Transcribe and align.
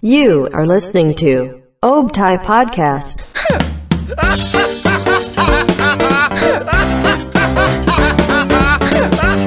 You 0.00 0.48
are 0.52 0.64
listening 0.64 1.14
to 1.16 1.62
Obtai 1.82 2.42
Podcast. 2.44 3.26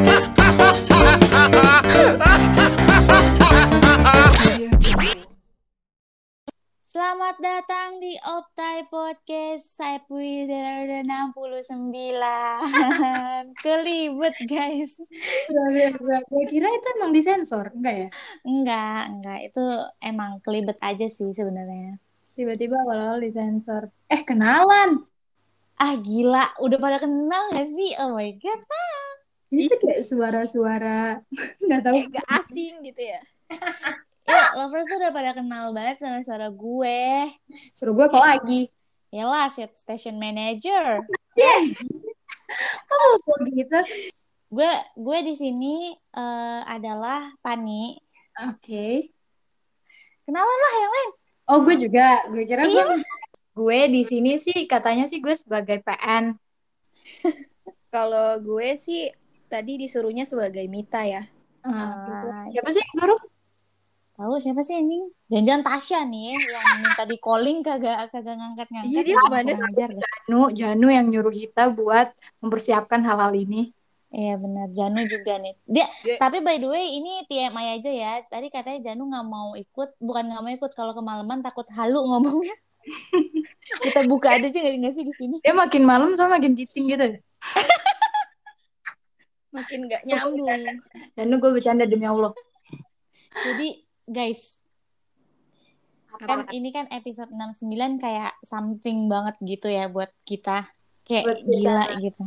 Selamat 7.14 7.38
datang 7.46 8.02
di 8.02 8.18
Optai 8.26 8.90
Podcast 8.90 9.78
Saya 9.78 10.02
dari 10.50 11.06
69 11.06 11.94
Kelibet 13.62 14.34
guys 14.50 14.98
Gue 16.26 16.46
kira 16.50 16.74
itu 16.74 16.88
emang 16.98 17.14
disensor, 17.14 17.70
enggak 17.70 17.94
ya? 17.94 18.10
Enggak, 18.50 19.02
enggak 19.14 19.40
Itu 19.46 19.62
emang 20.02 20.42
kelibet 20.42 20.82
aja 20.82 21.06
sih 21.06 21.30
sebenarnya 21.30 22.02
Tiba-tiba 22.34 22.82
awal-awal 22.82 23.22
disensor. 23.22 23.94
Eh, 24.10 24.26
kenalan. 24.26 25.06
Ah 25.78 25.94
gila, 26.02 26.66
udah 26.66 26.82
pada 26.82 26.98
kenal 26.98 27.54
gak 27.54 27.70
sih? 27.70 27.94
Oh 28.02 28.18
my 28.18 28.34
god 28.42 28.62
Ini 29.54 29.70
tuh 29.70 29.86
kayak 29.86 30.02
suara-suara 30.02 31.22
nggak 31.62 31.82
tahu. 31.86 31.94
Kayak 31.94 32.26
gak 32.26 32.28
asing 32.42 32.82
gitu 32.82 33.02
ya. 33.06 33.22
Ya, 34.24 34.56
lovers 34.56 34.88
tuh 34.88 34.98
udah 35.04 35.12
pada 35.12 35.32
kenal 35.36 35.76
banget 35.76 36.00
sama 36.00 36.24
suara 36.24 36.48
gue 36.48 37.02
Suruh 37.76 37.92
gue 37.92 38.08
apa 38.08 38.20
lagi? 38.24 38.72
Yalah, 39.12 39.52
shit 39.52 39.76
station 39.76 40.16
manager 40.16 41.04
Oh, 42.88 43.12
kok 43.20 43.40
gitu? 43.50 43.80
Gue 44.48 44.70
gue 44.96 45.20
di 45.26 45.36
sini 45.36 45.76
eh, 45.94 46.62
adalah 46.64 47.36
Pani 47.42 47.98
Oke. 48.48 49.12
Kenalan 50.24 50.60
lah 50.64 50.74
yang 50.80 50.92
lain 50.92 51.10
Oh, 51.44 51.60
gue 51.60 51.76
juga. 51.76 52.24
Gue 52.32 52.48
kira 52.48 52.64
gue 52.64 52.72
Iya. 52.72 53.04
gue 53.54 53.80
di 53.92 54.02
sini 54.08 54.40
sih 54.40 54.66
katanya 54.66 55.06
sih 55.06 55.20
gue 55.20 55.36
sebagai 55.36 55.84
PN. 55.84 56.34
Kalau 57.94 58.40
gue 58.40 58.74
sih 58.80 59.12
tadi 59.46 59.78
disuruhnya 59.78 60.24
sebagai 60.24 60.64
Mita 60.72 61.04
ya. 61.04 61.28
Ah, 61.62 62.48
Siapa 62.50 62.70
sih 62.72 62.82
yang 62.82 62.94
suruh? 62.98 63.22
Tahu 64.24 64.40
siapa 64.40 64.64
sih 64.64 64.80
anjing? 64.80 65.12
Jangan-jangan 65.28 65.64
Tasya 65.68 66.00
nih 66.08 66.40
yang 66.48 66.80
minta 66.80 67.04
di 67.04 67.20
calling 67.20 67.60
kagak 67.60 68.08
kagak 68.08 68.40
ngangkat-ngangkat. 68.40 68.96
Iya, 68.96 69.02
dia 69.04 69.16
ke 69.20 69.28
mana 69.28 69.52
ajar. 69.52 69.90
Janu, 69.92 70.42
Janu 70.56 70.88
yang 70.88 71.12
nyuruh 71.12 71.36
kita 71.36 71.68
buat 71.76 72.08
mempersiapkan 72.40 73.04
hal-hal 73.04 73.36
ini. 73.36 73.76
Iya 74.16 74.40
benar, 74.40 74.72
Janu 74.72 75.04
juga 75.12 75.44
nih. 75.44 75.60
Dia 75.68 75.84
Dia- 76.08 76.24
tapi 76.24 76.40
by 76.40 76.56
the 76.56 76.72
way 76.72 77.04
ini 77.04 77.28
TMI 77.28 77.84
aja 77.84 77.92
ya. 77.92 78.14
Tadi 78.24 78.48
katanya 78.48 78.80
Janu 78.80 79.12
nggak 79.12 79.28
mau 79.28 79.60
ikut, 79.60 80.00
bukan 80.00 80.24
nggak 80.32 80.40
mau 80.40 80.52
ikut 80.56 80.72
kalau 80.72 80.96
kemalaman 80.96 81.44
takut 81.44 81.68
halu 81.76 82.00
ngomongnya. 82.00 82.56
Kita 83.84 84.08
buka 84.08 84.40
aja 84.40 84.48
nggak 84.48 84.88
nggak 84.88 84.94
sih 84.96 85.04
di 85.04 85.12
sini? 85.20 85.36
Dia 85.44 85.52
makin 85.52 85.84
malam 85.84 86.16
sama 86.16 86.40
makin 86.40 86.56
giting 86.56 86.96
gitu. 86.96 87.20
Makin 89.52 89.92
gak 89.92 90.08
nyambung. 90.08 90.48
Janu 91.12 91.44
gue 91.44 91.52
bercanda 91.60 91.84
demi 91.84 92.08
Allah. 92.08 92.32
Jadi 93.34 93.83
guys, 94.06 94.62
kan 96.20 96.46
ini 96.50 96.70
kan 96.70 96.86
episode 96.90 97.30
69 97.30 97.74
kayak 97.98 98.38
something 98.42 99.08
banget 99.08 99.36
gitu 99.42 99.68
ya 99.68 99.88
buat 99.88 100.12
kita. 100.24 100.68
Kayak 101.04 101.24
Buat 101.26 101.40
kita. 101.40 101.52
gila 101.52 101.84
gitu. 102.00 102.22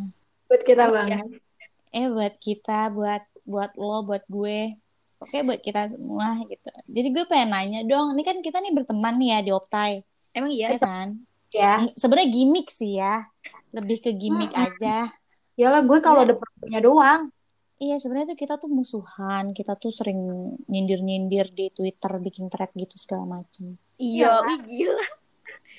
Buat 0.46 0.62
kita 0.62 0.82
Oh, 0.84 0.92
banget. 0.92 1.18
eh 1.90 2.06
buat 2.06 2.34
kita 2.36 2.78
buat 2.90 3.22
buat 3.42 3.72
lo 3.74 4.02
buat 4.02 4.26
gue 4.26 4.74
oke 5.16 5.38
buat 5.40 5.62
kita 5.62 5.88
semua 5.88 6.36
gitu 6.44 6.68
jadi 6.84 7.08
gue 7.08 7.24
pengen 7.24 7.48
nanya 7.48 7.80
dong 7.82 8.12
ini 8.12 8.20
kan 8.20 8.42
kita 8.42 8.58
nih 8.58 8.74
berteman 8.74 9.16
nih 9.16 9.28
ya 9.32 9.38
di 9.40 9.50
Optai 9.50 9.92
Emang 10.30 10.52
ya 10.52 10.68
iya? 10.68 10.76
kan 10.76 11.08
Ya. 11.48 11.80
Sebenarnya 11.96 12.28
gimmick 12.28 12.68
sih 12.68 13.00
ya 13.00 13.24
lebih 13.72 14.02
ke 14.02 14.12
gimmick 14.12 14.52
aja 14.52 15.08
Yalah 15.56 15.80
gue 15.82 15.98
kalau 16.04 16.20
ada 16.20 16.36
perlunya 16.36 16.84
doang. 16.84 17.32
Iya 17.76 17.96
sebenarnya 18.00 18.32
tuh 18.32 18.40
kita 18.40 18.54
tuh 18.56 18.70
musuhan 18.72 19.52
kita 19.52 19.76
tuh 19.76 19.92
sering 19.92 20.18
nyindir 20.68 21.00
nyindir 21.04 21.46
di 21.52 21.68
Twitter 21.72 22.12
bikin 22.20 22.48
thread 22.48 22.72
gitu 22.72 22.96
segala 22.96 23.40
macem 23.40 23.76
Iya, 23.96 24.44
wih 24.44 24.60
gila. 24.60 25.06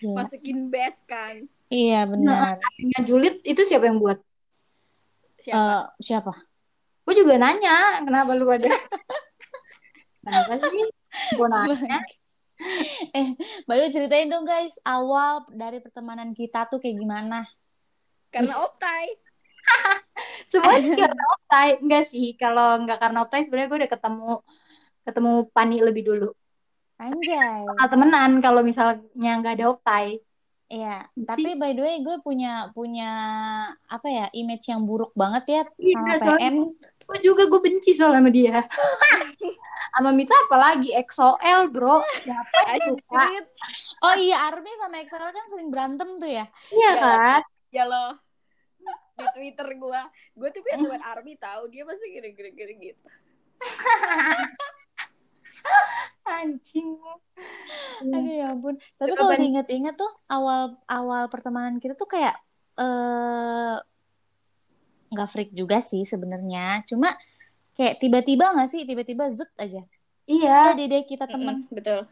Gila. 0.02 0.16
Masukin 0.18 0.74
best 0.74 1.06
kan. 1.06 1.46
iya 1.70 2.06
benar 2.10 2.58
Yang 2.82 3.04
julid 3.06 3.36
itu 3.46 3.62
siapa 3.66 3.86
yang 3.90 4.02
buat? 4.02 4.18
Siapa? 5.42 5.58
Eh, 5.58 5.84
siapa 6.02 6.34
Gue 7.08 7.14
juga 7.16 7.40
nanya, 7.40 8.04
kenapa 8.04 8.36
lu 8.36 8.44
ada? 8.52 8.68
kenapa 10.26 10.54
sih? 10.60 10.84
Gue 11.40 11.48
nanya. 11.48 12.02
eh 13.22 13.38
baru 13.70 13.86
ceritain 13.94 14.26
dong 14.26 14.42
guys 14.44 14.82
awal 14.82 15.46
dari 15.54 15.78
pertemanan 15.78 16.34
kita 16.34 16.66
tuh 16.66 16.82
kayak 16.82 16.98
gimana 16.98 17.46
Karena 18.34 18.58
optai. 18.66 19.14
Semuanya 20.48 20.94
karena 20.96 21.24
optai. 21.36 21.68
Enggak 21.84 22.04
sih, 22.08 22.28
kalau 22.40 22.80
enggak 22.80 22.98
karena 23.04 23.18
optai 23.28 23.42
sebenarnya 23.44 23.70
gue 23.72 23.80
udah 23.84 23.92
ketemu 23.92 24.32
ketemu 25.08 25.32
Pani 25.56 25.78
lebih 25.84 26.04
dulu. 26.08 26.30
anjay 26.98 27.64
temenan 27.92 28.32
kalau 28.42 28.62
misalnya 28.66 29.32
nggak 29.40 29.54
ada 29.62 29.66
optai. 29.70 30.08
Iya, 30.68 31.08
tapi 31.16 31.56
by 31.56 31.72
the 31.80 31.84
way 31.86 31.96
gue 32.04 32.20
punya 32.28 32.68
punya 32.76 33.08
apa 33.88 34.08
ya 34.12 34.26
image 34.36 34.68
yang 34.68 34.84
buruk 34.84 35.16
banget 35.16 35.44
ya 35.48 35.62
Iya, 35.80 36.20
sama 36.20 36.36
PN. 36.36 36.56
Gue 37.08 37.18
juga 37.24 37.48
gue 37.48 37.60
benci 37.64 37.96
soal 37.96 38.12
sama 38.20 38.28
dia. 38.28 38.68
sama 39.96 40.12
Mita 40.12 40.36
apalagi 40.46 40.92
XOL 40.92 41.72
bro. 41.72 42.04
Siapa 42.04 42.84
suka? 42.84 43.24
Oh 44.04 44.16
iya, 44.20 44.52
Army 44.52 44.68
sama 44.76 45.00
Excel 45.00 45.24
kan 45.32 45.46
sering 45.48 45.72
berantem 45.72 46.20
tuh 46.20 46.28
ya. 46.28 46.46
Iya 46.68 46.92
Ya. 46.92 47.00
kan? 47.00 47.42
Ya 47.72 47.84
loh. 47.88 48.27
Di 49.18 49.26
Twitter 49.34 49.68
gue. 49.74 50.02
Gue 50.38 50.50
tuh 50.54 50.62
punya 50.62 50.78
teman 50.78 51.02
Army 51.02 51.34
tahu 51.42 51.66
dia 51.74 51.84
pasti 51.84 52.06
gini-gini 52.14 52.94
gitu. 52.94 53.08
Anjing. 56.28 57.00
Aduh 58.14 58.30
ya 58.30 58.54
ampun. 58.54 58.78
Tapi 59.00 59.16
kalau 59.16 59.34
diinget-inget 59.34 59.96
tuh 59.98 60.12
awal 60.30 60.78
awal 60.86 61.26
pertemanan 61.32 61.82
kita 61.82 61.98
tuh 61.98 62.06
kayak 62.06 62.36
eh 62.78 63.78
nggak 65.08 65.30
freak 65.32 65.52
juga 65.56 65.82
sih 65.82 66.04
sebenarnya. 66.04 66.84
Cuma 66.86 67.16
kayak 67.74 67.98
tiba-tiba 67.98 68.54
nggak 68.54 68.70
sih? 68.70 68.84
Tiba-tiba 68.84 69.32
zet 69.32 69.50
aja. 69.58 69.82
Iya, 70.28 70.76
Jadi 70.76 70.84
deh 70.92 71.04
kita 71.08 71.26
temen. 71.26 71.64
Mm-mm, 71.64 71.72
betul. 71.72 72.04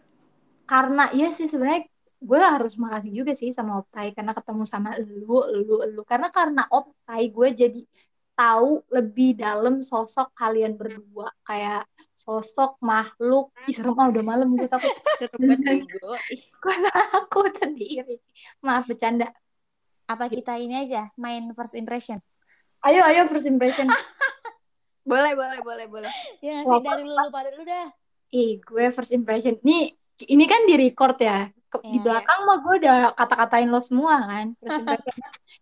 karena 0.66 1.14
iya 1.14 1.30
sih 1.30 1.46
sebenarnya 1.46 1.86
gue 2.25 2.41
harus 2.41 2.74
makasih 2.81 3.12
juga 3.13 3.38
sih 3.38 3.53
sama 3.53 3.86
Optai 3.86 4.09
karena 4.18 4.34
ketemu 4.34 4.63
sama 4.66 4.97
lu, 4.97 5.46
lu, 5.62 5.78
lu. 5.94 6.02
Karena 6.02 6.34
karena 6.34 6.66
Optai 6.74 7.30
gue 7.30 7.50
jadi 7.53 7.81
tahu 8.36 8.84
lebih 8.91 9.40
dalam 9.40 9.80
sosok 9.80 10.35
kalian 10.35 10.75
berdua 10.75 11.31
kayak 11.46 11.88
sosok 12.18 12.81
makhluk. 12.84 13.53
Ih 13.69 13.75
serem 13.78 13.96
ah 13.96 14.09
udah 14.12 14.24
malam 14.25 14.50
gue 14.58 14.68
takut. 14.68 14.91
Gue 16.66 16.75
takut 16.90 17.53
sendiri. 17.56 18.18
Maaf 18.66 18.90
bercanda. 18.90 19.30
Apa 20.09 20.30
kita 20.30 20.58
ini 20.58 20.85
aja 20.85 21.09
main 21.18 21.50
first 21.53 21.78
impression? 21.78 22.19
Ayo 22.85 23.02
ayo 23.06 23.25
first 23.30 23.50
impression. 23.50 23.88
boleh, 25.12 25.34
boleh, 25.38 25.59
boleh, 25.62 25.85
boleh. 25.90 26.12
Ya 26.41 26.62
sih 26.62 26.81
dari 26.81 27.06
lu 27.06 27.30
pada 27.30 27.50
lu 27.53 27.64
dah. 27.64 27.90
Ih 28.34 28.59
gue 28.62 28.85
first 28.91 29.14
impression. 29.14 29.58
Nih 29.62 29.94
ini 30.28 30.46
kan 30.46 30.66
di 30.68 30.75
record 30.75 31.18
ya. 31.22 31.50
Ke- 31.75 31.86
Di 31.86 31.91
Iya. 31.91 32.03
belakang 32.03 32.40
mah 32.44 32.58
gue 32.58 32.74
udah 32.80 32.97
kata-katain 33.13 33.68
lo 33.68 33.80
semua 33.80 34.16
kan. 34.22 34.47
Impression. 34.63 35.16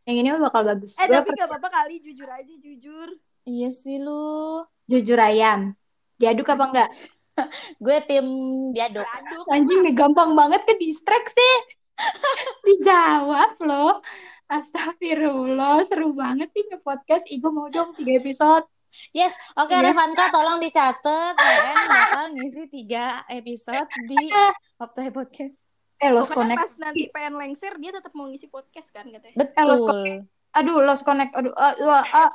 Yang 0.04 0.16
ini 0.16 0.28
mah 0.30 0.42
bakal 0.44 0.62
bagus. 0.66 0.92
Eh, 0.96 1.06
Gue 1.06 1.16
tapi 1.16 1.30
gak 1.34 1.48
apa-apa 1.48 1.70
kali. 1.72 1.96
Jujur 2.00 2.28
aja, 2.28 2.54
jujur. 2.56 3.10
Iya 3.44 3.70
sih 3.70 3.98
lu. 3.98 4.64
jujur 4.84 5.16
ayam. 5.16 5.74
Diaduk 6.16 6.46
apa 6.46 6.64
enggak? 6.66 6.90
Gue 7.84 7.98
tim 8.04 8.26
diaduk. 8.72 9.04
Aduk. 9.04 9.46
Anjing 9.48 9.80
nih 9.82 9.94
gampang 9.94 10.32
banget 10.34 10.62
ke 10.64 10.76
distract 10.76 11.30
sih. 11.30 11.56
Dijawab 12.66 13.58
loh. 13.60 14.00
Astagfirullah, 14.46 15.82
seru 15.84 16.14
banget 16.14 16.52
nih 16.52 16.66
nge-podcast. 16.70 17.26
Ih, 17.26 17.40
gue 17.40 17.50
mau 17.50 17.68
dong 17.68 17.92
3 17.92 18.06
episode. 18.14 18.68
Yes, 19.10 19.34
oke 19.56 19.72
Iya. 19.72 19.90
Revanka 19.90 20.30
tolong 20.30 20.62
dicatat 20.62 21.34
PN 21.34 21.78
bakal 21.90 22.26
ngisi 22.32 22.70
tiga 22.70 23.26
episode 23.26 23.90
di 24.06 24.30
Optai 24.78 25.10
Podcast. 25.10 25.63
Eh, 26.04 26.12
lost 26.12 26.30
Pokoknya 26.30 26.54
connect. 26.54 26.60
pas 26.60 26.74
nanti 26.82 27.02
pengen 27.08 27.34
lengser, 27.34 27.74
dia 27.78 27.92
tetap 27.92 28.12
mau 28.12 28.28
ngisi 28.28 28.46
podcast 28.46 28.92
kan 28.92 29.08
katanya. 29.08 29.36
Betul. 29.38 30.28
Aduh, 30.54 30.78
lost 30.80 31.02
connect. 31.02 31.32
Aduh, 31.32 31.56
ah, 31.56 31.72
ah, 31.74 32.04
ah. 32.14 32.32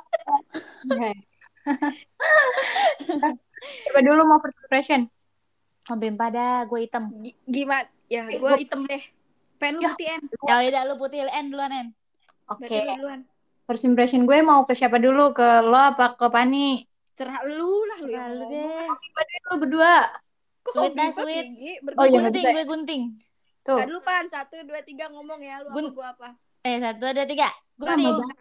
Oke. 0.87 1.11
Coba 3.59 3.99
dulu 4.01 4.21
mau 4.25 4.39
first 4.39 4.57
impression. 4.59 5.01
Mobil 5.87 6.13
pada 6.15 6.65
gue 6.65 6.79
hitam. 6.81 7.09
Gi- 7.19 7.37
Gimana? 7.45 7.85
Ya, 8.05 8.25
Eh, 8.25 8.37
gue 8.37 8.41
gua- 8.43 8.57
hitam 8.57 8.85
deh. 8.85 9.01
Pengen 9.57 9.75
lu 9.75 9.81
Ya. 9.81 9.89
putih, 9.91 10.07
En. 10.07 10.21
Ya 10.47 10.55
udah 10.63 10.81
lu 10.83 10.95
putih 10.95 11.19
N 11.25 11.45
duluan 11.49 11.71
N. 11.71 11.87
Oke. 12.47 12.69
Lu 12.69 12.95
duluan. 12.95 13.21
First 13.65 13.85
impression 13.85 14.25
gue 14.25 14.39
mau 14.39 14.63
ke 14.63 14.73
siapa 14.73 14.97
dulu? 14.97 15.29
Ke 15.31 15.61
lo 15.61 15.75
apa 15.75 16.15
ke 16.15 16.25
Pani? 16.27 16.81
Serah 17.13 17.43
lu 17.45 17.83
lah, 17.85 17.99
lu 17.99 18.09
yang 18.09 18.23
Lalu 18.31 18.45
ngomong. 18.47 18.87
deh. 19.19 19.39
Lu 19.43 19.55
berdua. 19.59 19.93
Sweet 20.69 20.93
dah, 20.93 21.09
sweet. 21.11 21.45
Oh, 21.91 21.97
Gue 21.99 22.07
iya, 22.07 22.19
gunting, 22.23 22.45
gue 22.47 22.65
gunting. 22.65 23.01
Tuh. 23.69 23.77
Kan 23.77 23.87
lu 23.87 24.01
pan 24.01 24.25
satu 24.25 24.57
dua 24.63 24.81
tiga 24.81 25.05
ngomong 25.07 25.37
ya 25.39 25.61
lu 25.61 25.69
apa 25.69 25.75
Gun- 25.75 25.93
gua 25.93 26.07
apa? 26.11 26.29
Eh, 26.59 26.75
satu, 26.75 27.05
dua, 27.07 27.23
tiga. 27.23 27.47
Gunting. 27.77 28.09
banget. 28.11 28.37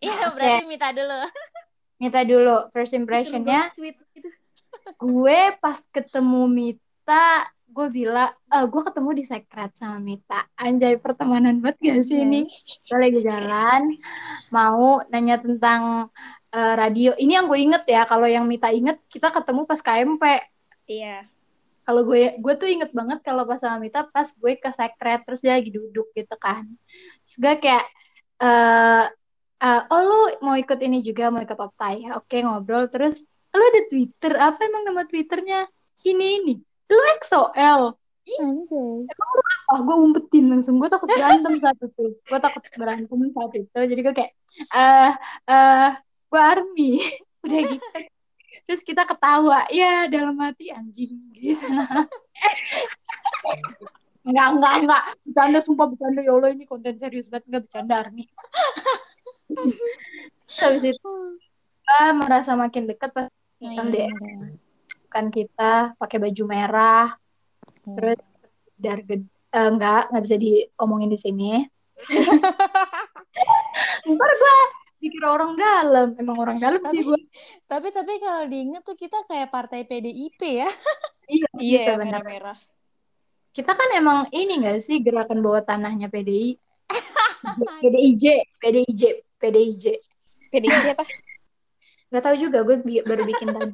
Iya, 0.00 0.18
berarti 0.32 0.64
Mita 0.64 0.88
dulu. 0.90 1.18
Minta 1.98 2.20
dulu 2.22 2.56
first 2.70 2.90
Seru 2.90 3.02
impressionnya. 3.02 3.66
banget, 3.66 3.74
sweet 3.74 3.96
gitu. 4.14 4.28
gue 4.96 5.40
pas 5.58 5.76
ketemu 5.90 6.42
Mita 6.46 7.26
gue 7.66 7.86
bilang 7.88 8.30
eh 8.46 8.64
gue 8.64 8.82
ketemu 8.82 9.10
di 9.12 9.22
sekret 9.22 9.70
sama 9.72 9.98
Mita 9.98 10.42
anjay 10.54 10.96
pertemanan 10.96 11.58
banget 11.58 11.78
gak 11.80 12.02
sih 12.02 12.18
ini 12.20 12.46
gue 12.82 12.98
lagi 12.98 13.20
jalan 13.20 13.94
mau 14.48 14.98
nanya 15.06 15.38
tentang 15.38 16.08
eh, 16.50 16.74
radio 16.74 17.14
ini 17.14 17.34
yang 17.34 17.46
gue 17.46 17.58
inget 17.60 17.82
ya 17.84 18.02
kalau 18.04 18.26
yang 18.26 18.42
Mita 18.44 18.70
inget 18.70 18.98
kita 19.06 19.28
ketemu 19.28 19.62
pas 19.64 19.78
KMP 19.78 20.22
Iya. 20.88 21.28
Kalau 21.90 22.06
gue 22.06 22.38
gue 22.38 22.54
tuh 22.54 22.70
inget 22.70 22.94
banget 22.94 23.18
kalau 23.26 23.42
pas 23.50 23.58
sama 23.58 23.82
Mita 23.82 24.06
pas 24.06 24.30
gue 24.30 24.52
ke 24.54 24.70
sekret 24.70 25.26
terus 25.26 25.42
dia 25.42 25.58
lagi 25.58 25.74
duduk 25.74 26.06
gitu 26.14 26.38
kan. 26.38 26.62
Terus 27.26 27.36
gue 27.42 27.54
kayak 27.66 27.84
eh 28.38 29.04
eh, 29.58 29.82
oh 29.90 30.00
lu 30.06 30.20
mau 30.46 30.54
ikut 30.54 30.78
ini 30.78 31.02
juga 31.02 31.34
mau 31.34 31.42
ikut 31.42 31.58
optai 31.58 32.06
ya 32.06 32.14
oke 32.14 32.36
ngobrol 32.46 32.86
terus 32.86 33.26
lu 33.50 33.58
ada 33.58 33.82
Twitter? 33.90 34.32
Apa 34.38 34.70
emang 34.70 34.86
nama 34.86 35.02
Twitternya? 35.02 35.66
Ini 36.06 36.26
ini. 36.46 36.54
Lu 36.86 37.02
XOL 37.26 37.98
Anjay. 38.38 39.10
ah 39.74 39.80
gue 39.82 39.96
umpetin 39.98 40.46
langsung. 40.46 40.78
Gue 40.78 40.86
takut 40.86 41.10
berantem 41.10 41.58
saat 41.58 41.78
itu 41.82 42.04
gue 42.14 42.38
takut 42.38 42.62
berantem 42.78 43.18
saat 43.34 43.52
itu 43.58 43.78
jadi 43.90 44.00
gue 44.06 44.14
kayak 44.14 44.32
eh 44.78 45.12
eh 45.50 45.90
gue 46.30 46.38
army. 46.54 47.02
Udah 47.42 47.60
gitu 47.66 47.86
terus 48.70 48.86
kita 48.86 49.02
ketawa 49.02 49.66
ya 49.66 50.06
dalam 50.06 50.38
hati 50.38 50.70
anjing 50.70 51.18
gitu 51.34 51.58
Enggak, 54.20 54.48
enggak, 54.52 54.74
enggak. 54.84 55.02
Bercanda, 55.26 55.58
sumpah 55.64 55.86
bercanda. 55.90 56.20
Ya 56.20 56.36
Allah, 56.36 56.52
ini 56.52 56.68
konten 56.68 56.92
serius 57.00 57.26
banget. 57.26 57.48
Enggak 57.50 57.62
bercanda. 57.66 57.96
Terus 58.04 58.28
habis 60.62 60.84
itu, 60.92 61.12
kita 61.80 62.00
merasa 62.14 62.52
makin 62.54 62.84
dekat 62.86 63.10
pas 63.10 63.26
Oh, 63.60 63.68
LDR. 63.68 64.08
iya. 64.08 64.56
kan 65.10 65.28
kita 65.28 65.96
pakai 65.98 66.16
baju 66.16 66.42
merah. 66.46 67.12
Hmm. 67.82 67.96
Terus 67.96 68.20
dar 68.76 69.00
ged- 69.02 69.32
eh, 69.50 69.68
enggak, 69.68 70.08
enggak 70.12 70.24
bisa 70.30 70.36
diomongin 70.38 71.10
di 71.10 71.18
sini. 71.18 71.52
Dikira 75.20 75.36
orang 75.36 75.52
dalam. 75.52 76.08
Emang 76.16 76.36
orang 76.40 76.56
dalam 76.64 76.80
sih 76.88 77.04
gue. 77.04 77.20
Tapi 77.68 77.92
tapi 77.92 78.16
kalau 78.16 78.48
diinget 78.48 78.80
tuh 78.80 78.96
kita 78.96 79.20
kayak 79.28 79.52
partai 79.52 79.84
PDIP 79.84 80.40
ya. 80.64 80.70
Iya, 81.30 81.46
Iya, 81.62 81.78
gitu, 81.86 81.90
benar. 81.94 82.26
merah-merah. 82.26 82.58
Kita 83.54 83.70
kan 83.78 83.86
emang 83.94 84.26
ini 84.34 84.58
enggak 84.58 84.82
sih 84.82 84.98
gerakan 84.98 85.38
bawah 85.38 85.62
tanahnya 85.62 86.10
PDI? 86.10 86.58
PDIJ, 87.86 88.24
PDIJ, 88.58 89.02
PDIJ. 89.38 89.84
PDIP 90.50 90.90
apa? 90.90 91.06
Gak 92.10 92.22
tahu 92.26 92.34
juga, 92.34 92.66
gue 92.66 92.82
bi- 92.82 93.06
baru 93.06 93.22
bikin 93.22 93.46
tadi. 93.54 93.70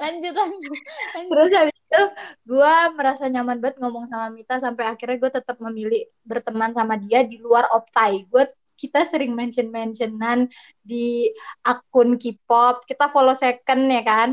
Lanjut 0.00 0.32
lanjut. 0.32 0.78
lanjut. 1.12 1.28
Terus 1.28 1.48
habis 1.52 1.76
itu 1.76 2.02
gue 2.48 2.74
merasa 2.96 3.24
nyaman 3.28 3.60
banget 3.60 3.76
ngomong 3.84 4.08
sama 4.08 4.32
Mita 4.32 4.56
sampai 4.56 4.88
akhirnya 4.88 5.20
gue 5.20 5.32
tetap 5.36 5.60
memilih 5.60 6.00
berteman 6.24 6.72
sama 6.72 6.96
dia 6.96 7.28
di 7.28 7.36
luar 7.36 7.68
optai. 7.76 8.24
Gue 8.24 8.48
kita 8.80 9.04
sering 9.04 9.36
mention-mentionan 9.36 10.48
di 10.80 11.28
akun 11.68 12.16
K-pop. 12.16 12.88
Kita 12.88 13.12
follow 13.12 13.36
second 13.36 13.92
ya 13.92 14.00
kan? 14.00 14.28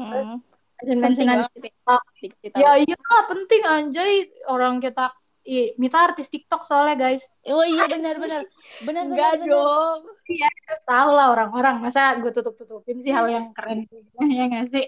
Hmm. 0.00 0.40
Mention-mentionan. 0.80 1.52
Kita 1.52 2.56
Ya 2.56 2.80
iya 2.80 2.96
penting 3.28 3.62
anjay 3.68 4.32
orang 4.48 4.80
kita 4.80 5.12
Ih, 5.42 5.74
Mita 5.74 5.98
artis 5.98 6.30
TikTok 6.30 6.62
soalnya 6.62 6.94
guys. 6.94 7.26
Oh 7.50 7.66
iya 7.66 7.90
benar 7.90 8.14
benar. 8.14 8.46
Benar 8.86 9.04
benar. 9.10 9.34
dong. 9.42 10.00
Terus 10.22 10.82
tahu 10.86 11.10
lah 11.18 11.34
orang-orang 11.34 11.82
masa 11.82 12.14
gue 12.22 12.30
tutup-tutupin 12.30 13.02
sih 13.02 13.10
hal 13.10 13.26
yang 13.26 13.50
keren 13.50 13.90
ya 14.38 14.46
nggak 14.46 14.70
sih? 14.70 14.86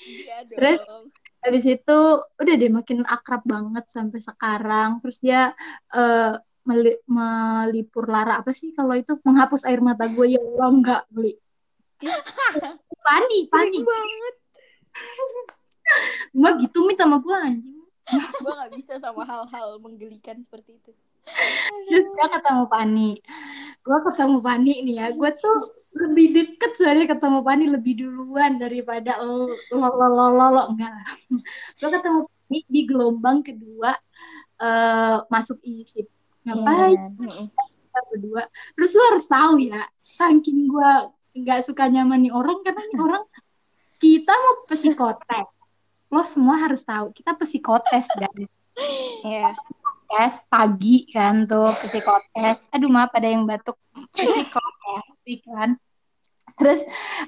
Enggak 0.00 0.40
dong. 0.48 0.56
Terus 0.56 0.82
habis 1.44 1.64
itu 1.68 1.98
udah 2.40 2.54
deh 2.56 2.72
makin 2.72 3.04
akrab 3.04 3.44
banget 3.44 3.84
sampai 3.92 4.20
sekarang 4.20 5.00
terus 5.04 5.20
dia 5.20 5.52
meli- 5.92 6.40
melipur 6.64 8.04
lara 8.06 8.40
apa 8.40 8.52
sih? 8.52 8.76
Kalau 8.76 8.92
itu 8.96 9.16
menghapus 9.24 9.64
air 9.66 9.80
mata 9.80 10.06
gue 10.08 10.26
ya 10.36 10.40
Allah 10.40 10.68
enggak 10.70 11.02
beli 11.10 11.34
pani 13.06 13.38
pani. 13.52 13.78
Sering 13.78 13.86
banget. 13.86 14.34
gue 16.30 16.50
gitu 16.66 16.78
minta 16.86 17.04
sama 17.04 17.18
gue 17.20 17.36
anjing. 17.36 17.78
Gue 18.40 18.52
gak 18.56 18.72
bisa 18.74 18.92
sama 18.98 19.22
hal-hal 19.22 19.78
menggelikan 19.78 20.40
seperti 20.40 20.80
itu. 20.80 20.92
terus 21.86 22.06
dia 22.16 22.26
ketemu 22.32 22.64
pani. 22.66 23.10
Gue 23.84 23.98
ketemu 24.08 24.38
pani 24.40 24.74
nih 24.82 24.94
ya. 24.96 25.06
Gue 25.12 25.30
tuh 25.36 25.56
lebih 25.94 26.26
deket 26.32 26.72
soalnya 26.80 27.06
ketemu 27.12 27.38
pani 27.44 27.64
lebih 27.68 27.94
duluan 28.00 28.56
daripada 28.56 29.20
lo 29.20 29.52
lo 29.70 29.88
lo 29.92 30.06
lo 30.08 30.26
lo, 30.32 30.46
lo. 30.56 30.62
enggak. 30.72 30.92
Gue 31.76 31.90
ketemu 31.92 32.20
pani 32.24 32.58
di 32.66 32.80
gelombang 32.88 33.44
kedua 33.44 33.92
eh 34.60 35.16
masuk 35.32 35.56
ISIP 35.64 36.08
ngapain 36.44 36.98
benar. 37.16 37.48
kita 37.52 38.00
berdua. 38.08 38.42
Terus 38.76 38.90
lu 38.96 39.02
harus 39.12 39.26
tahu 39.28 39.54
ya, 39.60 39.82
saking 40.00 40.70
gua 40.70 41.12
nggak 41.30 41.60
suka 41.62 41.86
nyaman 41.86 42.26
nih 42.26 42.32
orang 42.34 42.58
karena 42.66 42.82
nih 42.90 43.00
orang 43.06 43.24
kita 44.00 44.32
mau 44.32 44.54
psikotes. 44.66 45.48
Lo 46.10 46.22
semua 46.26 46.56
harus 46.58 46.82
tahu, 46.82 47.14
kita 47.14 47.36
psikotes 47.38 48.08
guys. 48.18 48.50
Iya. 49.22 49.54
Tes 50.10 50.42
pagi 50.50 51.06
kan 51.06 51.46
tuh 51.46 51.70
psikotes. 51.70 52.66
Aduh 52.74 52.90
maaf 52.90 53.14
ada 53.14 53.28
yang 53.30 53.46
batuk. 53.46 53.78
Psikotes 54.10 55.38
kan. 55.46 55.78
Terus 56.58 56.80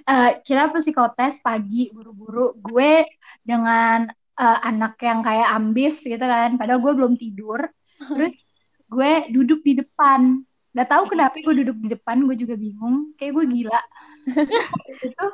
eh, 0.03 0.31
kita 0.43 0.75
psikotes 0.75 1.39
pagi 1.45 1.95
buru-buru. 1.95 2.59
Gue 2.59 3.07
dengan 3.47 4.11
eh, 4.35 4.59
anak 4.67 4.99
yang 4.99 5.23
kayak 5.23 5.55
ambis 5.55 6.03
gitu 6.03 6.25
kan. 6.27 6.59
Padahal 6.59 6.83
gue 6.83 6.93
belum 6.97 7.15
tidur. 7.15 7.71
Terus 8.03 8.35
gue 8.93 9.13
duduk 9.33 9.65
di 9.65 9.81
depan. 9.81 10.45
Gak 10.73 10.89
tahu 10.89 11.05
kenapa 11.13 11.37
gue 11.37 11.55
duduk 11.65 11.77
di 11.81 11.89
depan. 11.93 12.29
Gue 12.29 12.37
juga 12.37 12.55
bingung. 12.55 13.17
Kayak 13.17 13.33
gue 13.41 13.45
gila. 13.49 13.81
Itu 15.01 15.27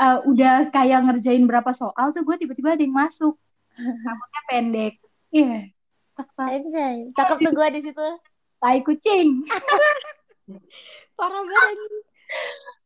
eh, 0.00 0.18
udah 0.28 0.68
kayak 0.68 1.00
ngerjain 1.08 1.44
berapa 1.48 1.72
soal 1.72 2.12
tuh 2.12 2.22
gue 2.22 2.36
tiba-tiba 2.36 2.76
ada 2.76 2.82
yang 2.84 2.92
masuk. 2.92 3.34
Rambutnya 3.74 4.42
pendek. 4.48 4.94
Iya. 5.34 5.72
Anjay. 6.38 7.10
Cakep 7.10 7.42
tuh 7.42 7.52
gua 7.52 7.66
di 7.74 7.82
situ. 7.82 8.08
Tai 8.62 8.78
kucing. 8.86 9.42
Parah 11.18 11.42
banget. 11.42 11.78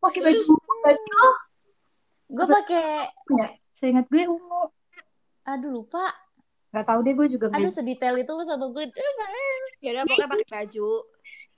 Pakai 0.00 0.20
baju 0.24 0.40
baju. 0.56 1.20
Gue 2.28 2.46
pakai 2.48 2.88
Ya, 3.36 3.46
seingat 3.72 4.08
gue 4.08 4.24
ungu. 4.24 4.72
aduh 5.44 5.80
lupa. 5.80 6.04
Gak 6.68 6.84
tahu 6.84 7.00
deh 7.00 7.16
gue 7.16 7.26
juga 7.32 7.48
Aduh 7.56 7.72
sedetail 7.72 8.20
itu 8.20 8.28
lu 8.28 8.44
sama 8.44 8.68
gue. 8.68 8.92
Ya 9.80 9.96
udah 9.96 10.04
pokoknya 10.04 10.28
pakai 10.28 10.48
baju. 10.52 10.88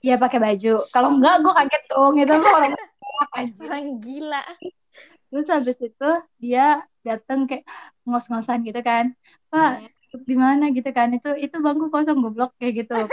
Iya 0.01 0.15
pakai 0.17 0.39
baju. 0.39 0.73
Kalau 0.89 1.09
enggak 1.13 1.35
gue 1.43 1.53
kaget 1.53 1.83
dong 1.91 2.13
itu 2.17 2.33
tuh 2.33 2.51
orang. 2.55 2.73
Orang 3.61 3.85
gila. 3.99 4.43
Terus 5.31 5.47
habis 5.51 5.77
itu 5.83 6.11
dia 6.41 6.81
datang 7.03 7.45
kayak 7.45 7.67
ngos-ngosan 8.07 8.63
gitu 8.63 8.79
kan. 8.81 9.13
Pak, 9.51 9.83
duduk 10.09 10.23
di 10.25 10.35
mana 10.39 10.71
gitu 10.71 10.89
kan. 10.95 11.11
Itu 11.11 11.35
itu 11.35 11.55
bangku 11.59 11.91
kosong 11.91 12.23
goblok 12.23 12.55
kayak 12.57 12.87
gitu. 12.87 12.97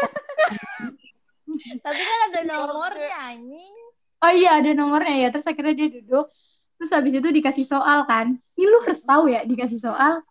Tapi 1.85 2.03
kan 2.05 2.19
ada 2.31 2.41
nomornya 2.47 3.17
anjing. 3.33 3.77
Oh 4.19 4.33
iya 4.33 4.63
ada 4.63 4.71
nomornya 4.73 5.27
ya. 5.27 5.29
Terus 5.35 5.51
akhirnya 5.51 5.75
dia 5.75 5.89
duduk. 5.99 6.31
Terus 6.79 6.91
habis 6.95 7.11
itu 7.11 7.27
dikasih 7.27 7.67
soal 7.67 8.07
kan. 8.07 8.39
Ini 8.55 8.65
lu 8.65 8.79
harus 8.87 9.03
tahu 9.03 9.29
ya 9.29 9.43
dikasih 9.43 9.83
soal. 9.83 10.23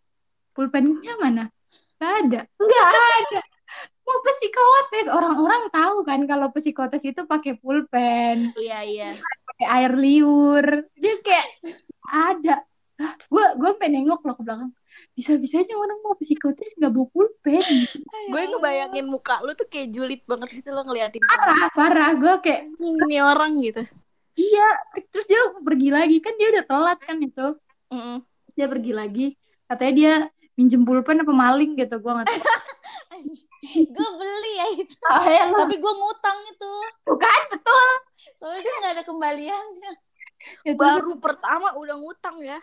Pulpennya 0.55 1.13
mana? 1.21 1.51
Gak 1.98 2.13
ada. 2.25 2.42
Gak 2.46 2.88
ada. 2.94 3.42
Mau 4.08 4.18
psikotes. 4.24 5.08
Orang-orang 5.12 5.63
tahu 5.74 6.08
kan 6.08 6.24
kalau 6.30 6.48
psikotes 6.56 7.04
itu 7.04 7.27
pakai 7.27 7.60
pulpen. 7.60 8.56
Iya 8.56 8.80
iya. 8.86 9.10
pakai 9.58 9.68
air 9.74 9.94
liur 9.98 10.86
dia 10.94 11.18
kayak 11.25 11.48
ada 12.06 12.56
gue 13.30 13.46
gue 13.62 13.72
pengen 13.77 14.10
nengok 14.10 14.22
loh 14.25 14.36
ke 14.38 14.44
belakang 14.46 14.72
bisa 15.13 15.38
bisanya 15.38 15.77
orang 15.77 16.01
mau 16.01 16.18
psikotes 16.18 16.74
nggak 16.77 16.94
bawa 16.94 17.08
pulpen 17.13 17.66
Gue 18.34 18.42
ngebayangin 18.50 19.06
muka 19.06 19.42
lu 19.46 19.54
tuh 19.54 19.70
kayak 19.70 19.94
julid 19.94 20.22
banget 20.25 20.62
gitu 20.62 20.74
lo 20.74 20.82
ngeliatin 20.82 21.22
parah 21.25 21.70
parah 21.74 22.12
gue 22.18 22.34
kayak 22.42 22.62
ini 22.82 23.18
orang 23.22 23.62
gitu. 23.62 23.86
iya 24.38 24.68
terus 25.13 25.25
dia 25.30 25.42
pergi 25.62 25.89
lagi 25.94 26.18
kan 26.22 26.34
dia 26.38 26.48
udah 26.58 26.66
telat 26.66 27.00
kan 27.01 27.18
itu 27.22 27.48
Mm-mm. 27.94 28.18
dia 28.58 28.66
pergi 28.66 28.94
lagi 28.94 29.27
katanya 29.70 29.94
dia 29.94 30.13
minjem 30.58 30.82
pulpen 30.82 31.22
apa 31.22 31.30
maling 31.30 31.78
gitu 31.78 32.02
gue 32.02 32.12
nggak 32.12 32.28
tahu 32.28 32.42
gue 33.96 34.10
beli 34.18 34.54
ya 34.58 34.68
itu. 34.74 34.96
ah, 35.10 35.26
ya 35.28 35.44
Tapi 35.52 35.76
gue 35.78 35.94
ngutang 35.94 36.38
itu. 36.46 36.72
tuh 37.04 37.18
kan 37.18 37.42
betul 37.52 37.90
Soalnya 38.38 38.62
dia 38.62 38.74
nggak 38.78 38.94
ada 38.94 39.04
kembaliannya. 39.04 39.92
Itu 40.62 40.78
Baru 40.78 41.18
pertama 41.18 41.74
udah 41.74 41.96
ngutang 41.98 42.38
ya. 42.42 42.60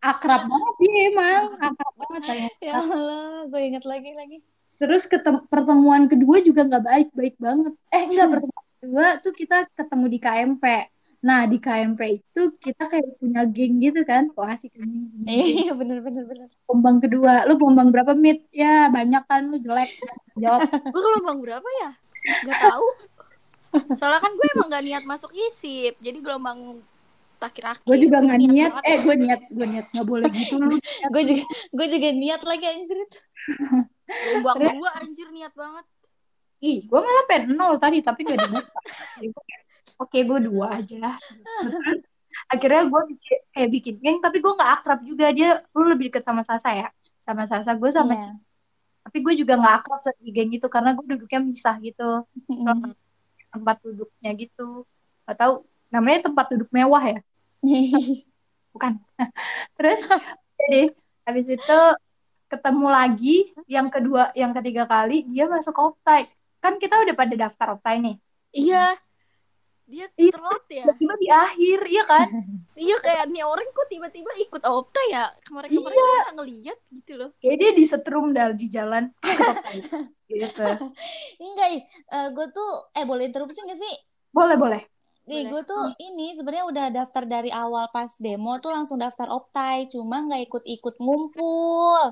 akrab 0.00 0.48
banget 0.48 0.74
dia 0.80 0.92
emang, 1.12 1.44
akrab 1.60 1.94
banget. 1.94 2.52
Ya 2.58 2.80
Allah, 2.80 3.44
gue 3.46 3.60
inget 3.60 3.84
lagi 3.84 4.10
lagi. 4.16 4.38
Terus 4.80 5.04
ketem- 5.04 5.44
pertemuan 5.46 6.08
kedua 6.08 6.40
juga 6.40 6.64
nggak 6.64 6.82
baik-baik 6.82 7.34
banget. 7.36 7.72
Eh 7.92 8.02
enggak, 8.08 8.26
pertemuan 8.32 8.66
kedua 8.80 9.06
tuh 9.20 9.32
kita 9.36 9.56
ketemu 9.76 10.04
di 10.08 10.18
KMP. 10.18 10.64
Nah, 11.20 11.44
di 11.44 11.60
KMP 11.60 12.00
itu 12.24 12.42
kita 12.56 12.88
kayak 12.88 13.20
punya 13.20 13.44
geng 13.44 13.76
gitu 13.76 14.00
kan. 14.08 14.32
Wah, 14.32 14.56
asik 14.56 14.72
anjing. 14.80 15.04
geng. 15.12 15.28
Iya 15.28 15.72
bener 15.80 16.00
bener 16.00 16.24
bener. 16.24 16.48
Gelombang 16.64 16.98
kedua, 17.04 17.44
lu 17.44 17.60
gelombang 17.60 17.92
berapa 17.92 18.16
mit? 18.16 18.48
Ya, 18.52 18.88
banyak 18.88 19.24
kan 19.28 19.52
lu 19.52 19.60
jelek. 19.60 19.90
Jawab. 20.40 20.64
Gue 20.92 21.00
gelombang 21.04 21.38
berapa 21.44 21.68
ya? 21.84 21.90
Gak 22.48 22.58
tahu. 22.58 22.86
Soalnya 23.94 24.20
kan 24.20 24.32
gue 24.34 24.46
emang 24.56 24.68
gak 24.72 24.84
niat 24.84 25.04
masuk 25.04 25.30
isip. 25.36 25.94
Jadi 26.00 26.18
gelombang 26.24 26.80
akhir-akhir. 27.40 27.84
Gue 27.88 27.96
juga 27.96 28.20
nggak 28.20 28.38
Niat. 28.40 28.72
Eh, 28.84 28.96
gue 29.00 29.16
niat, 29.16 29.40
gue 29.48 29.66
niat 29.66 29.86
nggak 29.96 30.06
boleh 30.08 30.28
gitu 30.28 30.60
lu. 30.60 30.76
Gue 31.08 31.22
juga 31.24 31.44
gue 31.72 31.86
juga 31.88 32.08
niat 32.12 32.42
lagi 32.44 32.64
anjir. 32.68 32.98
Gelombang 34.44 34.76
dua 34.76 34.90
anjir 35.00 35.28
niat 35.32 35.52
banget. 35.56 35.84
Ih, 36.60 36.84
gue 36.84 37.00
malah 37.00 37.24
pengen 37.24 37.56
nol 37.56 37.80
tadi, 37.80 38.04
tapi 38.04 38.20
gak 38.28 38.36
dibuka. 38.36 38.68
Oke, 40.00 40.24
gue 40.24 40.38
dua 40.48 40.80
aja. 40.80 41.20
Terus, 41.20 41.76
Akhirnya 42.46 42.86
gue 42.86 43.02
bikin- 43.10 43.42
kayak 43.52 43.70
bikin 43.74 43.94
geng, 44.00 44.18
tapi 44.22 44.38
gue 44.40 44.52
nggak 44.54 44.72
akrab 44.80 45.00
juga. 45.04 45.28
Dia, 45.34 45.60
lu 45.76 45.84
lebih 45.92 46.08
deket 46.08 46.24
sama 46.24 46.40
Sasa 46.46 46.72
ya? 46.72 46.88
Sama 47.20 47.44
Sasa, 47.44 47.74
gue 47.76 47.90
sama. 47.92 48.16
Ci- 48.16 48.38
Tapi 49.00 49.18
gue 49.20 49.34
juga 49.44 49.58
nggak 49.58 49.76
akrab 49.82 50.00
sama 50.06 50.18
di 50.22 50.30
geng 50.30 50.50
itu, 50.54 50.66
karena 50.70 50.94
gue 50.94 51.04
duduknya 51.04 51.40
misah 51.42 51.76
gitu. 51.82 52.24
Tempat 53.50 53.76
duduknya 53.82 54.30
gitu. 54.38 54.86
Gak 55.26 55.36
tahu, 55.36 55.54
namanya 55.90 56.30
tempat 56.30 56.46
duduk 56.54 56.70
mewah 56.70 57.02
ya? 57.02 57.20
Bukan. 58.72 58.92
Terus, 59.76 60.00
jadi 60.54 60.94
habis 61.26 61.46
itu 61.50 61.80
ketemu 62.46 62.86
lagi, 62.90 63.36
yang 63.66 63.90
kedua, 63.90 64.30
yang 64.38 64.54
ketiga 64.54 64.86
kali, 64.86 65.26
dia 65.26 65.50
masuk 65.50 65.74
optai. 65.74 66.30
Kan 66.62 66.78
kita 66.78 66.94
udah 67.02 67.14
pada 67.18 67.34
daftar 67.34 67.74
optai 67.74 67.98
nih. 67.98 68.16
Iya. 68.54 68.94
Dia 69.90 70.06
Iya. 70.14 70.30
telat 70.30 70.64
ya. 70.70 70.84
tiba-tiba 70.86 71.14
di 71.18 71.28
akhir 71.28 71.78
iya 71.84 72.02
kan 72.06 72.26
Iya 72.86 72.96
kayak 72.98 73.24
nih 73.28 73.42
orang 73.42 73.66
kok 73.68 73.88
tiba-tiba 73.88 74.30
ikut 74.38 74.62
opta 74.64 75.00
ya. 75.10 75.24
Kemarin-kemarin 75.42 75.96
Iya. 75.98 76.14
gak 76.22 76.34
ngeliat 76.38 76.78
gitu 76.88 77.12
loh. 77.18 77.30
kayak 77.42 77.56
dia 77.58 77.70
disetrum 77.74 78.26
dal 78.30 78.54
di 78.54 78.66
jalan 78.66 79.10
gitu 80.30 80.62
Enggak, 81.38 81.68
eh 82.06 82.28
gue 82.30 82.46
tuh 82.50 82.70
eh 82.92 83.04
boleh 83.04 83.26
interupsi 83.26 83.60
gak 83.60 83.76
sih? 83.76 83.94
boleh 84.30 84.54
boleh 84.56 84.82
Nih, 85.20 85.46
gue 85.46 85.62
tuh 85.62 85.78
ini 86.00 86.34
sebenarnya 86.34 86.66
udah 86.66 86.86
daftar 86.90 87.22
dari 87.22 87.54
awal 87.54 87.86
pas 87.90 88.10
demo 88.18 88.58
tuh 88.58 88.74
langsung 88.74 88.98
daftar 88.98 89.30
optai, 89.30 89.86
cuma 89.86 90.26
nggak 90.26 90.50
ikut-ikut 90.50 90.98
ngumpul. 90.98 92.02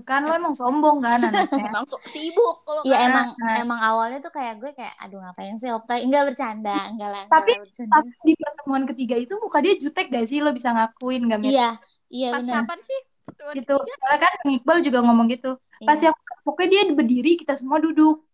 Kan 0.00 0.24
lo 0.24 0.32
emang 0.32 0.56
sombong 0.56 1.04
kan 1.04 1.20
anaknya 1.20 1.68
Emang 1.68 1.84
so- 1.84 2.00
sibuk 2.06 2.64
kalau 2.64 2.80
Iya 2.82 3.12
emang 3.12 3.28
nah. 3.36 3.60
emang 3.60 3.76
awalnya 3.76 4.18
tuh 4.18 4.32
kayak 4.32 4.56
gue 4.56 4.72
kayak 4.72 4.96
aduh 4.96 5.20
ngapain 5.20 5.52
sih 5.54 5.68
optai? 5.68 6.00
Enggak 6.02 6.32
bercanda, 6.32 6.88
enggak 6.88 7.08
lah, 7.08 7.22
enggak 7.22 7.36
Tapi- 7.36 7.60
bercanda. 7.60 7.92
tapi 7.94 8.08
di 8.24 8.34
pertemuan 8.34 8.84
ketiga 8.88 9.16
itu 9.16 9.34
muka 9.36 9.58
dia 9.60 9.74
jutek 9.76 10.08
gak 10.08 10.24
sih 10.24 10.40
lo 10.40 10.50
bisa 10.50 10.72
ngakuin 10.72 11.28
gak? 11.28 11.44
Iya, 11.44 11.68
iya 12.08 12.28
Pas 12.32 12.40
benar. 12.40 12.64
kapan 12.64 12.80
sih? 12.80 13.00
Pertemuan 13.22 13.54
gitu 13.54 13.74
ketiga? 13.76 14.16
Kan 14.16 14.32
Bang 14.34 14.52
Iqbal 14.54 14.78
juga 14.80 14.98
ngomong 15.02 15.26
gitu 15.28 15.50
pas 15.82 15.98
Iya. 15.98 16.08
yang 16.08 16.16
pokoknya 16.42 16.68
dia 16.70 16.94
berdiri 16.94 17.32
kita 17.36 17.54
semua 17.54 17.76
duduk 17.76 18.24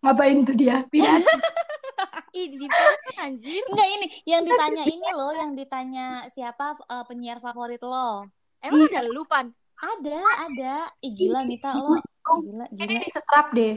ngapain 0.00 0.42
tuh 0.42 0.52
dia 0.52 0.82
pidato 0.88 1.14
Ih, 2.34 2.50
di 2.50 2.66
kan 2.66 2.98
anjir. 3.22 3.62
Enggak 3.62 3.88
ini 3.88 4.06
yang 4.26 4.42
ditanya 4.42 4.82
ini 4.82 5.08
loh, 5.14 5.30
yang 5.30 5.54
ditanya 5.54 6.26
siapa 6.26 6.74
eh, 6.74 7.04
penyiar 7.06 7.38
favorit 7.38 7.78
lo? 7.78 8.26
Emang 8.58 8.90
ada 8.90 9.06
lu 9.06 9.22
pan? 9.22 9.54
Ada, 9.80 10.20
ada. 10.50 10.74
Ih 11.02 11.12
gila 11.12 11.42
Mita 11.44 11.74
lo. 11.74 11.98
Gila, 12.44 12.66
gila. 12.72 13.00
disetrap 13.02 13.46
deh. 13.52 13.74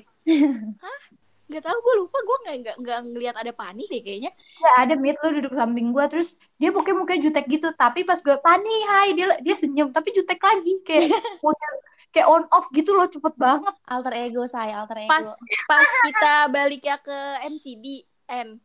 Gak 1.48 1.64
tau 1.64 1.78
gue 1.80 1.94
lupa. 1.96 2.18
Gue 2.22 2.38
nggak 2.44 2.56
nggak 2.60 2.76
nggak 2.84 3.00
ngeliat 3.12 3.36
ada 3.40 3.52
pani 3.56 3.88
deh 3.88 4.04
kayaknya. 4.04 4.32
ya 4.36 4.72
ada 4.84 4.94
Mit 5.00 5.16
lo 5.24 5.32
duduk 5.32 5.56
samping 5.56 5.96
gua. 5.96 6.12
Terus 6.12 6.36
dia 6.60 6.76
pokoknya 6.76 6.96
mukanya 7.00 7.22
jutek 7.28 7.46
gitu. 7.48 7.72
Tapi 7.72 8.04
pas 8.04 8.20
gue 8.20 8.36
pani 8.44 8.76
hai. 8.92 9.16
Dia 9.16 9.40
dia 9.40 9.56
senyum 9.56 9.96
tapi 9.96 10.12
jutek 10.12 10.40
lagi. 10.44 10.84
Kayak 10.84 11.08
model 11.44 11.74
kayak 12.12 12.28
on 12.28 12.44
off 12.52 12.68
gitu 12.76 12.92
loh 12.96 13.08
cepet 13.08 13.34
banget. 13.40 13.74
Alter 13.88 14.16
ego 14.16 14.44
saya, 14.48 14.84
alter 14.84 15.08
ego. 15.08 15.12
Pas 15.12 15.28
pas 15.68 15.90
kita 16.04 16.34
balik 16.52 16.84
ya 16.84 17.00
ke 17.00 17.20
MCD 17.48 18.04
N. 18.28 18.60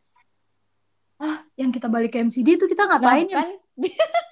Ah 1.23 1.39
yang 1.55 1.71
kita 1.71 1.87
balik 1.87 2.15
ke 2.15 2.19
MCD 2.19 2.59
itu 2.59 2.67
kita 2.67 2.83
ngapain 2.83 3.31
ya 3.31 3.47
kan 3.47 3.62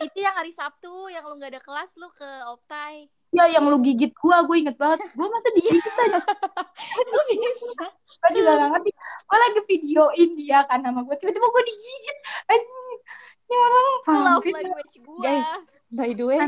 itu 0.05 0.19
yang 0.21 0.37
hari 0.37 0.53
Sabtu 0.53 1.09
yang 1.09 1.25
lu 1.25 1.41
nggak 1.41 1.57
ada 1.57 1.63
kelas 1.65 1.97
lu 1.97 2.13
ke 2.13 2.29
Optai. 2.45 3.09
Ya 3.33 3.49
yang 3.49 3.65
lu 3.73 3.81
gigit 3.81 4.13
gua, 4.21 4.45
gue 4.45 4.57
inget 4.61 4.77
banget. 4.77 5.01
Gua 5.17 5.33
masa 5.33 5.49
digigit 5.57 5.95
aja. 5.97 6.21
kok 7.13 7.25
bisa? 7.33 7.87
Gua 8.21 8.31
juga 8.37 8.51
gak 8.61 8.69
ngerti. 8.77 8.91
Gua 9.25 9.37
lagi 9.41 9.61
videoin 9.65 10.31
dia 10.37 10.59
kan 10.69 10.85
sama 10.85 11.01
gue. 11.09 11.17
Tiba-tiba 11.17 11.47
gue 11.49 11.63
digigit. 11.73 12.19
Ini 12.53 13.57
orang 13.59 13.87
Itu 13.91 14.11
love 14.15 14.47
language 14.47 14.95
gue. 15.03 15.25
Guys, 15.27 15.49
By 15.91 16.15
the 16.15 16.23
way, 16.23 16.39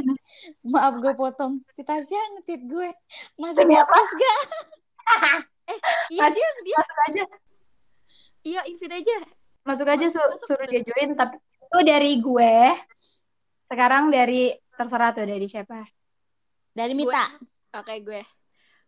maaf 0.71 0.95
gue 1.03 1.13
potong. 1.19 1.67
Si 1.67 1.83
Tasya 1.83 2.21
ngechat 2.39 2.63
gue. 2.69 2.91
Masih 3.41 3.67
podcast 3.67 4.13
gak? 4.15 4.39
Iya 6.13 6.29
dia 6.29 6.49
dia 6.67 6.77
Masuk 6.77 6.99
aja. 7.09 7.25
iya 8.45 8.61
invite 8.69 8.93
aja. 8.93 9.17
Masuk 9.65 9.87
aja 9.89 10.07
su- 10.11 10.37
suruh 10.45 10.67
dia 10.69 10.83
join. 10.85 11.17
Tapi 11.17 11.39
itu 11.73 11.89
dari 11.89 12.21
gue. 12.21 12.55
Sekarang 13.65 14.13
dari 14.13 14.53
terserah 14.77 15.17
tuh 15.17 15.25
dari 15.25 15.49
siapa. 15.49 15.81
Dari 16.77 16.93
Mita. 16.93 17.25
Oke 17.81 17.97
gue. 18.05 18.21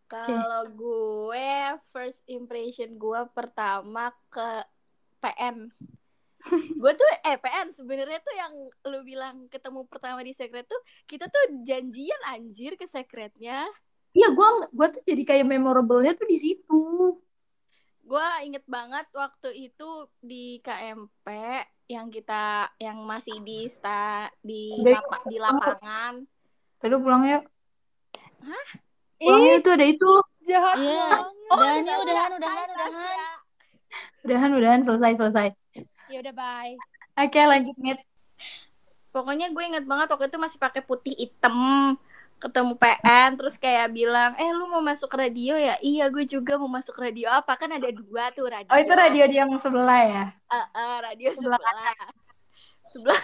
Kalau 0.05 0.69
gue 0.69 1.49
first 1.89 2.21
impression 2.29 2.93
gue 3.01 3.21
pertama 3.33 4.13
ke 4.29 4.61
PN. 5.17 5.73
gue 6.77 6.91
tuh 6.93 7.09
eh 7.25 7.41
PN 7.41 7.73
sebenarnya 7.73 8.21
tuh 8.21 8.35
yang 8.37 8.53
lu 8.93 9.01
bilang 9.01 9.49
ketemu 9.49 9.81
pertama 9.89 10.21
di 10.21 10.29
secret 10.29 10.69
tuh 10.69 10.77
kita 11.09 11.25
tuh 11.25 11.65
janjian 11.65 12.21
anjir 12.29 12.77
ke 12.77 12.85
secretnya. 12.85 13.65
Iya 14.13 14.29
gue 14.29 14.49
gue 14.77 14.87
tuh 14.93 15.01
jadi 15.09 15.23
kayak 15.25 15.49
memorable-nya 15.49 16.13
tuh 16.13 16.29
di 16.29 16.37
situ. 16.37 17.17
Gue 18.05 18.27
inget 18.45 18.61
banget 18.69 19.09
waktu 19.17 19.49
itu 19.73 19.89
di 20.21 20.61
KMP 20.61 21.25
yang 21.89 22.13
kita 22.13 22.69
yang 22.77 23.01
masih 23.01 23.41
di 23.41 23.65
sta 23.65 24.29
di 24.45 24.77
lapa- 24.85 25.25
di 25.25 25.37
lapangan. 25.41 26.21
Tadi 26.77 26.95
pulang 27.01 27.25
yuk. 27.25 27.43
Hah? 28.45 28.65
Pulangnya 29.17 29.53
itu 29.57 29.69
ada 29.73 29.85
itu. 29.89 30.11
jahat 30.45 30.77
Iya. 30.77 31.05
Oh, 31.49 31.57
Udahan 31.57 31.81
udahan, 31.81 32.31
udahan, 32.37 32.67
udahan. 32.69 33.17
Udahan 34.21 34.51
udahan 34.53 34.81
selesai 34.85 35.11
selesai. 35.17 35.47
Ya 36.05 36.21
udah 36.21 36.33
bye. 36.37 36.77
Oke 37.17 37.41
lanjut 37.41 37.73
Mit. 37.81 37.97
Pokoknya 39.09 39.49
gue 39.49 39.63
inget 39.65 39.85
banget 39.89 40.13
waktu 40.13 40.29
itu 40.29 40.37
masih 40.37 40.59
pakai 40.61 40.85
putih 40.85 41.17
hitam 41.17 41.57
ketemu 42.43 42.73
PN 42.81 43.29
terus 43.39 43.55
kayak 43.63 43.87
bilang 43.97 44.31
eh 44.41 44.49
lu 44.57 44.63
mau 44.73 44.83
masuk 44.89 45.11
radio 45.21 45.53
ya? 45.67 45.73
Iya 45.87 46.03
gue 46.13 46.23
juga 46.33 46.53
mau 46.61 46.69
masuk 46.77 46.95
radio 47.03 47.27
apa? 47.39 47.51
Kan 47.61 47.71
ada 47.77 47.89
dua 47.99 48.23
tuh 48.37 48.47
radio 48.55 48.71
Oh 48.71 48.77
itu 48.83 48.93
radio 49.01 49.23
yang 49.39 49.51
sebelah 49.63 50.01
ya. 50.13 50.23
Eh, 50.53 50.65
eh, 50.77 50.95
radio 51.05 51.29
Sebelah 51.33 51.59
sebelah. 51.59 51.95
sebelah. 52.93 53.21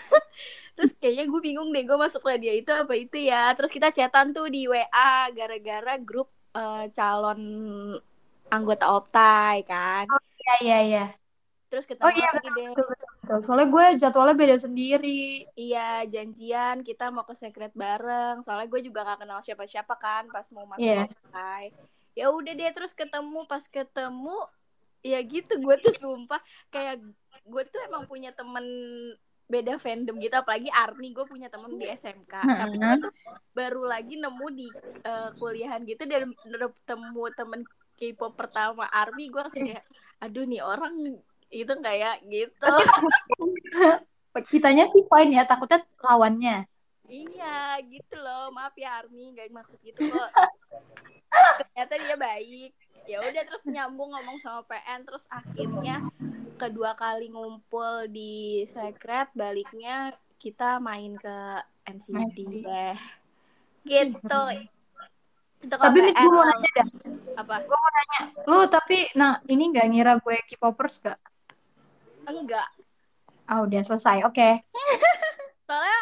Terus 0.75 0.91
kayaknya 1.01 1.25
gue 1.31 1.41
bingung 1.47 1.69
deh 1.75 1.83
gue 1.89 1.97
masuk 2.05 2.23
radio 2.31 2.51
itu 2.55 2.71
apa 2.73 2.93
itu 2.97 3.17
ya? 3.31 3.53
Terus 3.57 3.71
kita 3.75 3.89
chatan 3.97 4.27
tuh 4.35 4.47
di 4.53 4.59
WA 4.71 5.29
gara-gara 5.37 5.93
grup 6.07 6.27
eh, 6.57 6.85
calon 6.95 7.39
anggota 8.55 8.85
Optai 8.97 9.57
kan. 9.69 10.05
Iya 10.41 10.53
iya 10.63 10.77
iya. 10.87 11.01
terus 11.69 11.85
ketemu 11.89 12.07
Oh 12.07 12.11
iya 12.19 12.27
betul, 12.35 12.51
deh. 12.57 12.67
betul, 12.75 12.85
betul, 12.91 13.00
betul. 13.31 13.45
Soalnya 13.47 13.67
gue 13.71 13.85
jadwalnya 14.03 14.35
beda 14.35 14.57
sendiri. 14.59 15.47
Iya, 15.55 16.03
janjian 16.11 16.83
kita 16.83 17.07
mau 17.15 17.23
ke 17.23 17.31
secret 17.39 17.71
bareng. 17.71 18.43
Soalnya 18.43 18.67
gue 18.67 18.81
juga 18.83 19.07
gak 19.07 19.23
kenal 19.23 19.39
siapa-siapa 19.39 19.95
kan 19.95 20.27
pas 20.27 20.43
mau 20.51 20.67
masuk 20.67 20.83
Iya. 20.83 21.07
Optai. 21.07 21.71
Ya 22.11 22.27
udah 22.27 22.51
deh 22.51 22.71
terus 22.75 22.91
ketemu 22.91 23.47
pas 23.47 23.63
ketemu 23.71 24.35
ya 25.01 25.17
gitu 25.25 25.57
gue 25.57 25.75
tuh 25.81 25.95
sumpah 25.97 26.37
kayak 26.69 27.01
gue 27.47 27.63
tuh 27.73 27.81
emang 27.89 28.05
punya 28.05 28.29
temen 28.35 28.61
beda 29.49 29.81
fandom 29.81 30.15
gitu 30.21 30.31
apalagi 30.37 30.69
Army 30.69 31.11
gue 31.11 31.25
punya 31.25 31.49
temen 31.49 31.75
di 31.75 31.89
SMK 31.89 32.33
tapi 32.37 32.77
gue 32.77 32.97
tuh 33.09 33.13
baru 33.51 33.83
lagi 33.83 34.15
nemu 34.15 34.47
di 34.53 34.69
eh, 35.01 35.29
kuliahan 35.35 35.81
gitu 35.89 36.05
dan 36.05 36.31
ketemu 36.37 37.23
temen 37.33 37.61
K-pop 37.97 38.37
pertama 38.37 38.85
Army 38.93 39.27
gue 39.27 39.41
langsung 39.41 39.65
kayak 39.67 39.85
aduh 40.21 40.45
nih 40.45 40.61
orang 40.61 41.17
itu 41.51 41.71
nggak 41.71 41.95
ya 41.99 42.11
gitu 42.25 42.73
Kitanya 44.47 44.87
sih 44.87 45.03
poin 45.11 45.27
ya, 45.27 45.43
takutnya 45.43 45.83
lawannya. 45.99 46.63
Iya 47.11 47.83
gitu 47.83 48.15
loh. 48.15 48.47
Maaf 48.55 48.71
ya 48.79 49.03
Army. 49.03 49.35
Nggak 49.35 49.51
maksud 49.51 49.75
gitu 49.83 49.99
kok. 50.07 50.31
Ternyata 51.59 51.93
dia 51.99 52.15
baik. 52.15 52.71
Ya 53.03 53.19
udah 53.19 53.43
terus 53.43 53.67
nyambung 53.67 54.15
ngomong 54.15 54.37
sama 54.39 54.63
PN 54.63 55.03
terus 55.03 55.27
akhirnya 55.27 56.07
kedua 56.55 56.95
kali 56.95 57.27
ngumpul 57.27 58.07
di 58.07 58.63
secret 58.71 59.27
baliknya 59.35 60.15
kita 60.39 60.79
main 60.79 61.19
ke 61.19 61.37
MCD 61.91 62.63
deh. 62.63 62.97
Gitu. 63.83 64.41
Itu 65.61 65.75
Tapi 65.75 65.99
Mit, 65.99 66.15
gue 66.15 66.31
mau 66.31 66.45
nanya 66.47 66.71
dah. 66.79 66.87
apa? 67.35 67.55
Lu 68.47 68.65
tapi, 68.71 69.11
nah 69.19 69.43
ini 69.51 69.75
nggak 69.75 69.87
ngira 69.91 70.13
gue 70.23 70.37
K-popers 70.47 71.03
gak? 71.03 71.19
Enggak 72.39 72.69
Ah, 73.51 73.67
udah 73.67 73.83
selesai. 73.83 74.23
Oke. 74.23 74.63
soalnya 75.67 75.99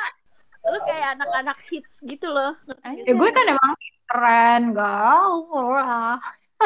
lu 0.69 0.77
kayak 0.85 1.17
anak-anak 1.17 1.57
hits 1.69 1.97
gitu 2.05 2.29
loh 2.29 2.53
Ya 2.85 3.13
gue 3.13 3.29
kan 3.33 3.45
emang 3.47 3.73
keren, 4.09 4.61
gak 4.73 5.25
lah. 5.73 6.17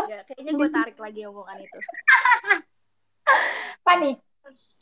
Ya, 0.10 0.26
kayaknya 0.26 0.52
gue 0.56 0.70
tarik 0.72 0.98
lagi 0.98 1.22
omongan 1.28 1.58
itu 1.62 1.78
Panik. 3.86 4.18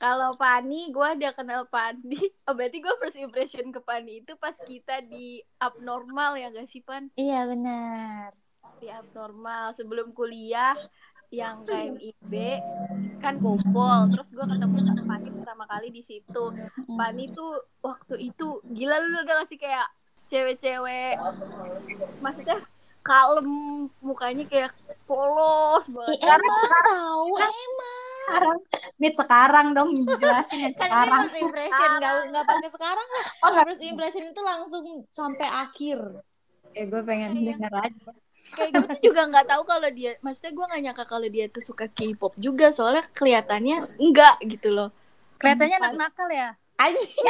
Kalau 0.01 0.33
Pani, 0.33 0.89
gue 0.89 1.05
ada 1.05 1.29
kenal 1.33 1.69
Pani. 1.69 2.17
Oh, 2.50 2.53
berarti 2.57 2.81
gue 2.81 2.93
first 2.97 3.17
impression 3.17 3.69
ke 3.69 3.81
Pani 3.81 4.25
itu 4.25 4.33
pas 4.38 4.53
kita 4.57 5.01
di 5.05 5.41
abnormal 5.61 6.38
ya 6.38 6.50
gak 6.50 6.69
sih, 6.69 6.81
Pan? 6.81 7.09
Iya 7.17 7.45
benar. 7.45 8.33
Di 8.81 8.89
abnormal. 8.89 9.73
Sebelum 9.77 10.13
kuliah, 10.13 10.73
yang 11.31 11.63
KMIB 11.63 12.33
kan 13.17 13.39
kumpul. 13.39 14.11
Terus 14.11 14.29
gue 14.29 14.45
ketemu 14.45 14.75
sama 14.83 15.03
Pani 15.07 15.29
pertama 15.31 15.63
kali 15.65 15.88
di 15.89 16.03
situ. 16.03 16.43
Pani 16.91 17.31
tuh 17.31 17.51
waktu 17.79 18.15
itu, 18.21 18.59
gila 18.67 19.00
lu 19.00 19.23
udah 19.23 19.35
ngasih 19.41 19.55
kayak 19.55 19.88
cewek-cewek. 20.27 21.15
Maksudnya 22.19 22.59
kalem, 23.01 23.47
mukanya 23.97 24.43
kayak 24.45 24.75
polos 25.03 25.88
banget. 25.88 26.15
Ih, 26.15 26.29
emang 26.29 26.61
tahu 26.85 27.31
emang. 27.39 28.00
Sekarang, 28.21 28.57
Mit 29.01 29.13
sekarang 29.17 29.67
dong 29.73 29.89
dijelasin 29.97 30.59
yang 30.61 30.75
Kan 30.77 30.85
ini 30.85 30.93
sekarang. 30.93 31.19
first 31.25 31.38
impression 31.41 31.89
nggak 31.97 32.13
nggak 32.29 32.45
pakai 32.45 32.69
sekarang 32.69 33.07
lah. 33.09 33.25
Oh. 33.41 33.51
First 33.65 33.81
impression 33.81 34.23
itu 34.29 34.41
langsung 34.45 34.85
sampai 35.09 35.47
akhir. 35.50 36.00
Ya 36.71 36.83
gue 36.85 37.01
pengen 37.01 37.33
Iya. 37.33 37.57
denger 37.57 37.73
aja. 37.73 38.09
Kayak 38.51 38.72
gue 38.75 38.88
tuh 38.88 39.01
juga 39.12 39.22
nggak 39.31 39.48
tahu 39.48 39.63
kalau 39.63 39.89
dia 39.91 40.12
maksudnya 40.20 40.51
gue 40.53 40.65
nggak 40.67 40.81
nyangka 40.86 41.05
kalau 41.08 41.27
dia 41.27 41.46
tuh 41.48 41.63
suka 41.63 41.88
K-pop 41.88 42.36
juga 42.36 42.70
soalnya 42.70 43.08
kelihatannya 43.15 44.00
enggak 44.00 44.36
gitu 44.46 44.70
loh 44.72 44.91
Kelihatannya 45.41 45.77
anak 45.81 45.93
nakal 45.98 46.29
ya. 46.29 46.53
Anjing. 46.77 47.25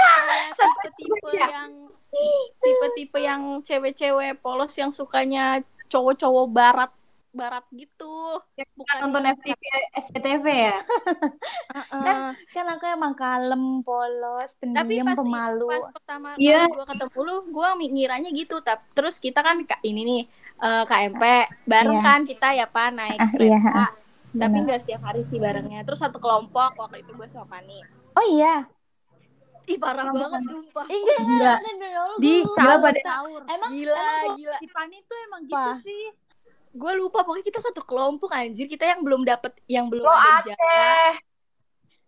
kayak 0.00 0.56
tipe-tipe 0.56 1.30
yang 1.36 1.70
tipe-tipe 2.64 3.18
yang 3.20 3.42
cewek-cewek 3.60 4.40
polos 4.40 4.72
yang 4.80 4.88
sukanya 4.88 5.60
cowok-cowok 5.92 6.46
barat 6.48 6.90
barat 7.30 7.64
gitu. 7.74 8.04
Bukan 8.78 8.96
Nonton 9.02 9.24
FTV 9.36 9.62
SCTV 9.94 10.46
ya? 10.50 10.76
kan 12.04 12.16
Kan 12.54 12.66
aku 12.74 12.84
emang 12.90 13.14
kalem, 13.14 13.62
polos, 13.86 14.50
tapi 14.74 14.98
pendiam, 14.98 15.06
pas 15.06 15.18
pemalu. 15.18 15.70
pas 15.70 15.86
pertama 15.96 16.28
kali 16.36 16.66
gue 16.74 16.84
ketemu 16.90 17.18
lu 17.26 17.34
gue 17.54 17.68
ngiranya 17.94 18.30
gitu. 18.34 18.54
Tap- 18.66 18.86
terus 18.96 19.16
kita 19.22 19.40
kan 19.46 19.56
ka- 19.66 19.82
ini 19.86 20.00
nih 20.10 20.20
eh, 20.60 20.82
KMP 20.90 21.22
bareng 21.70 21.98
Iya. 21.98 22.06
kan 22.06 22.20
kita 22.26 22.46
ya 22.58 22.66
pak 22.68 22.88
naik 22.98 23.20
iya, 23.38 23.58
kereta. 23.62 23.84
tapi 24.40 24.56
Benar. 24.56 24.64
nggak 24.66 24.80
setiap 24.82 25.02
hari 25.08 25.22
sih 25.30 25.38
barengnya. 25.38 25.80
Terus 25.86 26.00
satu 26.04 26.18
kelompok 26.22 26.70
waktu 26.78 26.96
itu 27.02 27.10
gue 27.18 27.26
sama 27.30 27.46
Pani. 27.58 27.78
Oh 28.18 28.26
iya. 28.26 28.66
ih 29.70 29.78
parah 29.78 30.08
banget 30.10 30.42
sumpah. 30.50 30.84
Ih, 30.90 30.98
enggak, 30.98 31.18
enggak, 31.22 31.56
enggak, 31.62 31.74
enggak, 31.78 31.90
enggak, 31.94 32.18
Di 32.22 32.34
enggak, 32.42 32.64
caur, 33.06 33.40
enggak. 33.46 33.70
gila 33.70 33.94
emang 34.02 34.34
gila. 34.38 34.58
Si 34.58 34.66
Pani 34.74 34.96
tuh 35.06 35.18
emang 35.26 35.42
gitu 35.46 35.70
sih. 35.86 36.02
Gue 36.72 36.92
lupa 36.94 37.20
pokoknya 37.20 37.42
kita 37.44 37.60
satu 37.60 37.82
kelompok 37.82 38.30
anjir 38.30 38.64
kita 38.64 38.86
yang 38.86 39.00
belum 39.00 39.22
dapet 39.22 39.52
yang 39.66 39.86
belum 39.86 40.02
Lo 40.02 40.12
ada 40.12 40.54
Aceh. 40.54 41.12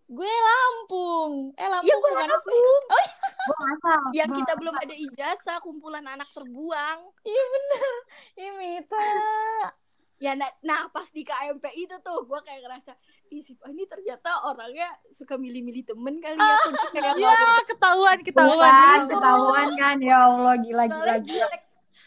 gue 0.05 0.29
Lampung. 0.29 1.51
Eh 1.53 1.65
Lampung 1.65 1.83
Iya, 1.83 1.95
gue 1.95 2.09
bukan 2.09 2.29
Lampung. 2.29 2.43
sih? 2.47 2.61
Oh, 3.43 3.59
ngasal. 3.59 3.99
yang 4.15 4.29
Gua 4.29 4.39
kita 4.39 4.53
belum 4.55 4.71
ada 4.73 4.95
ijazah 4.95 5.59
kumpulan 5.59 5.99
anak 6.01 6.31
terbuang 6.31 6.99
iya 7.21 7.43
bener. 7.45 7.93
Ih, 8.37 8.51
Mita. 8.55 9.09
ya 10.15 10.31
nah, 10.31 10.47
nah 10.61 10.87
pas 10.87 11.03
di 11.05 11.27
KMP 11.27 11.59
itu 11.75 11.91
tuh 11.99 12.23
gue 12.23 12.39
kayak 12.39 12.63
ngerasa 12.63 12.95
ih 13.27 13.43
si 13.43 13.51
Pani 13.53 13.83
ternyata 13.83 14.47
orangnya 14.47 14.87
suka 15.09 15.35
milih-milih 15.35 15.83
temen 15.83 16.15
kali 16.17 16.39
ya 16.39 16.55
Aku 16.55 16.87
kayak 16.89 17.19
Ya, 17.19 17.35
ketahuan, 17.67 18.15
Bukan, 18.15 18.23
ketahuan. 18.23 19.01
ketahuan 19.11 19.67
kan. 19.75 19.97
Ya 19.99 20.17
Allah, 20.23 20.55
gila, 20.55 20.83
gila, 20.87 21.15
gila. 21.19 21.47
jutek 21.51 21.63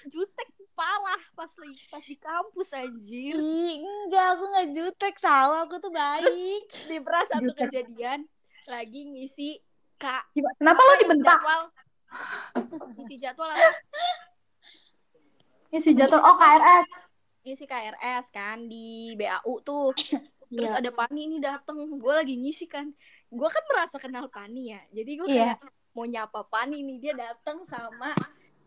jutek 0.09 0.49
parah 0.77 1.23
pas 1.33 1.49
lagi 1.51 1.81
pas 1.89 2.03
di 2.03 2.15
kampus 2.15 2.69
anjir 2.71 3.33
Ih, 3.33 3.81
enggak, 3.81 4.27
aku 4.31 4.45
enggak 4.47 4.69
jutek 4.71 5.15
tahu. 5.17 5.53
Aku 5.65 5.75
tuh 5.79 5.89
baik. 5.91 6.65
di 6.89 7.01
pernah 7.01 7.25
satu 7.27 7.49
Jutek. 7.49 7.61
kejadian 7.65 8.29
lagi 8.67 9.01
ngisi 9.07 9.57
kak 9.97 10.29
Kenapa 10.55 10.77
lo 10.79 10.93
dibentak? 10.99 11.39
jadwal 11.39 11.63
ngisi 12.95 13.15
jadwal 13.17 13.49
apa 13.49 13.73
Ini 15.67 15.79
si 15.79 15.93
jatuh. 15.93 16.17
Oh, 16.17 16.37
KRS. 16.37 16.89
ngisi 17.43 17.65
KRS 17.65 18.27
kan 18.29 18.67
di 18.67 19.15
BAU 19.15 19.63
tuh 19.63 19.95
terus 20.53 20.71
ada 20.71 20.91
Pani 20.91 21.27
ini 21.27 21.37
dateng 21.39 21.79
gue 21.93 22.13
lagi 22.13 22.35
ngisi 22.35 22.67
kan 22.67 22.91
gue 23.27 23.49
kan 23.49 23.63
merasa 23.67 23.97
kenal 23.97 24.27
Pani 24.27 24.71
ya 24.71 24.83
jadi 24.93 25.11
gue 25.17 25.29
Iya. 25.29 25.55
kayak 25.55 25.59
mau 25.93 26.05
nyapa 26.05 26.43
Pani 26.45 26.83
nih 26.83 26.97
dia 27.01 27.15
dateng 27.15 27.63
sama 27.63 28.15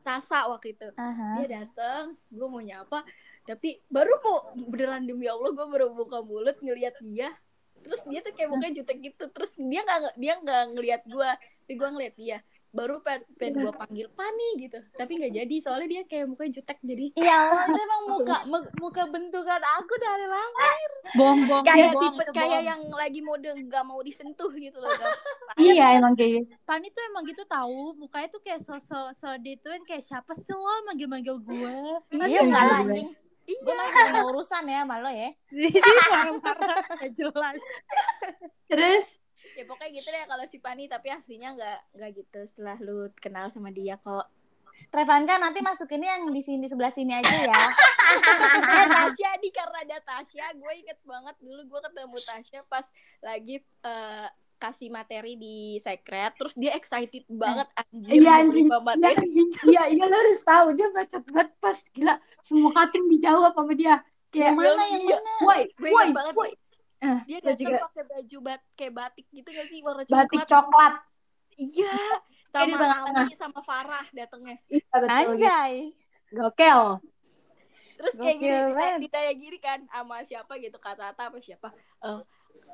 Tasa 0.10 0.50
waktu 0.50 0.74
itu. 0.74 0.90
Aha. 0.98 1.46
dia 1.46 1.62
dateng 1.62 2.18
gue 2.34 2.48
mau 2.50 2.62
nyapa 2.64 3.06
tapi 3.46 3.82
baru 3.90 4.18
mau 4.26 4.38
beneran 4.70 5.06
demi 5.06 5.30
Allah 5.30 5.54
gue 5.54 5.68
baru 5.70 5.94
buka 5.94 6.26
mulut 6.26 6.58
ngelihat 6.62 6.98
dia. 7.02 7.30
Terus 7.80 8.02
dia 8.10 8.20
tuh 8.26 8.34
kayak 8.34 8.50
mukanya 8.50 8.82
jutek 8.82 8.98
gitu. 9.06 9.26
Terus 9.30 9.54
dia 9.58 9.82
nggak 9.86 10.18
dia 10.18 10.34
nggak 10.42 10.64
ngelihat 10.74 11.02
gue 11.06 11.30
tapi 11.70 11.74
gue 11.78 11.90
ngeliat 11.94 12.16
dia 12.18 12.38
baru 12.70 13.02
pengen, 13.02 13.26
pengen 13.36 13.66
gue 13.66 13.74
panggil 13.74 14.08
Pani 14.14 14.50
gitu 14.62 14.80
tapi 14.94 15.18
nggak 15.18 15.34
jadi 15.42 15.56
soalnya 15.62 15.88
dia 15.90 16.02
kayak 16.06 16.26
mukanya 16.30 16.52
jutek 16.62 16.78
jadi 16.86 17.06
Iya, 17.18 17.40
itu 17.68 17.80
emang 17.82 18.02
muka 18.08 18.38
muka 18.78 19.04
bentukan 19.10 19.62
aku 19.82 19.94
dari 19.98 20.26
lahir. 20.30 20.92
Bohong-bohong. 21.18 21.66
kayak 21.66 21.92
bohong, 21.98 22.14
tipe 22.14 22.24
kayak 22.32 22.62
bohong. 22.62 22.70
yang 22.70 22.82
lagi 22.94 23.20
mode 23.20 23.50
nggak 23.50 23.84
mau 23.84 24.00
disentuh 24.00 24.52
gitu 24.54 24.78
loh 24.78 24.90
Iya, 25.60 25.98
emang 26.00 26.14
kayak 26.16 26.32
gitu. 26.46 26.48
Pani 26.64 26.88
tuh 26.94 27.04
emang 27.10 27.24
gitu 27.26 27.44
tahu, 27.44 27.98
mukanya 27.98 28.30
tuh 28.30 28.42
kayak 28.46 28.62
sosok 28.62 29.12
so 29.12 29.28
dituin 29.42 29.84
kayak 29.84 30.06
siapa 30.06 30.32
sih 30.38 30.54
lo 30.54 30.86
manggil-manggil 30.88 31.42
gue. 31.44 31.76
Iya, 32.16 32.46
enggak 32.46 32.64
lah, 32.64 32.80
gue. 32.86 32.94
anjing. 32.96 33.10
iya 33.50 33.60
Gue 33.66 33.74
masih 33.74 34.00
punya 34.14 34.24
urusan 34.30 34.64
ya 34.70 34.80
sama 34.86 34.96
lo 35.02 35.10
ya. 35.12 35.30
Jadi 35.50 35.90
marah-marah 36.14 36.78
gak 36.86 37.12
jelas. 37.18 37.60
Terus, 38.70 39.06
ya 39.54 39.64
pokoknya 39.64 39.92
gitu 39.94 40.08
deh 40.08 40.24
kalau 40.26 40.46
si 40.46 40.58
Pani 40.58 40.86
tapi 40.86 41.08
aslinya 41.10 41.50
nggak 41.54 41.80
nggak 41.96 42.12
gitu 42.16 42.40
setelah 42.46 42.78
lu 42.80 43.10
kenal 43.18 43.50
sama 43.50 43.70
dia 43.70 43.98
kok 43.98 44.28
Trevanka 44.88 45.36
nanti 45.36 45.60
masukinnya 45.60 46.16
yang 46.16 46.32
di 46.32 46.40
sini 46.40 46.64
sebelah 46.64 46.88
sini 46.88 47.12
aja 47.12 47.28
ya. 47.36 47.52
eh 48.80 48.88
Tasya 48.88 49.36
di 49.38 49.52
karena 49.52 49.84
ada 49.84 50.00
Tasya 50.00 50.56
gue 50.56 50.72
inget 50.72 50.96
banget 51.04 51.36
dulu 51.44 51.68
gue 51.68 51.80
ketemu 51.84 52.18
Tasya 52.18 52.60
pas 52.64 52.86
lagi 53.20 53.60
eh, 53.60 54.28
kasih 54.56 54.88
materi 54.88 55.36
di 55.36 55.80
secret 55.80 56.32
terus 56.36 56.56
dia 56.56 56.76
excited 56.76 57.28
banget 57.28 57.68
anjir 57.76 58.24
Iya, 58.24 58.32
anjing. 58.40 58.68
materi 58.72 59.28
iya, 59.68 59.88
iya 59.88 60.04
lo 60.04 60.16
harus 60.16 60.40
tahu 60.44 60.72
dia 60.72 60.88
bacot 60.92 61.24
banget 61.28 61.50
pas 61.60 61.80
gila 61.92 62.16
semua 62.40 62.72
cutting 62.72 63.06
dijawab 63.10 63.52
sama 63.52 63.74
dia. 63.76 64.00
Kayak, 64.30 64.46
Yang 64.46 64.56
mana 64.56 64.84
yang 64.86 65.02
Iya. 65.02 65.18
mana? 65.18 65.32
woi, 65.44 65.62
Gue 65.76 65.90
woi, 65.92 66.08
woi. 66.38 66.52
Eh, 67.00 67.20
dia 67.24 67.40
datang 67.40 67.56
juga 67.64 67.78
pakai 67.88 68.04
baju 68.06 68.38
bat 68.44 68.62
kayak 68.76 68.94
batik 68.94 69.26
gitu 69.32 69.48
gak 69.48 69.68
sih 69.72 69.80
warna 69.80 70.04
batik 70.04 70.44
coklat 70.44 70.50
coklat. 70.52 70.94
iya 71.56 71.96
sama. 72.54 73.24
Ami 73.24 73.34
sama 73.36 73.60
Farah 73.64 74.06
datangnya 74.12 74.58
Iya, 74.68 74.84
betul. 74.92 75.08
gitu. 75.08 75.30
Anjay. 75.40 75.74
Gokel. 76.30 76.82
terus 77.96 78.14
kayak 78.16 78.38
gini 78.38 78.58
Gokil 78.72 78.96
ditanya, 79.00 79.32
gini 79.34 79.58
kan 79.58 79.80
sama 79.88 80.20
siapa 80.24 80.54
gitu 80.60 80.76
kata 80.76 81.12
Ata 81.12 81.32
apa 81.32 81.40
siapa 81.40 81.72
eh 82.04 82.20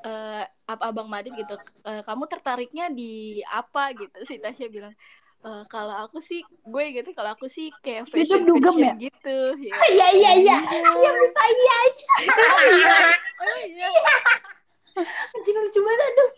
eh, 0.02 0.44
apa 0.66 0.82
abang 0.90 1.06
Madit 1.06 1.34
gitu 1.34 1.54
"Eh, 1.82 2.02
kamu 2.02 2.26
tertariknya 2.26 2.90
di 2.90 3.42
apa 3.46 3.94
gitu 3.94 4.18
si 4.22 4.38
Tasya 4.38 4.66
bilang 4.66 4.94
"Eh, 5.44 5.62
kalau 5.68 5.94
aku 6.06 6.18
sih 6.24 6.40
gue 6.44 6.84
gitu 6.96 7.10
kalau 7.12 7.36
aku 7.36 7.46
sih 7.46 7.68
kayak 7.84 8.08
tuh 8.08 8.16
fashion 8.16 8.42
dugem 8.48 8.72
fashion 8.72 8.88
ya? 8.88 8.94
gitu 9.10 9.38
ya. 9.60 9.74
Iya, 9.92 10.06
iya, 10.16 10.30
iya. 10.40 10.56
Iya, 10.64 11.10
bisa 11.20 11.42
iya. 11.52 11.76
Oh, 13.36 13.52
iya. 13.68 14.04
Lucu 15.36 15.80
banget, 15.84 16.00
aduh. 16.08 16.30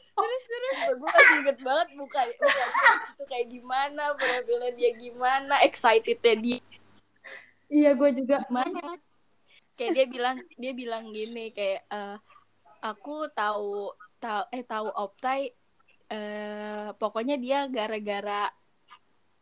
gue 0.98 1.08
masih 1.14 1.36
inget 1.46 1.58
banget 1.62 1.88
muka 1.94 2.20
muka 2.26 2.62
dia 2.66 2.66
di 2.66 2.98
situ 3.06 3.22
kayak 3.30 3.46
gimana 3.54 4.02
penampilan 4.18 4.72
dia 4.74 4.90
gimana 4.98 5.54
excitednya 5.62 6.34
dia 6.42 6.60
Iya, 7.68 7.90
gue 7.94 8.10
juga. 8.18 8.42
gimana 8.48 8.98
kayak 9.78 9.90
dia 9.94 10.06
bilang 10.10 10.36
dia 10.58 10.72
bilang 10.74 11.04
gini 11.14 11.54
kayak 11.54 11.86
eh, 11.86 12.16
aku 12.82 13.30
tahu 13.30 13.94
tahu 14.18 14.42
eh 14.50 14.64
tahu 14.66 14.88
Optai 14.90 15.54
eh 16.08 16.88
pokoknya 16.98 17.36
dia 17.38 17.68
gara-gara 17.70 18.50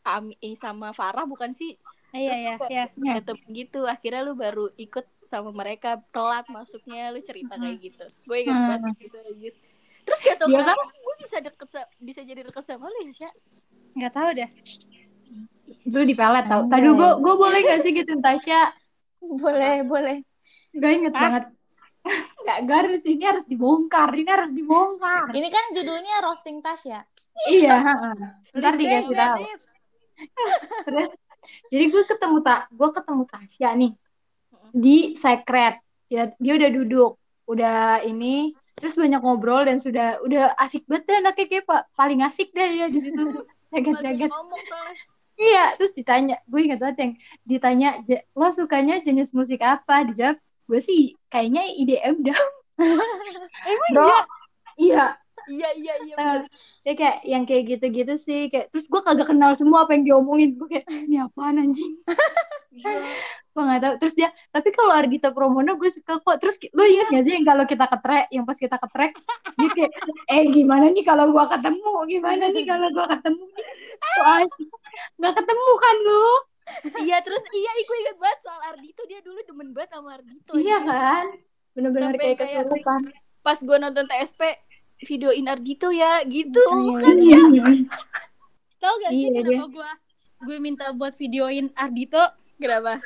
Ami 0.07 0.35
sama 0.55 0.91
Farah 0.91 1.27
bukan 1.27 1.51
sih 1.51 1.75
Iya 2.11 2.33
iya 2.33 2.55
iya. 2.71 2.85
ketemu 3.19 3.45
gitu 3.53 3.81
akhirnya 3.85 4.23
lu 4.23 4.33
baru 4.33 4.71
ikut 4.75 5.05
sama 5.23 5.51
mereka 5.51 6.01
telat 6.09 6.47
masuknya 6.49 7.11
lu 7.11 7.21
cerita 7.21 7.59
kayak 7.59 7.77
gitu 7.83 8.07
gue 8.25 8.37
ingat 8.41 8.57
Hmm. 8.57 8.71
banget 8.73 8.95
gitu 9.03 9.17
anjir 9.21 9.53
terus 10.07 10.19
gak 10.23 10.37
tau 10.39 10.47
Iya 10.47 10.59
kenapa 10.63 10.83
gue 10.87 11.15
bisa 11.19 11.37
deket 11.43 11.69
sa- 11.69 11.91
bisa 11.99 12.21
jadi 12.23 12.41
deket 12.41 12.65
sama 12.65 12.87
lu 12.87 12.99
ya 13.03 13.13
Sya 13.13 13.31
Nggak 13.97 14.13
tahu 14.13 14.29
deh. 14.33 14.51
Dulu 15.83 16.05
di 16.05 16.13
pelet 16.13 16.45
tau. 16.45 16.69
Tadi 16.69 16.85
gue 16.85 17.11
gue 17.17 17.35
boleh 17.35 17.59
gak 17.65 17.81
sih 17.81 17.93
gitu 17.93 18.13
Tasya? 18.21 18.63
Boleh, 19.41 19.81
boleh. 19.83 20.19
Gue 20.71 20.91
inget 20.93 21.11
banget. 21.11 21.45
Gak, 22.47 22.59
gak 22.63 22.77
harus 22.87 23.03
ini 23.03 23.25
harus 23.27 23.49
dibongkar, 23.51 24.15
ini 24.15 24.31
harus 24.31 24.55
dibongkar. 24.55 25.33
Ini 25.33 25.49
kan 25.51 25.65
judulnya 25.75 26.23
roasting 26.23 26.63
Tasya. 26.63 27.03
iya, 27.49 27.77
heeh. 27.77 28.15
ntar 28.55 28.79
dikasih 28.79 29.11
deh, 29.11 29.19
tahu. 29.19 29.43
Terus, 30.87 31.11
jadi 31.71 31.85
gue 31.93 32.03
ketemu 32.09 32.39
tak, 32.43 32.61
gue 32.73 32.89
ketemu 32.91 33.23
Tasya 33.29 33.71
nih 33.77 33.93
di 34.73 34.97
secret. 35.17 35.81
Dia, 36.07 36.31
dia 36.39 36.53
udah 36.55 36.71
duduk, 36.71 37.13
udah 37.51 38.07
ini, 38.07 38.55
terus 38.79 38.95
banyak 38.95 39.19
ngobrol 39.19 39.67
dan 39.67 39.83
sudah 39.83 40.23
udah 40.23 40.55
asik 40.63 40.87
banget 40.87 41.11
deh 41.11 41.17
anaknya 41.19 41.47
kayak 41.51 41.65
pak 41.67 41.83
paling 41.99 42.21
asik 42.23 42.55
deh 42.55 42.69
dia 42.79 42.87
di 42.87 43.01
situ 43.03 43.23
jagat-jagat. 43.75 44.31
soalnya 44.31 44.95
Iya, 45.37 45.77
terus 45.77 45.93
ditanya, 45.93 46.41
gue 46.49 46.61
ingat 46.65 46.81
banget 46.81 46.97
yang 46.97 47.13
ditanya, 47.45 47.89
"Ja- 48.09 48.25
lo 48.33 48.49
sukanya 48.57 49.05
jenis 49.05 49.37
musik 49.37 49.61
apa? 49.61 50.09
Dijawab, 50.09 50.41
gue 50.41 50.81
sih 50.81 51.13
kayaknya 51.29 51.61
IDM 51.77 52.25
dah. 52.25 52.41
Emang 53.69 53.91
iya? 53.93 54.19
iya, 54.81 55.05
iya 55.49 55.69
iya 55.75 55.95
iya 56.03 56.15
Nah, 56.17 56.35
ya 56.83 56.93
kayak 56.93 57.17
yang 57.23 57.43
kayak 57.43 57.65
gitu-gitu 57.69 58.15
sih 58.17 58.47
kayak 58.47 58.71
terus 58.71 58.87
gue 58.87 59.01
kagak 59.01 59.29
kenal 59.29 59.53
semua 59.55 59.85
apa 59.85 59.95
yang 59.95 60.05
diomongin. 60.05 60.55
Gue 60.55 60.69
kayak 60.69 60.87
ini 60.91 61.19
apaan 61.19 61.59
anjing? 61.59 61.97
Gila. 62.77 63.09
gue 63.57 63.63
nggak 63.65 63.81
tahu. 63.81 63.95
Terus 64.05 64.15
dia 64.15 64.29
tapi 64.51 64.69
kalau 64.69 64.93
Ardita 64.93 65.33
Promono 65.33 65.75
gue 65.75 65.89
suka 65.89 66.21
kok. 66.21 66.37
Terus 66.39 66.61
lo 66.71 66.85
ingat 66.85 67.09
gak 67.09 67.25
sih 67.25 67.33
yang 67.35 67.47
kalau 67.47 67.65
kita 67.65 67.87
ketrek 67.89 68.27
yang 68.29 68.45
pas 68.45 68.59
kita 68.59 68.77
ketrek 68.77 69.13
dia 69.57 69.69
kayak 69.73 69.93
eh 70.29 70.43
gimana 70.51 70.87
nih 70.89 71.03
kalau 71.03 71.33
gue 71.33 71.45
ketemu? 71.49 71.93
Gimana 72.07 72.45
nih 72.51 72.65
kalau 72.65 72.89
gue 72.91 73.07
ketemu 73.09 73.45
asik? 74.37 74.69
nggak 75.17 75.35
ketemu 75.35 75.67
kan 75.77 75.97
lo 76.03 76.29
iya 76.99 77.21
terus 77.21 77.45
iya 77.53 77.71
gue 77.79 77.97
ingat 78.01 78.17
banget 78.17 78.41
soal 78.43 78.61
Ardito 78.65 79.03
dia 79.05 79.21
dulu 79.23 79.39
demen 79.41 79.71
banget 79.71 79.91
sama 79.93 80.17
Ardito 80.17 80.53
iya 80.57 80.81
kan? 80.81 81.25
Bener-bener 81.73 82.17
Sampai 82.17 82.33
kayak 82.35 82.67
kayak- 82.67 83.25
pas 83.41 83.59
gue 83.63 83.77
nonton 83.79 84.05
TSP 84.05 84.41
videoin 85.03 85.45
Ardito 85.45 85.89
ya 85.91 86.25
gitu 86.25 86.63
Iya, 87.21 87.37
iya. 87.53 87.63
Tahu 88.77 88.95
gak 89.03 89.13
sih 89.13 89.29
Iya, 89.29 89.29
kenapa 89.43 89.67
gue 89.69 89.91
gue 90.37 90.57
minta 90.61 90.85
buat 90.93 91.17
videoin 91.17 91.73
Ardito? 91.75 92.21
kenapa 92.57 92.97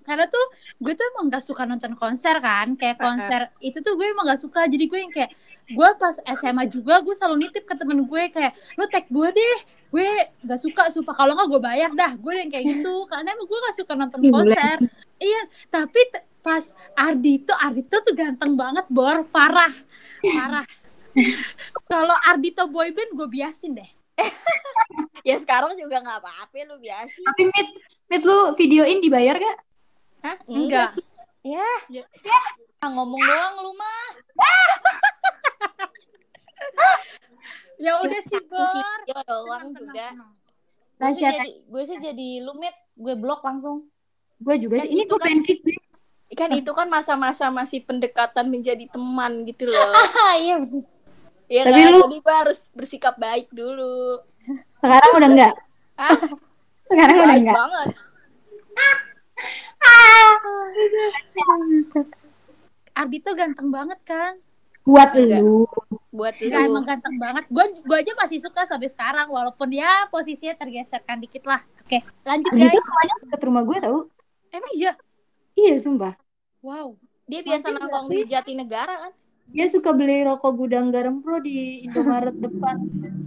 Karena 0.00 0.24
tuh 0.24 0.44
gue 0.80 0.92
tuh 0.96 1.04
emang 1.12 1.28
gak 1.28 1.44
suka 1.44 1.68
nonton 1.68 1.92
konser 1.92 2.40
kan, 2.40 2.72
kayak 2.72 2.96
konser 2.96 3.52
itu 3.60 3.84
tuh 3.84 4.00
gue 4.00 4.06
emang 4.08 4.24
gak 4.24 4.40
suka. 4.40 4.64
Jadi 4.64 4.84
gue 4.88 4.96
yang 4.96 5.12
kayak 5.12 5.28
gue 5.64 5.88
pas 5.96 6.16
SMA 6.32 6.64
juga 6.68 7.04
gue 7.04 7.12
selalu 7.12 7.36
nitip 7.44 7.64
ke 7.64 7.76
temen 7.76 8.04
gue 8.04 8.22
kayak 8.32 8.52
lo 8.76 8.88
tag 8.88 9.04
gue 9.08 9.28
deh, 9.28 9.56
gue 9.92 10.08
gak 10.44 10.56
suka 10.56 10.88
sumpah 10.88 11.12
kalau 11.12 11.36
nggak 11.36 11.48
gue 11.52 11.60
bayar 11.60 11.90
dah. 11.92 12.16
Gue 12.16 12.32
yang 12.40 12.48
kayak 12.48 12.64
gitu 12.64 12.94
karena 13.12 13.32
emang 13.32 13.44
gue 13.44 13.58
gak 13.60 13.76
suka 13.76 13.92
nonton 13.92 14.20
konser. 14.32 14.76
Iya, 15.20 15.40
tapi 15.68 16.00
t- 16.08 16.24
pas 16.40 16.64
Ardito, 16.96 17.52
Ardito 17.56 17.96
tuh 18.00 18.12
ganteng 18.12 18.56
banget 18.56 18.88
bor, 18.88 19.24
parah, 19.28 19.72
parah. 20.32 20.64
kalau 21.92 22.16
Ardito 22.24 22.66
boyband 22.66 23.12
gue 23.12 23.28
biasin 23.30 23.74
deh. 23.74 23.90
ya 25.28 25.36
sekarang 25.36 25.74
juga 25.74 25.98
nggak 25.98 26.18
apa-apa 26.20 26.54
lu 26.64 26.78
biasa 26.78 27.18
tapi 27.26 27.48
mit 27.48 27.68
mit 28.06 28.22
lu 28.22 28.54
videoin 28.54 29.00
dibayar 29.00 29.34
gak 29.34 29.58
Hah? 30.22 30.36
Enggak. 30.46 30.94
Ya. 31.42 31.66
Ya. 31.90 32.04
Ah, 32.78 32.88
ngomong 32.88 33.20
doang 33.20 33.54
lu 33.60 33.72
mah. 33.74 34.08
Ya 37.76 37.98
udah 37.98 38.20
sih 38.22 38.40
bor. 38.40 38.70
video 39.02 39.18
doang 39.26 39.66
Tenang, 39.66 39.76
juga 39.76 40.06
tenang, 40.08 40.30
Gue 40.94 41.10
sih 41.10 41.26
jadi, 41.26 41.50
gue 41.66 41.82
sih 41.84 41.98
jadi 41.98 42.28
lumit, 42.40 42.74
gue 42.94 43.14
blok 43.14 43.42
langsung. 43.42 43.90
gue 44.36 44.54
juga 44.56 44.78
Kan 44.78 44.86
sih 44.86 44.92
ini 44.92 45.02
gue 45.04 45.14
kan- 45.14 45.26
pengen 45.26 45.42
kan 46.34 46.50
itu 46.50 46.70
kan 46.70 46.88
masa-masa 46.88 47.46
masih 47.48 47.78
pendekatan 47.80 48.46
menjadi 48.46 48.86
teman 48.88 49.42
gitu 49.44 49.66
loh 49.66 49.90
Ah, 49.92 50.34
iya. 51.46 51.60
ya 51.60 51.62
Tapi 51.66 51.80
kan? 51.80 51.90
lu- 51.90 52.04
jadi 52.06 52.18
gue 52.20 52.34
harus 52.34 52.58
bersikap 52.72 53.14
baik 53.16 53.46
dulu 53.50 54.20
sekarang 54.78 55.10
udah 55.14 55.28
enggak 55.30 55.54
ah 55.96 56.18
sekarang 56.86 57.14
udah 57.14 57.28
baik 57.28 57.40
enggak 57.40 57.56
banget 57.58 57.88
Ardito 62.94 63.30
ganteng 63.34 63.68
banget 63.68 63.98
kan? 64.04 64.38
buat 64.84 65.10
Enggak. 65.10 65.40
lu 65.40 65.64
buat 66.10 66.30
Enggak 66.36 66.60
lu 66.60 66.68
emang 66.70 66.84
ganteng 66.84 67.16
banget. 67.16 67.44
Gue 67.48 67.64
gua 67.82 67.98
aja 67.98 68.12
masih 68.14 68.38
suka 68.38 68.62
sampai 68.64 68.86
sekarang 68.86 69.26
walaupun 69.26 69.72
ya 69.72 70.06
posisinya 70.08 70.54
tergeserkan 70.54 71.18
dikit 71.18 71.42
lah. 71.42 71.58
Oke, 71.80 72.04
lanjut 72.22 72.52
Ardito 72.52 72.68
guys. 72.70 72.84
rumahnya 72.84 73.14
deket 73.18 73.40
rumah 73.42 73.62
gue 73.62 73.78
tau 73.78 73.98
Emang 74.48 74.72
iya. 74.72 74.92
iya 75.54 75.74
sumpah 75.76 76.14
Wow. 76.60 76.96
dia 77.24 77.40
biasa 77.40 77.68
nongkrong 77.70 78.06
di 78.06 78.24
Jatinegara 78.24 78.94
kan 79.00 79.12
dia 79.50 79.66
suka 79.68 79.92
beli 79.92 80.22
rokok 80.22 80.52
gudang 80.54 80.88
garam 80.88 81.20
pro 81.20 81.38
di 81.38 81.84
Indomaret 81.84 82.34
depan 82.34 82.78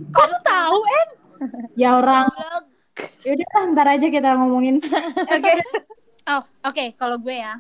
Kok 0.08 0.26
lu 0.26 0.38
tahu, 0.42 0.78
eh? 0.82 1.06
ya 1.76 1.94
orang 1.96 2.26
yaudah 3.22 3.50
lah 3.54 3.64
ntar 3.70 3.88
aja 3.92 4.08
kita 4.08 4.34
ngomongin 4.34 4.82
Oke. 5.34 5.54
Oh, 6.28 6.42
oke, 6.62 6.86
kalau 6.96 7.16
gue 7.18 7.36
ya. 7.36 7.60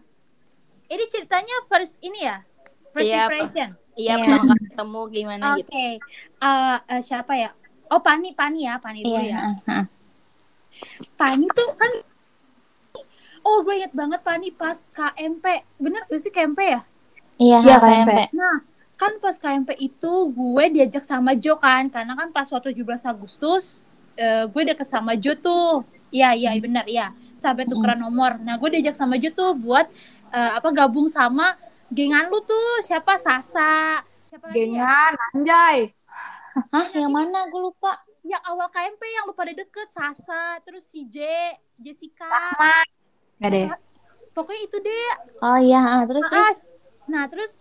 Ini 0.88 1.04
ceritanya 1.08 1.56
first 1.68 2.00
ini 2.00 2.24
ya. 2.24 2.44
First 2.92 3.08
Iya, 3.08 3.22
impression. 3.26 3.70
iya 3.94 4.14
Iya. 4.14 4.24
pertama 4.24 4.44
kali 4.50 4.64
ketemu 4.66 5.02
gimana 5.10 5.44
Oke. 5.50 5.60
gitu 5.62 5.72
Eh, 5.72 6.78
eh, 6.90 7.02
siapa 7.02 7.34
ya? 7.34 7.50
Oh, 7.88 8.00
Pani, 8.00 8.32
Pani 8.32 8.64
ya, 8.64 8.76
Pani 8.78 9.04
dulu 9.04 9.16
Iya. 9.16 9.56
ya. 9.64 9.88
Pani 11.16 11.48
tuh 11.48 11.70
kan 11.74 11.92
Oh, 13.40 13.64
gue 13.64 13.80
inget 13.80 13.94
banget 13.94 14.20
Pani 14.20 14.52
pas 14.52 14.76
KMP. 14.90 15.46
Bener 15.78 16.04
gak 16.04 16.20
sih 16.20 16.28
KMP 16.28 16.60
ya? 16.68 16.82
Iya, 17.38 17.58
Iya, 17.62 17.76
KMP. 17.78 18.10
KMP. 18.10 18.20
Nah, 18.34 18.58
kan 18.98 19.12
pas 19.22 19.36
KMP 19.38 19.70
itu 19.78 20.14
gue 20.34 20.66
diajak 20.74 21.06
sama 21.06 21.38
Jo 21.38 21.54
kan, 21.58 21.86
karena 21.94 22.18
kan 22.18 22.34
pas 22.34 22.50
waktu 22.50 22.74
17 22.74 23.06
Agustus 23.06 23.86
eh, 24.18 24.50
gue 24.50 24.62
deket 24.66 24.88
sama 24.90 25.14
Jo 25.14 25.38
tuh. 25.38 25.86
Iya, 26.10 26.34
iya 26.34 26.50
benar, 26.58 26.86
iya. 26.90 27.14
Sampai 27.38 27.70
tukeran 27.70 28.02
nomor. 28.02 28.42
Nah, 28.42 28.58
gue 28.58 28.70
diajak 28.74 28.98
sama 28.98 29.22
Jo 29.22 29.30
tuh 29.32 29.54
buat 29.54 29.86
eh, 30.34 30.52
apa 30.58 30.70
gabung 30.74 31.06
sama 31.06 31.54
gengan 31.94 32.28
lu 32.34 32.42
tuh. 32.42 32.82
Siapa? 32.82 33.22
Sasa. 33.22 34.02
Siapa 34.26 34.50
lagi 34.50 34.58
ya? 34.58 34.84
gengan 34.84 35.14
anjay 35.32 35.78
Hah, 36.74 36.88
yang 36.98 37.14
mana? 37.14 37.46
Gue 37.54 37.70
lupa. 37.70 37.94
Yang 38.28 38.44
awal 38.44 38.68
KMP 38.74 39.02
yang 39.08 39.24
lu 39.30 39.34
pada 39.38 39.54
deket 39.56 39.88
Sasa, 39.88 40.60
terus 40.66 40.84
si 40.90 41.08
J, 41.08 41.24
Jessica. 41.80 42.28
nggak 43.40 43.52
deh 43.54 43.68
Pokoknya 44.36 44.62
itu 44.68 44.78
deh. 44.84 45.06
Oh 45.42 45.58
iya, 45.62 45.82
ah, 45.82 46.04
terus 46.06 46.26
terus. 46.28 46.60
Ah, 47.08 47.12
Nah, 47.12 47.24
terus 47.32 47.56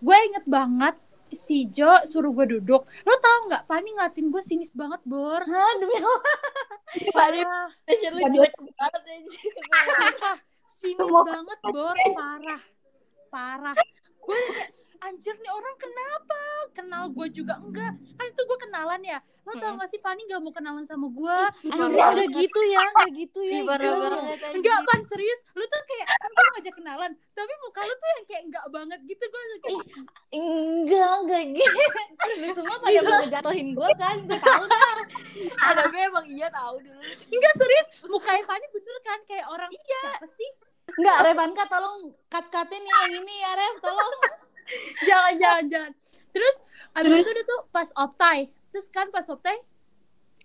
gue 0.00 0.16
inget 0.16 0.44
banget 0.48 0.96
si 1.32 1.68
Jo 1.68 2.00
suruh 2.08 2.32
gue 2.32 2.58
duduk. 2.58 2.88
Lo 3.04 3.14
tau 3.20 3.38
nggak? 3.52 3.68
Pani 3.68 3.92
ngeliatin 3.92 4.32
gue 4.32 4.42
sinis 4.42 4.72
banget, 4.72 5.04
Bor. 5.04 5.42
Hah, 5.44 5.72
demi 5.76 6.00
Allah. 6.00 6.36
Parah. 7.12 7.68
fashion 7.84 8.16
lu 8.16 8.24
jelek 8.32 8.54
banget 8.56 9.02
anjir. 9.04 9.52
Sinis 10.80 11.04
banget, 11.04 11.58
Bor. 11.68 11.96
Parah. 12.16 12.62
Parah. 13.28 13.76
Gue 14.24 14.40
anjir 15.02 15.34
nih 15.38 15.52
orang 15.52 15.76
kenapa? 15.76 16.40
Kenal 16.72 17.04
gue 17.12 17.26
juga 17.32 17.56
enggak. 17.60 17.92
Kan 17.96 18.26
itu 18.28 18.42
gue 18.44 18.58
kenalan 18.60 19.00
ya. 19.02 19.18
Lo 19.46 19.54
tau 19.62 19.78
gak 19.78 19.86
sih 19.86 20.02
Pani 20.02 20.26
gak 20.26 20.42
mau 20.42 20.50
kenalan 20.50 20.82
sama 20.82 21.06
gue? 21.06 21.38
Andre 21.70 21.94
enggak 21.94 22.28
gitu 22.34 22.60
ya, 22.66 22.82
enggak 22.82 23.10
gitu 23.14 23.40
ya. 23.46 23.62
Anjir. 23.62 24.12
Enggak, 24.58 24.78
Pan, 24.84 25.00
serius. 25.06 25.38
Lu 25.54 25.64
tuh 25.64 25.82
kayak, 25.86 26.06
kan 26.18 26.30
gue 26.34 26.46
ngajak 26.58 26.74
kenalan. 26.74 27.12
Tapi 27.32 27.52
muka 27.62 27.80
lu 27.86 27.94
tuh 27.94 28.08
yang 28.10 28.24
kayak 28.26 28.42
enggak 28.50 28.66
banget 28.74 29.00
gitu. 29.06 29.24
Gue 29.26 29.42
tuh 29.46 29.58
kayak, 29.62 29.84
Enggak, 30.34 31.12
enggak 31.22 31.42
gitu. 31.54 31.82
Lu 32.42 32.48
semua 32.52 32.76
pada 32.82 33.00
mau 33.06 33.16
ngejatuhin 33.22 33.68
gue 33.72 33.90
kan, 33.96 34.16
gue 34.26 34.40
tahu 34.42 34.64
dah. 34.66 34.98
Ah, 35.62 35.72
tapi 35.72 35.96
emang 36.00 36.26
iya 36.26 36.48
tahu 36.50 36.80
dulu 36.82 37.00
enggak 37.30 37.54
serius. 37.54 37.86
Mukanya 38.08 38.44
Pani 38.44 38.66
bener 38.72 38.96
kan 39.04 39.18
kayak 39.28 39.46
orang, 39.46 39.70
iya. 39.70 40.00
siapa 40.10 40.26
sih? 40.34 40.50
Enggak, 40.96 41.18
Revanka 41.28 41.64
tolong 41.68 42.14
cut-cutin 42.30 42.80
nih 42.80 42.94
yang 42.94 43.14
ini 43.20 43.34
ya, 43.42 43.52
Rev, 43.58 43.74
tolong. 43.82 44.12
Jangan 45.02 45.34
jangan 45.36 45.64
jangan 45.66 45.92
terus 46.30 46.56
abis 46.92 47.10
itu 47.16 47.30
dia 47.32 47.44
tuh 47.44 47.60
pas 47.68 47.88
optai 47.94 48.38
terus 48.68 48.86
kan 48.88 49.08
pas 49.08 49.24
optai 49.26 49.56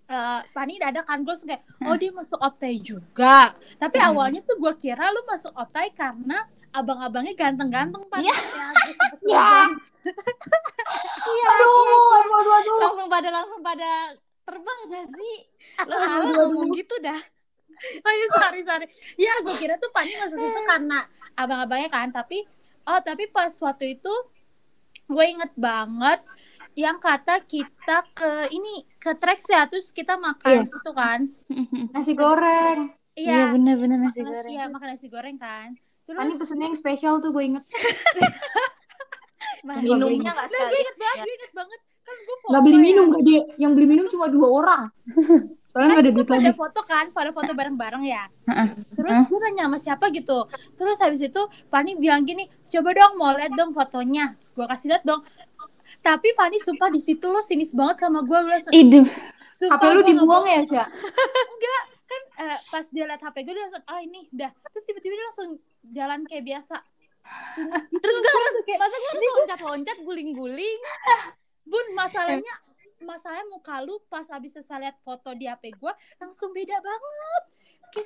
eh 0.08 0.42
Pani 0.52 0.76
udah 0.76 0.90
ada 0.90 1.02
kan 1.02 1.22
gue 1.22 1.32
langsung 1.32 1.48
kayak 1.48 1.64
oh 1.84 1.96
dia 1.96 2.12
masuk 2.12 2.36
optai 2.38 2.80
juga 2.80 3.56
tapi 3.76 3.98
Hmm. 3.98 4.12
awalnya 4.12 4.44
tuh 4.44 4.56
gue 4.56 4.74
kira 4.76 5.08
lu 5.10 5.24
masuk 5.24 5.52
optai 5.54 5.92
karena 5.92 6.44
abang-abangnya 6.72 7.32
ganteng-ganteng 7.34 8.04
Pan 8.08 8.20
Iya. 8.20 8.36
ya, 9.24 9.48
Iya, 11.22 11.48
aduh 11.48 11.68
cie, 11.70 11.84
cie. 11.84 12.20
aduh 12.20 12.36
aduh 12.36 12.54
aduh 12.54 12.76
langsung 12.80 13.08
pada 13.08 13.30
langsung 13.30 13.62
pada 13.62 13.90
terbang 14.42 14.80
gak 14.90 15.06
sih? 15.14 15.36
Lo 15.86 15.96
salah 15.96 16.32
ngomong 16.34 16.70
gitu 16.74 16.96
dah. 17.00 17.20
Ayo 18.08 18.26
sorry 18.36 18.62
sorry. 18.64 18.86
Ya 19.16 19.34
gue 19.40 19.56
kira 19.56 19.78
tuh 19.78 19.92
Pani 19.92 20.12
masuk 20.12 20.36
situ 20.36 20.60
karena 20.72 21.00
abang-abangnya 21.36 21.90
kan. 21.90 22.10
Tapi 22.10 22.44
oh 22.84 23.00
tapi 23.00 23.28
pas 23.28 23.52
waktu 23.56 23.96
itu 23.96 24.14
gue 25.06 25.26
inget 25.28 25.52
banget 25.54 26.20
yang 26.72 26.98
kata 26.98 27.44
kita 27.44 28.08
ke 28.10 28.32
ini 28.50 28.88
ke 28.96 29.12
trek 29.14 29.44
ya 29.44 29.66
terus 29.66 29.90
kita 29.90 30.16
makan 30.16 30.66
itu 30.66 30.92
kan. 30.92 31.20
Nasi 31.94 32.14
goreng. 32.14 32.96
Iya 33.12 33.28
Iya. 33.28 33.46
bener-bener 33.52 34.00
nasi 34.00 34.22
makan- 34.22 34.32
goreng. 34.34 34.52
Iya 34.52 34.64
makan 34.68 34.88
nasi 34.90 35.08
goreng 35.08 35.36
kan. 35.36 35.76
Terus 36.02 36.18
Pani 36.18 36.34
pesennya 36.34 36.66
yang 36.66 36.76
spesial 36.76 37.20
tuh 37.20 37.30
gue 37.30 37.44
inget. 37.46 37.64
Minumnya 39.62 40.32
nggak 40.34 40.48
Nah, 40.48 40.66
gue 40.66 40.80
inget 40.80 40.98
banget, 40.98 41.22
gue 41.22 41.36
inget 41.36 41.54
banget. 41.54 41.80
Kan 42.02 42.18
gue 42.18 42.36
Gak 42.50 42.62
beli 42.62 42.74
ya. 42.74 42.84
minum 42.84 43.06
gak 43.10 43.24
dia. 43.24 43.42
Yang 43.60 43.72
beli 43.76 43.88
minum 43.88 44.06
cuma 44.08 44.26
dua 44.28 44.48
orang. 44.50 44.82
Soalnya 45.72 45.96
Kan 45.96 46.04
ada 46.04 46.12
duit 46.12 46.28
pada 46.28 46.52
foto 46.52 46.80
kan, 46.84 47.06
pada 47.16 47.32
foto 47.32 47.52
bareng-bareng 47.56 48.04
ya. 48.04 48.28
Terus 48.92 49.18
gue 49.32 49.40
nanya 49.40 49.72
sama 49.72 49.78
siapa 49.80 50.12
gitu. 50.12 50.44
Terus 50.76 51.00
habis 51.00 51.24
itu 51.24 51.42
Pani 51.72 51.96
bilang 51.96 52.28
gini, 52.28 52.44
coba 52.68 52.92
dong 52.92 53.16
mau 53.16 53.32
lihat 53.32 53.56
dong 53.56 53.72
fotonya. 53.72 54.36
Terus 54.36 54.52
gue 54.52 54.66
kasih 54.68 54.88
lihat 54.92 55.04
dong. 55.08 55.24
Tapi 56.04 56.36
Pani 56.36 56.60
sumpah 56.60 56.92
di 56.92 57.00
situ 57.00 57.24
lo 57.32 57.40
sinis 57.40 57.72
banget 57.72 58.04
sama 58.04 58.20
gue. 58.28 58.36
Gue 58.36 58.52
langsung, 58.52 58.74
Iduh. 58.76 59.08
sumpah 59.56 59.80
HP 59.80 59.96
lu 59.96 60.02
dibuang 60.04 60.44
ya, 60.44 60.62
Sya? 60.68 60.84
kan 62.12 62.22
eh, 62.44 62.60
pas 62.68 62.84
dia 62.92 63.08
lihat 63.08 63.24
HP 63.24 63.36
gue 63.48 63.54
dia 63.56 63.64
langsung, 63.64 63.84
oh 63.88 64.00
ini 64.04 64.28
udah. 64.36 64.52
Terus 64.52 64.84
tiba-tiba 64.84 65.14
dia 65.16 65.26
langsung 65.32 65.50
jalan 65.88 66.20
kayak 66.28 66.44
biasa. 66.52 66.84
Sinis 67.56 67.84
gitu. 67.88 68.04
Terus 68.04 68.18
gue 68.20 68.32
harus 68.36 68.56
kayak, 68.68 68.80
masa 68.84 68.96
gue 69.00 69.10
harus 69.16 69.24
loncat-loncat 69.40 69.98
guling-guling. 70.04 70.80
Bun, 71.64 71.86
masalahnya 71.96 72.71
masalahnya 73.04 73.46
muka 73.50 73.82
lu 73.84 74.00
pas 74.08 74.26
habis 74.30 74.54
selesai 74.54 74.78
lihat 74.82 74.98
foto 75.02 75.34
di 75.36 75.46
HP 75.50 75.76
gue 75.76 75.94
langsung 76.22 76.54
beda 76.54 76.78
banget. 76.80 77.44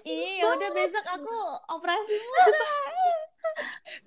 Iya, 0.01 0.49
udah 0.49 0.69
besok 0.73 1.05
aku 1.05 1.37
operasi 1.77 2.17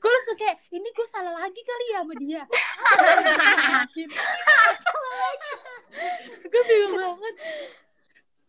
gue 0.03 0.11
langsung 0.11 0.35
kayak 0.35 0.59
ini 0.74 0.88
gue 0.90 1.07
salah 1.07 1.31
lagi 1.31 1.62
kali 1.62 1.87
ya 1.94 2.03
sama 2.03 2.14
dia. 2.18 2.42
Gue 6.51 6.62
bingung 6.66 6.94
banget. 6.98 7.35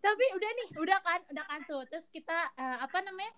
Tapi 0.01 0.25
udah 0.33 0.49
nih 0.49 0.69
udah 0.81 0.97
kan 1.05 1.21
udah 1.29 1.45
kan 1.45 1.61
tuh. 1.69 1.85
Terus 1.85 2.09
kita 2.09 2.49
eh, 2.57 2.77
apa 2.81 3.05
namanya? 3.05 3.29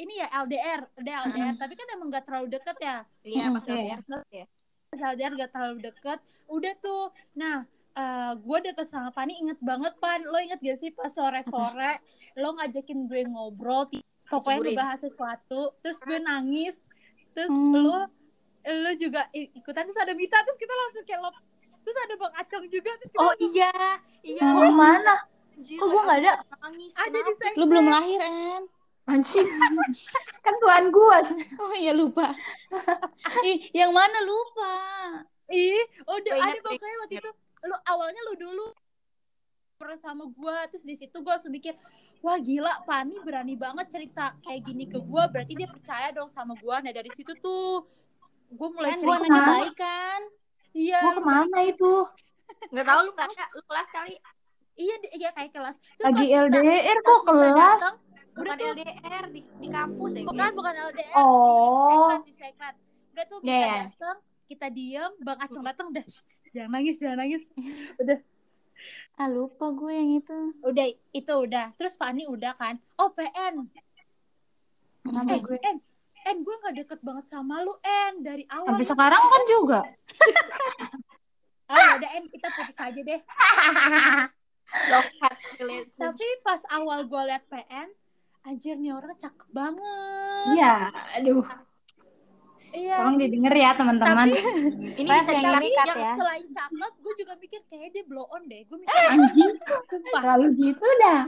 Ini 0.00 0.12
ya 0.24 0.28
LDR 0.44 0.80
udah 1.00 1.14
LDR 1.28 1.54
tapi 1.60 1.76
kan 1.76 1.88
emang 1.92 2.08
gak 2.08 2.24
terlalu 2.24 2.56
deket 2.56 2.76
ya? 2.80 3.04
Iya, 3.24 3.52
pas. 3.52 3.64
LDR. 3.68 4.00
ya. 4.32 4.44
pas 4.92 5.00
LDR 5.16 5.32
gak 5.40 5.52
terlalu 5.52 5.78
deket. 5.80 6.20
Udah 6.48 6.72
tuh. 6.80 7.12
Nah 7.36 7.64
eh 8.00 8.32
gue 8.34 8.58
deket 8.62 8.86
sama 8.86 9.10
Pani 9.10 9.36
inget 9.36 9.60
banget 9.60 9.92
Pan 9.96 10.20
lo 10.22 10.38
inget 10.38 10.56
gak 10.58 10.78
sih 10.78 10.90
pas 10.90 11.08
sore-sore 11.08 12.00
lo 12.34 12.54
ngajakin 12.54 13.04
gue 13.04 13.22
ngobrol 13.26 13.84
pokoknya 14.24 14.32
Diceburin. 14.56 14.72
ngebahas 14.72 15.00
sesuatu 15.02 15.60
terus 15.78 15.98
gue 16.00 16.18
nangis 16.18 16.76
terus 17.30 17.50
Hmm. 17.50 17.76
lo 17.76 17.98
lo 18.62 18.92
juga 18.94 19.28
ikutan 19.30 19.84
terus 19.84 19.98
ada 19.98 20.12
Mita 20.12 20.38
terus 20.38 20.56
kita 20.56 20.72
langsung 20.72 21.04
kayak 21.04 21.20
lo 21.20 21.30
terus 21.80 21.98
ada 21.98 22.14
Bang 22.14 22.34
Acong 22.34 22.64
juga 22.68 22.90
terus 22.94 23.10
kita 23.10 23.18
Oh 23.18 23.28
langsung- 23.28 23.52
iya, 23.52 23.72
iya. 24.22 24.44
Oh, 24.46 24.70
mana? 24.70 25.16
Anjir, 25.52 25.76
Kok 25.76 25.86
gua 25.86 26.02
nggak 26.02 26.18
ada? 26.22 26.32
Nangis. 26.62 26.92
ada 26.94 27.18
di. 27.18 27.32
Lu 27.54 27.64
belum 27.66 27.86
lahir, 27.86 28.16
En. 28.18 28.62
Anjing. 29.06 29.44
kan 30.44 30.54
tuan 30.56 30.84
gue. 30.88 31.18
Oh 31.58 31.74
iya 31.74 31.92
lupa. 31.92 32.32
Ih, 33.44 33.68
yang 33.74 33.90
mana 33.90 34.18
lupa? 34.22 34.72
ih 35.50 35.82
udah 36.06 36.32
Gua 36.32 36.46
ada 36.46 36.60
pokoknya 36.62 36.96
waktu 37.02 37.16
itu 37.18 37.30
lu 37.62 37.76
awalnya 37.84 38.20
lu 38.24 38.34
dulu 38.36 38.66
pernah 39.74 39.96
sama 39.96 40.24
gue 40.26 40.56
terus 40.68 40.84
di 40.84 40.94
situ 40.94 41.12
gue 41.14 41.30
langsung 41.30 41.48
mikir 41.50 41.72
wah 42.20 42.36
gila 42.36 42.84
Pani 42.84 43.16
berani 43.18 43.54
banget 43.54 43.88
cerita 43.88 44.36
kayak 44.38 44.60
gini 44.62 44.84
ke 44.84 44.98
gue 44.98 45.22
berarti 45.26 45.52
dia 45.54 45.66
percaya 45.66 46.08
dong 46.10 46.28
sama 46.28 46.52
gue 46.54 46.76
nah 46.78 46.92
dari 46.92 47.08
situ 47.08 47.32
tuh 47.34 47.88
gue 48.50 48.68
mulai 48.70 48.92
Kan 48.92 48.98
cerita 48.98 49.14
anaknya 49.14 49.24
ke 49.26 49.38
mana? 49.38 49.52
baik 49.54 49.74
kan? 49.74 50.20
iya 50.72 51.00
Gue 51.00 51.12
ke 51.12 51.22
mana 51.22 51.58
itu? 51.64 51.92
Nggak 52.68 52.84
tahu 52.84 53.00
lu 53.00 53.10
nggak 53.14 53.48
lu 53.50 53.62
kelas 53.64 53.88
kali. 53.90 54.14
iya 54.74 54.94
di- 54.98 55.12
iya 55.16 55.30
kayak 55.30 55.50
kelas 55.50 55.76
terus 55.78 56.04
Lagi 56.04 56.26
LDR 56.28 56.98
pas 56.98 57.10
kok 57.10 57.22
kelas? 57.26 57.54
datang, 57.54 57.96
Bukan 58.30 58.42
udah 58.42 58.54
tuh 58.54 58.68
LDR 58.70 59.24
di, 59.28 59.40
di 59.56 59.68
kampus 59.68 60.12
ya. 60.12 60.22
bukan 60.24 60.50
bukan 60.52 60.74
LDR 60.86 61.14
Oh. 61.14 62.20
di 62.20 62.26
sekret 62.26 62.26
di 62.26 62.34
sekret 62.34 62.74
udah 63.10 63.24
tuh 63.26 63.38
kita 63.40 63.54
iya. 63.54 63.74
datang 63.86 64.16
kita 64.50 64.66
diem 64.66 65.14
bang 65.16 65.38
Acung 65.38 65.62
datang 65.62 65.86
udah. 65.88 66.02
"Shh, 66.02 66.26
jangan 66.50 66.70
nangis 66.74 66.98
jangan 66.98 67.22
nangis. 67.22 67.46
Udah. 68.02 68.18
Ah 69.14 69.28
lupa 69.28 69.70
gue 69.70 69.92
yang 69.92 70.10
itu. 70.16 70.38
udah 70.60 70.84
itu 71.12 71.34
udah. 71.36 71.70
Terus 71.76 71.94
Pani 71.94 72.24
udah 72.24 72.56
kan? 72.56 72.80
Oh 72.96 73.12
PN 73.12 73.68
Kenapa 75.00 75.30
eh 75.30 75.38
gue? 75.38 75.58
En 75.60 75.76
En 76.20 76.36
gue 76.40 76.52
gak 76.58 76.74
deket 76.74 77.00
banget 77.00 77.28
sama 77.28 77.60
lu 77.60 77.76
En 77.80 78.20
dari 78.20 78.42
awal 78.48 78.74
Sampai 78.74 78.88
sekarang 78.88 79.20
kan 79.20 79.42
juga. 79.52 79.80
ah 81.68 81.94
udah 81.94 82.10
En 82.10 82.24
kita 82.26 82.48
putus 82.50 82.78
aja 82.78 83.00
deh. 83.00 83.20
Tapi 85.92 86.26
pas 86.40 86.60
awal 86.70 87.04
gue 87.04 87.22
liat 87.22 87.44
PN 87.46 87.88
anjir 88.42 88.74
nih 88.74 88.90
orang 88.90 89.12
cakep 89.14 89.48
banget. 89.50 90.56
Iya, 90.56 90.74
aduh. 91.20 91.44
Iya 92.70 92.96
Tolong 93.02 93.16
didengar 93.18 93.54
ya 93.54 93.70
teman-teman. 93.74 94.28
Ini 95.00 95.08
bisa 95.08 95.32
yang 95.34 95.58
cut 95.58 95.86
yang 95.90 95.98
ya. 95.98 96.14
selain 96.16 96.46
cakep 96.50 96.92
gue 97.00 97.14
juga 97.18 97.32
mikir 97.40 97.60
kayaknya 97.66 97.88
dia 97.94 98.04
blow 98.06 98.26
on 98.30 98.42
deh 98.46 98.62
gue 98.66 98.76
mikir 98.78 98.96
Anjing, 99.10 99.54
sumpah 99.90 100.22
kalau 100.22 100.48
gitu 100.54 100.86
dah. 101.02 101.22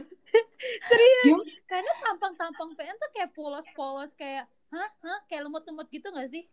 karena 1.71 1.93
tampang-tampang 2.07 2.71
PN 2.79 2.97
tuh 2.97 3.11
kayak 3.13 3.31
polos-polos 3.37 4.13
kayak 4.17 4.49
hah 4.73 4.91
hah 5.05 5.21
kayak 5.29 5.45
lemot-lemot 5.45 5.87
gitu 5.93 6.09
gak 6.09 6.31
sih 6.33 6.49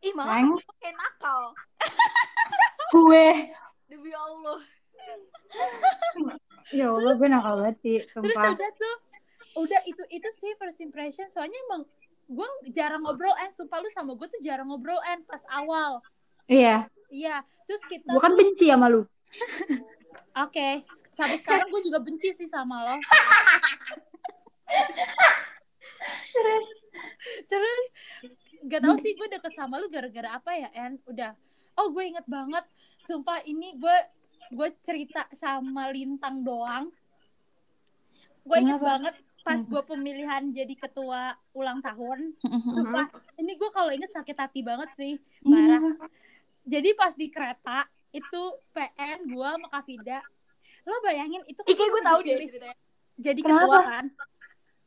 Ih, 0.00 0.16
malah 0.16 0.40
aku 0.40 0.56
kayak 0.80 0.96
nakal. 0.96 1.52
gue. 2.96 3.28
Demi 3.84 4.12
Allah. 4.16 4.60
Ya 6.72 6.88
Allah, 6.88 7.12
gue 7.20 7.28
nakal 7.28 7.54
banget 7.60 7.76
sih, 7.84 7.96
terus 8.08 8.32
sumpah. 8.32 8.56
udah 8.56 8.70
tuh 8.80 8.96
udah 9.58 9.80
itu 9.82 10.02
itu 10.14 10.28
sih 10.30 10.52
first 10.60 10.78
impression 10.78 11.26
soalnya 11.26 11.58
emang 11.66 11.82
gue 12.30 12.48
jarang 12.70 13.02
ngobrol 13.02 13.34
en 13.42 13.50
sumpah 13.50 13.82
lu 13.82 13.90
sama 13.90 14.14
gue 14.14 14.28
tuh 14.30 14.38
jarang 14.38 14.70
ngobrol 14.70 15.02
en 15.10 15.26
pas 15.26 15.42
awal. 15.50 15.98
Iya, 16.46 16.86
iya 17.10 17.42
terus 17.66 17.82
kita 17.90 18.06
gue 18.06 18.22
kan 18.22 18.34
tuh 18.34 18.38
benci 18.38 18.70
sama 18.70 18.86
lu. 18.86 19.02
oke 20.46 20.68
sampai 21.14 21.36
sekarang 21.42 21.66
gue 21.74 21.82
juga 21.90 21.98
benci 21.98 22.30
sih 22.30 22.46
sama 22.46 22.86
lo. 22.86 22.96
Terus? 27.50 27.82
Gak 28.70 28.80
tau 28.84 28.96
sih 29.02 29.12
gue 29.18 29.28
deket 29.30 29.52
sama 29.58 29.82
lu 29.82 29.90
gara-gara 29.90 30.38
apa 30.38 30.54
ya 30.54 30.68
en 30.74 31.02
udah. 31.10 31.34
Oh 31.78 31.90
gue 31.90 32.14
inget 32.14 32.26
banget 32.30 32.62
sumpah 33.02 33.42
ini 33.42 33.74
gue 33.74 33.96
gue 34.54 34.68
cerita 34.86 35.26
sama 35.34 35.90
lintang 35.90 36.46
doang. 36.46 36.94
Gue 38.46 38.56
inget 38.62 38.78
Kenapa? 38.78 38.90
banget 38.94 39.14
pas 39.40 39.60
gue 39.60 39.82
pemilihan 39.88 40.42
jadi 40.52 40.74
ketua 40.76 41.32
ulang 41.56 41.80
tahun 41.80 42.36
Sumpah, 42.44 43.08
ini 43.40 43.56
gue 43.56 43.70
kalau 43.72 43.88
inget 43.88 44.12
sakit 44.12 44.36
hati 44.36 44.60
banget 44.60 44.90
sih 44.96 45.16
parah 45.40 45.80
jadi 46.68 46.90
pas 46.92 47.12
di 47.16 47.26
kereta 47.32 47.88
itu 48.12 48.42
PN 48.76 49.24
gue 49.30 49.48
sama 49.48 49.68
Kak 49.72 49.84
Vida 49.88 50.20
lo 50.84 50.96
bayangin 51.04 51.42
itu 51.48 51.60
Ih, 51.66 51.76
kayak 51.76 51.90
gue 51.92 52.02
tahu 52.04 52.18
deh 52.24 52.36
ceritanya. 52.36 52.76
jadi 53.16 53.40
Kenapa? 53.40 53.60
ketua 53.64 53.80
kan 53.84 54.06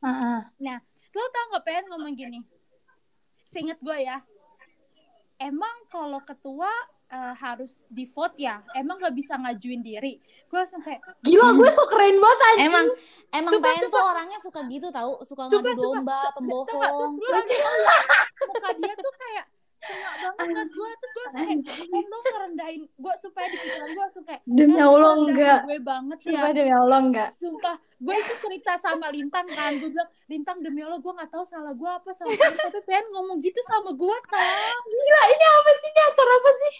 Heeh. 0.04 0.40
lo 1.14 1.24
tau 1.30 1.44
gak 1.54 1.64
PN 1.66 1.84
ngomong 1.90 2.14
gini 2.14 2.40
seinget 3.46 3.78
gue 3.78 3.96
ya 4.02 4.18
emang 5.38 5.76
kalau 5.90 6.22
ketua 6.22 6.70
eh, 7.14 7.32
harus 7.38 7.86
di 7.86 8.10
vote 8.10 8.34
ya 8.34 8.58
emang 8.74 8.98
gak 8.98 9.14
bisa 9.14 9.38
ngajuin 9.38 9.80
diri 9.80 10.18
gue 10.20 10.58
langsung 10.58 10.82
kayak 10.82 10.98
Gila, 11.22 11.54
gue 11.54 11.70
so 11.70 11.84
keren 11.88 12.18
banget 12.18 12.40
anjing. 12.44 12.66
Emang 12.68 12.86
emang 13.32 13.52
Sumpah, 13.54 13.66
pengen 13.70 13.88
tuh 13.88 14.04
orangnya 14.04 14.38
suka 14.42 14.60
gitu 14.66 14.88
tahu, 14.90 15.12
suka 15.22 15.42
Sumpah, 15.48 15.72
ngadu 15.72 15.82
domba, 15.82 16.12
Tau 16.12 16.20
gak? 16.20 16.34
pembohong. 16.36 17.12
terus 17.14 17.52
lo 17.54 17.70
liat 17.78 18.06
muka 18.44 18.70
dia 18.76 18.94
tuh 18.98 19.14
kayak 19.14 19.44
sengak 19.84 20.14
banget 20.16 20.46
kan 20.54 20.66
gue 20.66 20.90
terus 20.94 21.10
gue 21.10 21.22
langsung 21.24 21.60
kayak. 21.62 21.94
"Eh, 21.94 22.04
lo 22.04 22.18
ngerendahin 22.20 22.82
gue 22.88 23.14
supaya 23.20 23.46
di 23.46 23.56
pikiran 23.56 23.88
gue 23.88 24.02
langsung 24.02 24.24
kayak 24.24 24.40
Demi 24.44 24.74
"Eh, 24.74 24.84
Allah, 24.84 25.10
enggak. 25.16 25.60
gue 25.64 25.78
banget 25.80 26.18
ya 26.18 26.24
Sumpah 26.24 26.50
demi 26.52 26.72
Allah 26.72 26.98
enggak. 27.00 27.28
Sumpah, 27.36 27.74
gue 27.78 28.14
itu 28.14 28.34
cerita 28.40 28.72
sama 28.76 29.06
Lintang 29.08 29.46
kan, 29.48 29.72
gue 29.74 29.88
bilang, 29.88 30.10
Lintang 30.24 30.58
demi 30.60 30.80
Allah 30.80 30.98
gue 30.98 31.12
gak 31.14 31.30
tahu 31.30 31.44
salah 31.44 31.72
gue 31.72 31.90
apa 31.90 32.10
sama 32.10 32.30
kamu, 32.30 32.56
tapi 32.62 32.80
pengen 32.84 33.06
ngomong 33.12 33.38
gitu 33.40 33.60
sama 33.64 33.90
gue 33.92 34.16
tau. 34.26 34.78
Gila, 34.84 35.20
ini 35.28 35.44
apa 35.46 35.70
sih? 35.74 35.88
Ini 35.88 36.00
acara 36.04 36.32
apa 36.32 36.50
sih? 36.54 36.72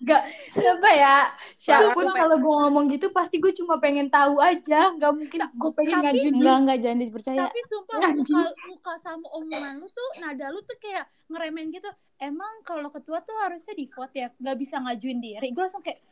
Enggak, 0.00 0.22
siapa 0.52 0.88
ya? 0.90 1.16
Siapa 1.64 1.96
pun 1.96 2.04
Sumpah. 2.04 2.20
kalau 2.20 2.36
gue 2.36 2.54
ngomong 2.60 2.84
gitu 2.92 3.08
pasti 3.08 3.40
gue 3.40 3.48
cuma 3.56 3.80
pengen 3.80 4.12
tahu 4.12 4.36
aja. 4.36 4.92
Enggak 4.92 5.16
mungkin 5.16 5.38
gue 5.48 5.72
pengen 5.72 5.96
tapi- 5.96 6.04
ngajuin 6.04 6.34
Enggak 6.36 6.56
enggak 6.60 6.78
jangan 6.84 6.98
dipercaya. 7.00 7.40
Tapi 7.48 7.60
sumpah 7.64 7.96
muka, 8.12 8.42
muka 8.68 8.92
sama 9.00 9.26
omongan 9.32 9.80
lu 9.80 9.88
tuh, 9.88 10.10
nada 10.20 10.46
lu 10.52 10.60
tuh 10.60 10.76
kayak 10.76 11.08
ngeremen 11.32 11.72
gitu. 11.72 11.88
Emang 12.20 12.60
kalau 12.68 12.92
ketua 12.92 13.24
tuh 13.24 13.32
harusnya 13.40 13.72
di 13.72 13.88
vote 13.88 14.12
ya, 14.12 14.28
gak 14.28 14.56
bisa 14.60 14.76
ngajuin 14.76 15.18
diri. 15.24 15.48
Gue 15.56 15.64
langsung 15.64 15.80
kayak, 15.80 16.04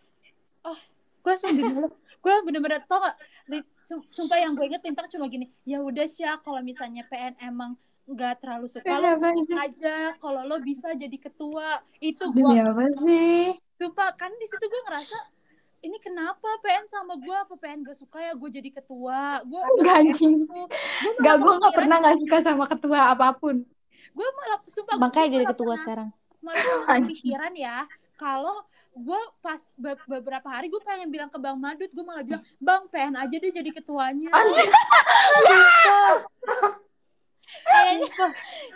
oh, 0.64 0.80
gue 1.20 1.30
langsung 1.36 1.52
Allah, 1.52 1.92
gue 1.92 2.34
bener-bener 2.48 2.80
tau 2.88 3.04
gak 3.04 3.16
sumpah 4.08 4.38
yang 4.40 4.56
gue 4.56 4.64
inget 4.72 4.82
Lintang 4.86 5.10
cuma 5.10 5.26
gini 5.26 5.50
ya 5.66 5.82
udah 5.82 6.06
sih 6.06 6.22
kalau 6.46 6.62
misalnya 6.62 7.02
PN 7.10 7.34
emang 7.42 7.74
nggak 8.06 8.42
terlalu 8.42 8.66
suka 8.66 8.98
lo 8.98 9.14
aja 9.62 10.14
kalau 10.18 10.42
lo 10.46 10.58
bisa 10.58 10.90
jadi 10.94 11.18
ketua 11.18 11.82
itu 12.02 12.22
gue 12.34 12.58
apa 12.58 12.82
sih? 13.06 13.54
sumpah 13.78 14.10
kan 14.14 14.30
di 14.38 14.46
situ 14.46 14.64
gue 14.66 14.80
ngerasa 14.86 15.18
ini 15.82 15.98
kenapa 15.98 16.46
PN 16.58 16.86
sama 16.86 17.14
gue 17.14 17.34
apa 17.34 17.54
PN 17.54 17.82
gak 17.82 17.98
suka 17.98 18.18
ya? 18.18 18.32
Gue 18.32 18.48
jadi 18.48 18.70
ketua. 18.70 19.42
Gue 19.42 19.58
Enggak, 19.76 19.96
anjing. 20.00 20.46
Gak, 21.18 21.36
gue 21.36 21.54
gak 21.58 21.74
pernah 21.74 21.96
gak 22.00 22.18
suka 22.18 22.36
sama 22.40 22.64
ketua 22.66 23.10
apa 23.10 23.34
pun. 23.34 23.66
gue 23.92 24.28
malah 24.34 24.58
sumpah 24.66 24.96
Makanya 24.98 25.28
jadi 25.32 25.44
ketua 25.46 25.64
pernah- 25.68 25.80
sekarang. 25.80 26.08
malah 26.42 26.98
pikiran 27.06 27.52
ya 27.54 27.86
kalau 28.16 28.66
gue 28.92 29.20
pas 29.38 29.62
be- 29.78 30.04
beberapa 30.10 30.42
hari 30.44 30.66
gue 30.66 30.82
pengen 30.82 31.06
bilang 31.06 31.28
ke 31.28 31.38
Bang 31.38 31.54
Madut. 31.56 31.86
Gue 31.88 32.02
malah 32.02 32.22
bilang 32.22 32.42
Bang 32.58 32.86
PN 32.88 33.14
aja 33.14 33.30
deh 33.32 33.52
jadi 33.52 33.70
ketuanya. 33.70 34.30
Kayaknya 37.62 38.08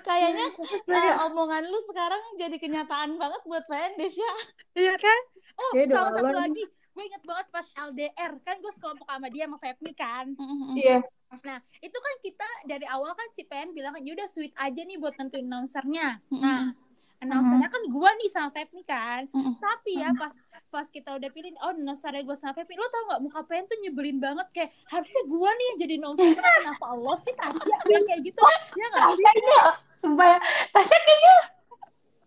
kayaknya 0.05 0.47
eh, 0.93 1.15
omongan 1.27 1.65
lu 1.65 1.79
sekarang 1.83 2.23
jadi 2.37 2.57
kenyataan 2.57 3.17
banget 3.17 3.41
buat 3.43 3.65
PN 3.65 3.97
Desya. 3.97 4.31
iya 4.75 4.95
kan? 4.95 5.19
Oh 5.57 5.71
sama 5.89 6.11
satu 6.13 6.37
lagi 6.37 6.63
gue 6.97 7.05
inget 7.05 7.23
banget 7.29 7.47
pas 7.53 7.67
LDR 7.93 8.33
kan 8.41 8.57
gue 8.57 8.73
sekelompok 8.73 9.05
sama 9.05 9.29
dia 9.29 9.45
sama 9.45 9.61
Fepmi 9.61 9.93
kan. 9.93 10.33
Iya. 10.73 11.05
nah 11.45 11.59
itu 11.85 11.99
kan 12.01 12.15
kita 12.25 12.49
dari 12.65 12.87
awal 12.89 13.13
kan 13.13 13.29
si 13.37 13.45
PN 13.45 13.77
bilang 13.77 13.93
ya 14.01 14.17
udah 14.17 14.25
sweet 14.31 14.57
aja 14.57 14.81
nih 14.81 14.97
buat 14.97 15.13
nentuin 15.21 15.45
announcernya. 15.45 16.25
Nah 16.33 16.73
announcernya 17.21 17.69
kan 17.69 17.83
gue 17.85 18.11
nih 18.25 18.31
sama 18.33 18.49
Fepmi 18.49 18.81
kan. 18.89 19.29
Tapi 19.61 20.01
ya 20.01 20.17
pas 20.17 20.33
pas 20.73 20.89
kita 20.89 21.21
udah 21.21 21.29
pilih 21.29 21.53
oh 21.61 21.77
announcernya 21.77 22.25
gue 22.25 22.37
sama 22.41 22.57
Fepmi 22.57 22.81
lo 22.81 22.89
tau 22.89 23.13
gak 23.13 23.21
muka 23.21 23.41
PN 23.45 23.69
tuh 23.69 23.79
nyebelin 23.85 24.17
banget 24.17 24.49
kayak 24.57 24.71
harusnya 24.89 25.23
gue 25.29 25.51
nih 25.53 25.67
yang 25.69 25.79
jadi 25.85 25.95
announcer 26.01 26.33
kenapa 26.33 26.85
Allah 26.89 27.17
sih 27.21 27.35
Tasya? 27.37 27.77
Kayak 27.85 28.03
kayak 28.09 28.21
gitu. 28.25 28.41
Ya 28.81 28.87
gak 28.89 29.05
sih? 29.13 29.25
Tasya 29.25 29.31
ini 29.37 29.57
Sumpah 30.01 30.27
ya. 30.33 30.39
Tasya 30.73 30.99
kayaknya 31.05 31.37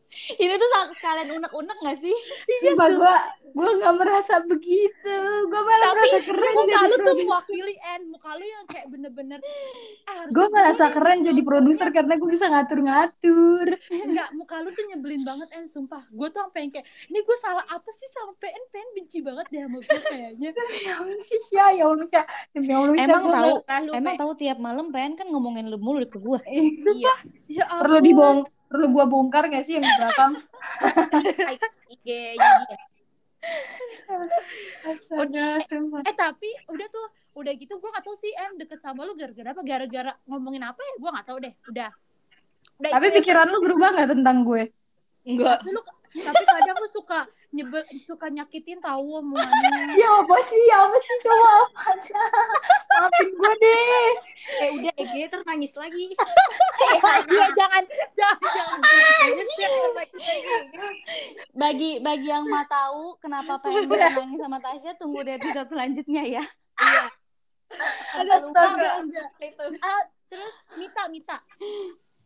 Ini 0.10 0.54
tuh 0.58 0.70
sekalian 0.98 1.30
unek-unek 1.38 1.78
gak 1.86 1.98
sih? 2.02 2.16
Sumpah 2.66 2.90
gue 2.90 3.16
gue 3.50 3.72
gak 3.82 3.96
merasa 3.98 4.42
begitu. 4.46 5.16
Gue 5.46 5.62
malah 5.62 5.94
tapi 5.94 6.02
merasa 6.02 6.20
keren 6.26 6.54
muka 6.54 6.66
jadi 6.66 6.86
lu 6.90 6.96
tuh 6.98 7.16
mewakili 7.18 7.76
En 7.78 8.02
muka 8.10 8.32
lu 8.38 8.46
yang 8.46 8.66
kayak 8.66 8.88
bener-bener 8.90 9.40
ah, 10.10 10.26
Gue 10.30 10.46
merasa 10.50 10.84
nih 10.90 10.94
keren 10.98 11.20
jadi 11.26 11.42
produser 11.46 11.88
karena 11.94 12.14
gue 12.18 12.30
bisa 12.30 12.46
ngatur-ngatur. 12.50 13.68
Enggak, 13.90 14.30
muka 14.34 14.56
lu 14.66 14.70
tuh 14.74 14.86
nyebelin 14.90 15.22
banget 15.22 15.48
En, 15.54 15.66
sumpah. 15.70 16.02
Gue 16.10 16.28
tuh 16.34 16.42
sampai 16.42 16.60
yang 16.66 16.72
kayak, 16.74 16.88
ini 17.10 17.20
gue 17.22 17.38
salah 17.38 17.66
apa 17.70 17.90
sih 17.94 18.10
sama 18.10 18.34
PN? 18.42 18.64
PN 18.74 18.90
benci 18.98 19.20
banget 19.22 19.46
deh 19.54 19.62
sama 19.62 19.80
gue 19.82 20.00
kayaknya. 20.10 20.50
Ya 20.80 20.96
Allah 21.02 21.22
sih 21.22 21.40
Sya, 21.52 21.66
ya 21.76 21.84
Allah 21.92 22.08
Sya. 22.08 22.24
Demi 22.56 22.72
Allah 22.74 22.96
Sya, 22.96 23.06
Emang 23.06 23.24
tahu, 23.30 23.54
emang 23.94 24.16
tahu 24.18 24.32
tiap 24.40 24.58
malam 24.58 24.90
PN 24.90 25.14
kan 25.20 25.28
ngomongin 25.30 25.70
lu 25.70 25.78
mulu 25.78 26.06
ke 26.10 26.18
gua. 26.18 26.40
Ih, 26.50 26.82
Iya. 26.82 27.14
Ya 27.50 27.66
perlu 27.82 28.00
dibong 28.02 28.46
perlu 28.70 28.86
gue 28.94 29.06
bongkar 29.10 29.50
gak 29.50 29.66
sih 29.66 29.82
yang 29.82 29.86
di 29.86 29.94
belakang? 29.98 30.34
IG-nya 31.90 32.50
dia. 32.70 32.80
Sumpah. 35.10 36.02
Eh 36.06 36.16
tapi 36.16 36.50
udah 36.70 36.88
tuh, 36.94 37.08
udah 37.42 37.54
gitu 37.58 37.82
gue 37.82 37.90
gak 37.90 38.06
tahu 38.06 38.14
sih 38.14 38.30
En 38.38 38.62
deket 38.62 38.78
sama 38.78 39.04
lu 39.10 39.18
gara-gara 39.18 39.50
apa? 39.52 39.62
Gara-gara 39.66 40.12
ngomongin 40.30 40.64
apa 40.64 40.80
ya? 40.80 40.94
Gue 41.02 41.10
gak 41.10 41.28
tahu 41.28 41.38
deh. 41.42 41.54
Udah. 41.68 41.90
Udah 42.80 42.90
Tapi 42.94 43.08
ya. 43.10 43.14
pikiran 43.20 43.48
lu 43.50 43.58
berubah 43.66 43.90
gak 43.98 44.10
tentang 44.14 44.46
gue? 44.46 44.70
Enggak. 45.26 45.66
Tapi 45.66 45.70
lu 45.74 45.82
tapi 46.10 46.42
kadang 46.42 46.78
lu 46.82 46.90
suka 46.90 47.20
nyebel 47.54 47.84
suka 48.02 48.26
nyakitin 48.30 48.82
tahu 48.82 49.22
omongannya. 49.22 49.98
Ya 49.98 50.10
apa 50.22 50.38
sih, 50.42 50.62
ya 50.70 50.86
apa 50.86 50.98
sih, 50.98 51.16
coba 51.26 51.50
apa 51.66 51.80
aja. 51.94 52.22
Maafin 52.98 53.30
gue 53.34 53.54
deh. 53.62 54.12
Eh 54.50 54.70
udah 54.78 54.94
EG 54.98 55.16
terus 55.30 55.46
nangis 55.46 55.74
lagi. 55.78 56.10
Iya 56.10 56.98
jangan 57.30 57.54
jangan 57.58 57.84
jangan. 58.18 58.48
jangan. 58.48 58.80
Bagi 61.54 61.92
bagi 62.02 62.28
yang 62.30 62.46
mau 62.50 62.66
tahu 62.66 63.18
kenapa 63.22 63.62
bisa 63.62 64.10
nangis 64.14 64.40
sama 64.42 64.58
Tasya, 64.62 64.98
tunggu 64.98 65.22
di 65.26 65.32
episode 65.38 65.70
selanjutnya 65.70 66.24
ya. 66.26 66.44
Iya. 66.80 67.04
Enggak, 68.18 68.42
enggak. 68.50 68.94
Itu. 69.42 69.66
Ah, 69.82 70.02
terus 70.30 70.56
Mita, 70.78 71.04
Mita. 71.10 71.38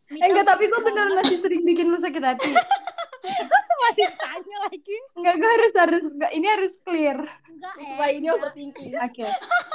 Eh 0.08 0.28
enggak, 0.32 0.48
tapi 0.48 0.68
gue 0.68 0.82
beneran 0.84 1.16
masih 1.20 1.40
sering 1.40 1.64
bikin 1.68 1.92
lu 1.92 2.00
sakit 2.00 2.24
hati. 2.24 2.52
masih 3.84 4.08
tanya 4.16 4.58
lagi. 4.70 4.98
Enggak, 5.16 5.36
gue 5.38 5.50
harus 5.50 5.74
harus 5.76 6.04
enggak, 6.08 6.32
ini 6.32 6.48
harus 6.48 6.74
clear. 6.82 7.18
Enggak, 7.50 7.74
eh. 7.76 7.86
Supaya 7.92 8.12
ini 8.16 8.28
overthinking. 8.32 8.92
Oke. 9.00 9.24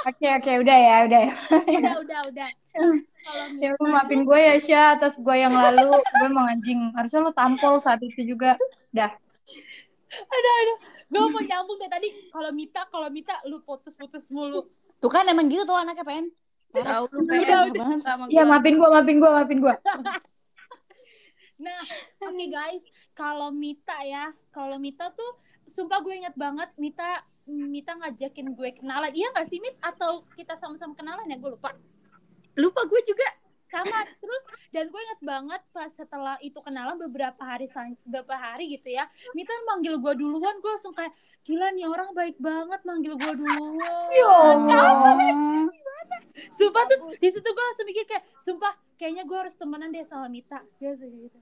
Oke, 0.07 0.25
oke, 0.29 0.51
udah 0.63 0.77
ya, 0.77 0.95
udah 1.05 1.21
ya. 1.21 1.33
Udah, 1.79 1.95
udah, 2.01 2.19
udah. 2.31 2.49
Kalau 2.69 2.95
Ya 3.59 3.75
lu 3.75 3.85
maafin 3.91 4.23
gue 4.23 4.39
ya, 4.39 4.55
Sya, 4.57 4.83
atas 4.95 5.19
gue 5.19 5.35
yang 5.35 5.51
lalu. 5.51 5.91
Gue 5.91 6.27
emang 6.27 6.47
anjing. 6.49 6.95
Harusnya 6.95 7.19
lu 7.27 7.31
tampol 7.35 7.77
saat 7.77 7.99
itu 7.99 8.23
juga. 8.23 8.55
Udah. 8.95 9.11
Aduh, 10.09 10.53
aduh. 10.63 10.77
Gue 11.09 11.23
mau 11.29 11.41
nyambung 11.43 11.77
deh 11.77 11.91
tadi. 11.91 12.09
Kalau 12.31 12.49
Mita, 12.55 12.81
kalau 12.87 13.07
Mita 13.11 13.35
lu 13.45 13.59
putus-putus 13.61 14.31
mulu. 14.31 14.63
Tuh 14.99 15.11
kan 15.11 15.27
emang 15.27 15.51
gitu 15.51 15.67
tuh 15.67 15.75
anaknya 15.75 16.05
PN. 16.07 16.25
Tahu 16.69 17.03
lu 17.11 17.19
Udah, 17.25 17.33
pengen 17.33 17.49
udah. 17.49 17.81
banget. 17.81 17.99
sama 18.05 18.23
Iya, 18.29 18.43
gua. 18.45 18.51
maafin 18.53 18.75
gue, 18.77 18.89
maafin 18.89 19.17
gue, 19.17 19.29
maafin 19.33 19.59
gue. 19.59 19.75
Nah, 21.59 21.75
oke 22.23 22.45
guys, 22.47 22.83
kalau 23.19 23.51
Mita 23.51 23.99
ya, 24.07 24.31
kalau 24.55 24.79
Mita 24.79 25.11
tuh, 25.11 25.35
sumpah 25.67 25.99
gue 25.99 26.23
inget 26.23 26.31
banget 26.39 26.71
Mita 26.79 27.27
Mita 27.49 27.97
ngajakin 27.97 28.53
gue 28.53 28.69
kenalan. 28.79 29.11
Iya 29.11 29.33
gak 29.33 29.49
sih 29.49 29.59
Mit? 29.59 29.75
Atau 29.81 30.23
kita 30.37 30.53
sama-sama 30.55 30.93
kenalan 30.93 31.27
ya? 31.27 31.35
Gue 31.35 31.57
lupa. 31.57 31.75
Lupa 32.55 32.85
gue 32.85 33.01
juga. 33.03 33.25
Sama. 33.69 34.01
Terus 34.05 34.43
dan 34.69 34.85
gue 34.89 35.01
inget 35.01 35.21
banget 35.21 35.61
pas 35.73 35.89
setelah 35.89 36.37
itu 36.45 36.57
kenalan 36.61 36.97
beberapa 36.97 37.41
hari 37.41 37.65
beberapa 38.05 38.37
hari 38.37 38.69
gitu 38.77 38.93
ya. 38.93 39.09
Mita 39.33 39.53
manggil 39.65 39.97
gue 39.97 40.13
duluan, 40.13 40.61
gue 40.61 40.71
langsung 40.71 40.93
kayak 40.93 41.13
gila 41.41 41.73
nih 41.73 41.89
orang 41.89 42.13
baik 42.13 42.37
banget 42.37 42.81
manggil 42.85 43.17
gue 43.17 43.33
duluan. 43.33 43.73
Ya 44.13 44.25
Allah. 44.29 45.17
Sumpah 46.53 46.83
terus 46.85 47.03
di 47.17 47.29
situ 47.33 47.45
gue 47.49 47.65
langsung 47.73 47.85
mikir 47.89 48.05
kayak 48.05 48.23
sumpah 48.41 48.73
kayaknya 48.97 49.25
gue 49.25 49.37
harus 49.37 49.57
temenan 49.57 49.89
deh 49.89 50.05
sama 50.05 50.29
Mita. 50.29 50.61
Biasa 50.77 51.01
kayak 51.09 51.33
gitu. 51.33 51.39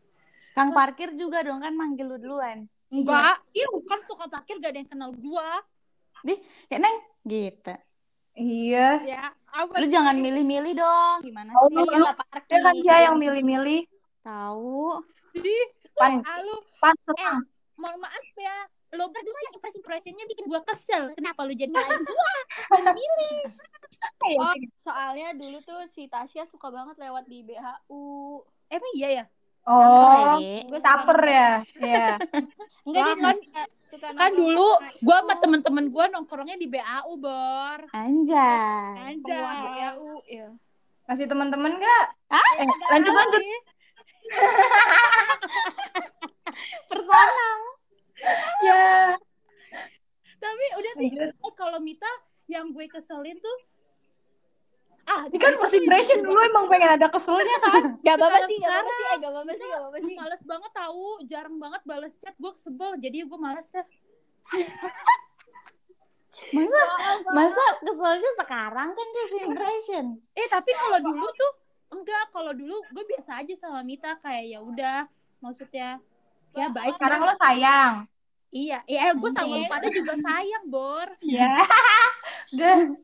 Kang 0.51 0.69
parkir 0.71 1.13
juga 1.13 1.41
dong 1.41 1.59
kan 1.59 1.73
manggil 1.73 2.05
lu 2.05 2.17
duluan. 2.17 2.65
Enggak, 2.87 3.43
iya 3.51 3.67
kan 3.83 3.99
suka 4.07 4.25
parkir 4.25 4.57
gak 4.57 4.71
ada 4.71 4.79
yang 4.79 4.89
kenal 4.89 5.11
gua. 5.13 5.59
Ya 6.67 6.77
Neng, 6.77 6.97
gitu. 7.23 7.75
Iya. 8.33 8.87
Ya, 9.03 9.23
apa? 9.47 9.73
Lu 9.77 9.85
jangan 9.85 10.15
milih-milih 10.15 10.73
dong. 10.73 11.17
Gimana 11.21 11.51
Oh, 11.53 11.67
sih? 11.67 11.77
lu- 11.77 12.05
Dia 12.05 12.13
parkir. 12.15 12.59
kan 12.61 12.73
Sya 12.79 12.97
yang 13.05 13.17
milih-milih. 13.17 13.85
Tahu. 14.21 15.01
sih? 15.33 15.63
Pan, 15.93 16.21
Ah, 16.21 16.41
lu, 16.41 16.53
pan, 16.77 16.93
eh, 17.11 17.37
mohon 17.73 17.97
maaf 17.97 18.27
ya. 18.35 18.57
Lo 18.93 19.09
berdua 19.09 19.39
yang 19.43 19.53
impresi-impresinya 19.55 20.23
bikin 20.25 20.45
gua 20.45 20.61
kesel. 20.63 21.11
Kenapa 21.13 21.43
lu 21.43 21.53
jadi 21.53 21.69
lain 21.69 22.01
gua? 22.09 22.31
Milih-milih. 22.71 23.39
Oh, 24.37 24.53
soalnya 24.75 25.33
dulu 25.33 25.57
tuh 25.59 25.85
si 25.87 26.05
Tasya 26.05 26.45
suka 26.45 26.69
banget 26.69 26.97
lewat 26.97 27.25
di 27.25 27.41
BHU. 27.41 28.03
Emang 28.67 28.91
iya 28.93 29.09
ya? 29.11 29.25
Oh, 29.67 30.39
suka 30.39 30.79
caper 30.79 31.19
ya. 31.21 31.49
Iya. 31.77 32.07
Enggak 32.87 32.97
Wah, 32.97 33.05
dia 33.05 33.15
kan- 33.19 33.35
suka, 33.35 33.61
suka 33.85 34.07
Kan 34.15 34.31
dulu 34.31 34.67
itu. 34.79 35.03
sama 35.03 35.33
temen-temen 35.37 35.85
gua 35.87 36.05
nongkrongnya 36.07 36.55
di 36.55 36.65
BAU, 36.65 37.11
Bor. 37.17 37.79
Anjay. 37.91 38.95
penguasa 39.19 39.59
Anjay. 39.59 39.91
BHU 39.91 40.11
ya. 40.25 40.47
Masih 41.05 41.25
teman-teman 41.25 41.71
nggak? 41.73 42.05
Ah, 42.27 42.51
Eh, 42.57 42.65
lanjut 42.89 43.13
lanjut. 43.13 43.41
Persona. 46.87 47.49
Ya. 48.61 49.15
Tapi 50.37 50.65
udah 50.75 50.91
nih, 50.95 51.09
eh 51.27 51.53
kalau 51.53 51.79
Mita 51.79 52.09
yang 52.47 52.69
gue 52.69 52.85
keselin 52.87 53.35
tuh 53.37 53.57
ah 55.07 55.23
Ini 55.31 55.39
kan 55.39 55.53
first 55.55 55.73
impression 55.73 56.19
lu 56.19 56.35
emang 56.35 56.67
pengen 56.67 56.99
ada 56.99 57.07
keselnya 57.07 57.57
kan? 57.63 57.81
Gak 58.03 58.15
apa-apa 58.19 58.39
sih, 58.43 58.57
gak 58.59 58.69
apa-apa 58.69 58.91
sih, 58.91 59.05
gak 59.07 59.31
apa-apa 59.31 59.51
sih, 59.55 59.65
gak 59.65 59.79
apa-apa 59.79 59.99
sih. 60.03 60.15
males 60.15 60.41
banget 60.43 60.71
tahu 60.75 61.05
jarang 61.25 61.55
banget 61.57 61.81
balas 61.87 62.13
chat 62.19 62.35
gue 62.35 62.51
sebel 62.59 62.91
jadi 62.99 63.23
gue 63.23 63.39
males 63.39 63.67
dah 63.71 63.87
Masa 66.47 66.81
masa 67.33 67.63
keselnya 67.81 68.31
sekarang 68.37 68.89
kan 68.93 69.07
first 69.09 69.35
impression. 69.41 70.05
eh 70.31 70.47
tapi 70.47 70.69
kalau 70.69 70.99
dulu 71.01 71.27
tuh 71.33 71.51
enggak 71.87 72.23
kalau 72.29 72.51
dulu 72.53 72.77
gue 72.93 73.03
biasa 73.09 73.41
aja 73.41 73.53
sama 73.57 73.81
Mita 73.81 74.13
kayak 74.21 74.45
ya 74.45 74.59
udah 74.61 74.97
maksudnya 75.39 75.97
ya 76.53 76.67
baik 76.69 76.93
Sekarang 76.93 77.25
lo 77.25 77.33
sayang. 77.35 77.93
Iya 78.51 78.79
iya 78.87 79.11
gue 79.13 79.29
sama 79.31 79.59
lu 79.59 79.65
pada 79.67 79.87
juga 79.91 80.13
sayang 80.15 80.65
bor 80.71 81.07
Iya. 81.23 81.51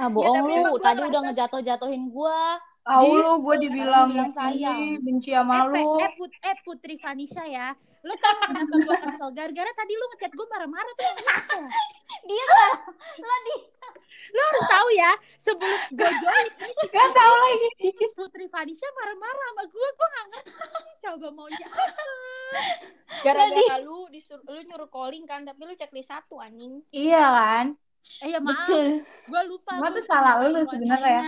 Ah 0.00 0.08
bohong 0.08 0.36
tapi 0.40 0.52
lu, 0.56 0.72
tadi 0.80 1.00
udah 1.04 1.20
ngejatuh-jatuhin 1.28 2.08
gua. 2.12 2.56
Tahu 2.86 3.10
lu 3.18 3.32
gue 3.42 3.56
dibilang 3.66 4.14
bilang 4.14 4.30
sayang. 4.30 4.78
"Ih, 4.78 5.02
benci 5.02 5.34
sama 5.34 5.66
Eh, 5.66 5.74
lu. 5.74 5.98
eh, 5.98 6.10
Put, 6.14 6.30
eh 6.38 6.54
Putri 6.62 6.94
Vanisha 7.02 7.42
ya. 7.42 7.74
Lu 8.06 8.14
tau 8.14 8.38
kenapa 8.46 8.74
gue 8.78 8.96
kesel? 9.02 9.28
Gara-gara 9.34 9.70
tadi 9.74 9.92
lu 9.92 10.06
ngechat 10.14 10.30
gue 10.30 10.46
marah-marah 10.46 10.94
tuh. 10.94 11.10
Dia 12.22 12.44
lah, 12.46 12.72
lah 13.18 13.38
di. 13.42 13.56
Lu 14.26 14.40
harus 14.42 14.64
tahu 14.66 14.88
ya, 14.94 15.12
sebelum 15.38 15.80
gue 15.94 16.10
join 16.18 16.46
Gak 16.86 17.08
tahu 17.10 17.34
lagi. 17.34 17.68
Putri 18.14 18.46
Vanisha 18.46 18.86
marah-marah 18.94 19.46
sama 19.50 19.64
gue. 19.66 19.88
Gue 19.90 20.08
gak 20.08 20.26
ngerti. 20.30 20.50
Coba 21.02 21.28
maunya 21.34 21.66
apa. 21.66 21.84
Gara-gara 23.26 23.76
lu 23.82 24.06
disuruh 24.14 24.46
lu 24.46 24.62
nyuruh 24.62 24.86
calling 24.86 25.26
kan, 25.26 25.42
tapi 25.42 25.66
lu 25.66 25.74
checklist 25.74 26.14
satu 26.14 26.38
anjing. 26.38 26.86
Iya 26.94 27.24
kan? 27.34 27.66
Eh 28.22 28.32
ya 28.32 28.40
maaf, 28.40 28.64
Betul. 28.64 29.02
gue 29.02 29.42
lupa. 29.50 29.72
Gua 29.76 29.90
tuh 29.92 30.04
salah 30.06 30.40
lu 30.40 30.62
sebenarnya. 30.64 31.20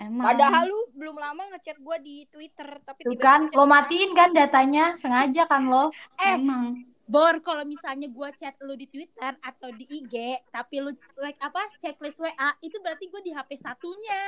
Emang. 0.00 0.26
Padahal 0.26 0.64
lu 0.66 0.80
belum 0.96 1.16
lama 1.20 1.42
ngechat 1.54 1.78
gua 1.78 2.00
di 2.00 2.26
Twitter, 2.26 2.66
tapi 2.82 3.04
Tuh 3.04 3.14
tiba-tiba 3.14 3.22
kan, 3.22 3.40
lo 3.52 3.62
gua. 3.62 3.70
matiin 3.78 4.10
kan 4.16 4.30
datanya, 4.34 4.84
sengaja 4.98 5.44
kan 5.46 5.68
lo. 5.68 5.92
Eh, 6.18 6.34
Emang. 6.40 6.88
Bor, 7.02 7.44
kalau 7.44 7.66
misalnya 7.68 8.08
gue 8.08 8.28
chat 8.40 8.56
lu 8.64 8.72
di 8.72 8.88
Twitter 8.88 9.36
atau 9.44 9.68
di 9.74 9.84
IG, 9.84 10.14
tapi 10.48 10.80
lu 10.80 10.96
like 11.20 11.36
apa 11.44 11.60
checklist 11.76 12.22
WA, 12.22 12.56
itu 12.64 12.80
berarti 12.80 13.04
gue 13.10 13.20
di 13.20 13.34
HP 13.34 13.60
satunya. 13.60 14.22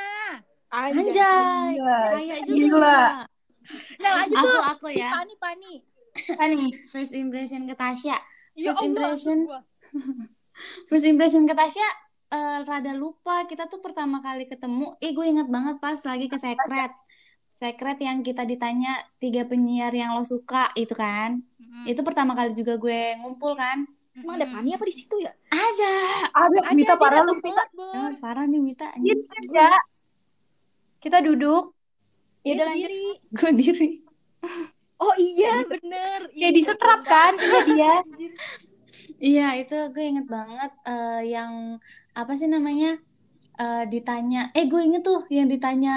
Anjay. 0.69 1.81
Kayak 1.81 2.41
juga. 2.45 3.25
Nah, 3.97 4.13
lanjut 4.21 4.37
Aku 4.37 4.45
tuh. 4.45 4.63
aku 4.69 4.89
ya. 4.93 5.09
Pani, 5.17 5.35
Pani. 5.41 5.73
Nih, 6.53 6.71
First 6.93 7.17
impression 7.17 7.65
ke 7.65 7.73
Tasya. 7.73 8.21
Ya 8.53 8.69
First 8.69 8.85
Allah, 8.85 8.89
impression. 8.93 9.39
First 10.89 11.07
impression 11.07 11.45
ke 11.45 11.55
Tasya 11.55 11.89
eh, 12.31 12.59
rada 12.63 12.93
lupa. 12.95 13.45
Kita 13.45 13.67
tuh 13.67 13.79
pertama 13.79 14.23
kali 14.23 14.47
ketemu. 14.47 14.95
Eh 14.99 15.11
gue 15.13 15.27
inget 15.27 15.49
banget 15.51 15.79
pas 15.79 15.99
lagi 16.07 16.27
ke 16.27 16.39
Secret. 16.39 16.93
Secret 17.55 17.99
yang 18.03 18.23
kita 18.27 18.43
ditanya 18.43 18.99
tiga 19.23 19.47
penyiar 19.47 19.95
yang 19.95 20.15
lo 20.19 20.27
suka 20.27 20.71
itu 20.75 20.91
kan. 20.95 21.39
Mm-mm. 21.59 21.87
Itu 21.87 22.03
pertama 22.03 22.35
kali 22.35 22.51
juga 22.55 22.75
gue 22.79 23.15
ngumpul 23.23 23.55
kan. 23.55 23.87
Emang 24.15 24.39
ada 24.39 24.47
Pani 24.47 24.71
apa 24.71 24.87
di 24.87 24.95
situ 24.95 25.15
ya? 25.19 25.35
Ada. 25.51 25.95
ada 26.31 26.59
Ada, 26.71 26.75
Mita 26.75 26.95
parah 26.95 27.27
lu. 27.27 27.35
Bor. 27.43 27.59
Oh, 27.83 28.11
parah 28.23 28.47
nih 28.47 28.63
Mita. 28.63 28.87
Iya, 28.95 29.15
ada. 29.19 29.83
Kita 31.03 31.19
duduk, 31.19 31.75
Ya 32.47 32.55
udah 32.55 32.67
lanjut. 32.71 32.87
sendiri. 32.87 33.11
Gue 33.35 33.51
diri. 33.59 33.89
Oh 35.03 35.15
iya, 35.19 35.67
bener. 35.67 36.31
kayak 36.31 36.55
disetrap 36.55 37.01
kan, 37.03 37.35
iya 37.75 38.01
dia. 38.15 38.31
Iya, 39.17 39.47
itu 39.57 39.77
gue 39.91 40.05
inget 40.05 40.27
banget 40.27 40.73
eh, 40.85 41.23
yang 41.29 41.79
apa 42.13 42.33
sih 42.35 42.47
namanya? 42.47 42.99
Eh, 43.55 43.85
ditanya, 43.87 44.51
eh 44.51 44.67
gue 44.67 44.83
inget 44.83 45.01
tuh 45.01 45.23
yang 45.29 45.47
ditanya 45.47 45.95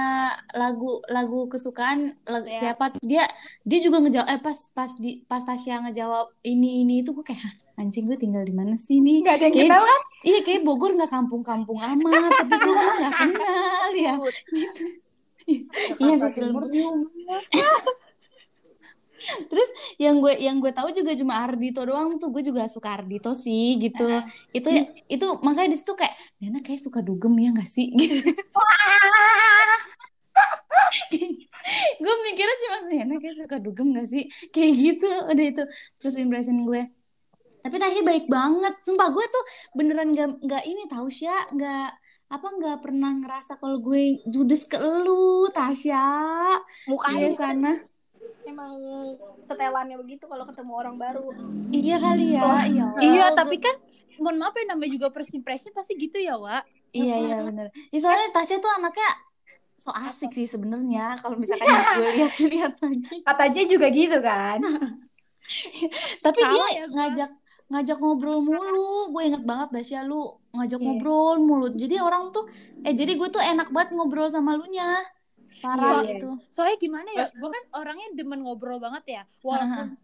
lagu 0.53 1.01
lagu 1.07 1.45
kesukaan 1.47 2.13
lagu 2.23 2.45
Ya. 2.45 2.59
siapa 2.69 2.93
dia 3.01 3.25
dia 3.63 3.79
juga 3.81 3.97
ngejawab 3.97 4.29
eh 4.29 4.37
pas 4.37 4.59
pas 4.71 4.93
di 4.93 5.25
pas 5.25 5.41
Tasya 5.41 5.81
ngejawab 5.81 6.37
ini 6.43 6.85
ini 6.85 7.01
itu 7.01 7.17
gue 7.17 7.25
kayak 7.25 7.41
"Hah, 7.41 7.53
anjing 7.77 8.05
gue 8.05 8.13
tinggal 8.15 8.41
di 8.41 8.53
mana 8.53 8.77
sih 8.77 9.01
nih? 9.01 9.25
Gak 9.25 9.35
ada 9.35 9.43
yang 9.43 9.55
Kayak- 9.57 9.73
kenal? 9.73 9.97
Iya 10.21 10.39
kayak 10.43 10.61
Bogor 10.61 10.91
nggak 10.93 11.09
kampung-kampung 11.09 11.81
amat, 11.81 12.29
tapi 12.39 12.53
gue 12.55 12.73
gue 12.75 12.91
nggak 12.95 13.15
kenal 13.17 13.89
ya. 13.95 14.13
Gitu. 14.53 14.83
Iya 15.97 16.13
sih 16.19 16.31
Cilebut. 16.35 16.69
Terus 19.49 19.70
yang 19.97 20.22
gue 20.22 20.34
yang 20.38 20.57
gue 20.61 20.72
tahu 20.72 20.93
juga 20.93 21.13
cuma 21.18 21.41
Ardito 21.41 21.82
doang 21.84 22.22
tuh 22.22 22.30
gue 22.30 22.43
juga 22.45 22.70
suka 22.70 22.97
Ardito 22.97 23.34
sih 23.34 23.82
gitu. 23.82 24.05
Itu 24.53 24.70
itu 25.09 25.26
makanya 25.41 25.74
di 25.74 25.78
situ 25.78 25.93
kayak 25.97 26.13
Nena 26.41 26.61
kayak 26.61 26.82
suka 26.82 26.99
dugem 27.01 27.34
ya 27.38 27.49
nggak 27.53 27.70
sih? 27.70 27.89
Gitu. 31.11 31.43
gue 31.99 32.15
mikirnya 32.24 32.57
cuma 32.63 32.78
Nena 32.88 33.15
kayak 33.20 33.38
suka 33.43 33.57
dugem 33.59 33.91
gak 33.91 34.07
sih? 34.07 34.24
Kayak 34.55 34.72
gitu 34.80 35.09
udah 35.28 35.45
itu 35.51 35.63
first 35.99 36.15
impression 36.15 36.63
gue. 36.63 36.88
Tapi 37.59 37.76
Tasya 37.76 38.03
baik 38.07 38.32
banget. 38.32 38.80
Sumpah 38.88 39.11
gue 39.11 39.26
tuh 39.28 39.43
beneran 39.76 40.15
gak, 40.15 40.39
nggak 40.39 40.63
ini 40.63 40.88
tahu 40.88 41.11
sih 41.11 41.28
nggak 41.28 41.89
apa 42.28 42.47
nggak 42.59 42.78
pernah 42.84 43.11
ngerasa 43.20 43.59
kalau 43.59 43.80
gue 43.84 44.24
judes 44.28 44.68
ke 44.68 44.80
lu 44.80 45.47
Tasya 45.51 46.07
Mukanya 46.88 47.32
sana. 47.36 47.72
Emang 48.47 48.71
setelannya 49.43 49.99
begitu 49.99 50.23
kalau 50.25 50.47
ketemu 50.47 50.71
orang 50.73 50.95
baru. 50.95 51.27
Iya 51.69 51.95
kali 51.99 52.39
ya. 52.39 52.41
Iya. 52.63 52.85
Iya, 53.03 53.23
Allah, 53.29 53.35
tapi 53.35 53.59
kan 53.59 53.75
mohon 54.17 54.39
maaf 54.39 54.55
ya 54.55 54.65
namanya 54.65 54.91
juga 54.95 55.07
first 55.11 55.35
impression 55.35 55.75
pasti 55.75 55.93
gitu 55.99 56.17
ya, 56.17 56.39
Wak. 56.39 56.63
Iya 56.95 57.15
iya 57.19 57.37
bener. 57.43 57.67
Ya, 57.91 57.99
soalnya 57.99 58.31
Tasya 58.31 58.57
tuh 58.57 58.71
anaknya 58.79 59.09
so 59.77 59.93
asik 59.93 60.33
sih 60.33 60.49
sebenarnya 60.49 61.21
kalau 61.21 61.37
misalkan 61.37 61.69
gue 61.69 62.09
lihat-lihat 62.17 62.73
lagi. 62.81 63.21
Kata 63.21 63.41
aja 63.45 63.61
juga 63.67 63.87
gitu 63.93 64.17
kan. 64.23 64.57
Tapi 66.25 66.39
Tahu 66.41 66.51
dia 66.55 66.65
ya 66.73 66.85
ngajak 66.89 67.31
ngajak 67.67 67.97
ngobrol 67.99 68.39
mulu. 68.41 69.11
Gue 69.13 69.27
inget 69.29 69.43
banget 69.45 69.69
Tasya 69.77 70.01
lu 70.07 70.39
ngajak 70.55 70.79
Iya. 70.81 70.85
ngobrol 70.87 71.37
mulu. 71.37 71.67
Jadi 71.77 71.95
orang 72.01 72.33
tuh 72.33 72.47
eh 72.81 72.95
jadi 72.95 73.13
gue 73.13 73.29
tuh 73.29 73.43
enak 73.43 73.69
banget 73.69 73.93
ngobrol 73.93 74.31
sama 74.31 74.57
lu 74.57 74.65
nya. 74.71 74.97
Parah 75.63 76.03
iya. 76.05 76.19
itu. 76.19 76.29
Soalnya 76.51 76.77
gimana 76.79 77.09
ya? 77.13 77.25
Gue 77.35 77.49
kan 77.49 77.63
orangnya 77.81 78.07
demen 78.13 78.43
ngobrol 78.43 78.77
banget 78.77 79.03
ya. 79.07 79.23
Walaupun 79.41 79.97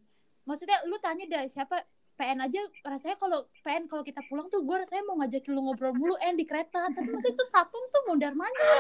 maksudnya 0.44 0.78
lu 0.88 1.00
tanya 1.00 1.24
dah 1.30 1.44
siapa 1.48 1.84
PN 2.14 2.46
aja 2.46 2.62
rasanya 2.86 3.18
kalau 3.18 3.50
PN 3.66 3.90
kalau 3.90 4.06
kita 4.06 4.22
pulang 4.30 4.46
tuh 4.54 4.62
gue 4.62 4.76
rasanya 4.76 5.02
mau 5.10 5.18
ngajakin 5.18 5.50
lu 5.50 5.62
ngobrol 5.66 5.98
mulu 5.98 6.14
eh 6.22 6.30
di 6.38 6.46
kereta 6.46 6.86
tapi 6.94 7.10
maksudnya 7.10 7.34
itu 7.34 7.46
satpam 7.50 7.84
tuh 7.90 8.02
mondar 8.06 8.38
mandir 8.38 8.62
lu 8.62 8.78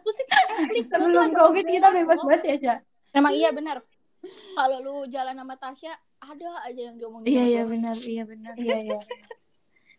tuh 0.00 0.12
Sebelum 0.88 1.36
COVID 1.36 1.64
kita 1.68 1.88
bebas 1.92 2.18
banget 2.24 2.42
ya, 2.46 2.56
Ca. 2.56 2.74
Emang 3.12 3.34
iya 3.36 3.50
benar. 3.52 3.84
Kalau 4.54 4.78
lu 4.80 4.94
jalan 5.12 5.34
sama 5.36 5.56
Tasya, 5.56 5.92
ada 6.20 6.50
aja 6.64 6.80
yang 6.92 6.96
diomongin. 6.96 7.26
Iya 7.28 7.44
iya 7.48 7.62
benar 7.64 7.96
iya 8.00 8.24
benar. 8.28 8.54
Iya, 8.56 8.78
iya. 8.84 8.98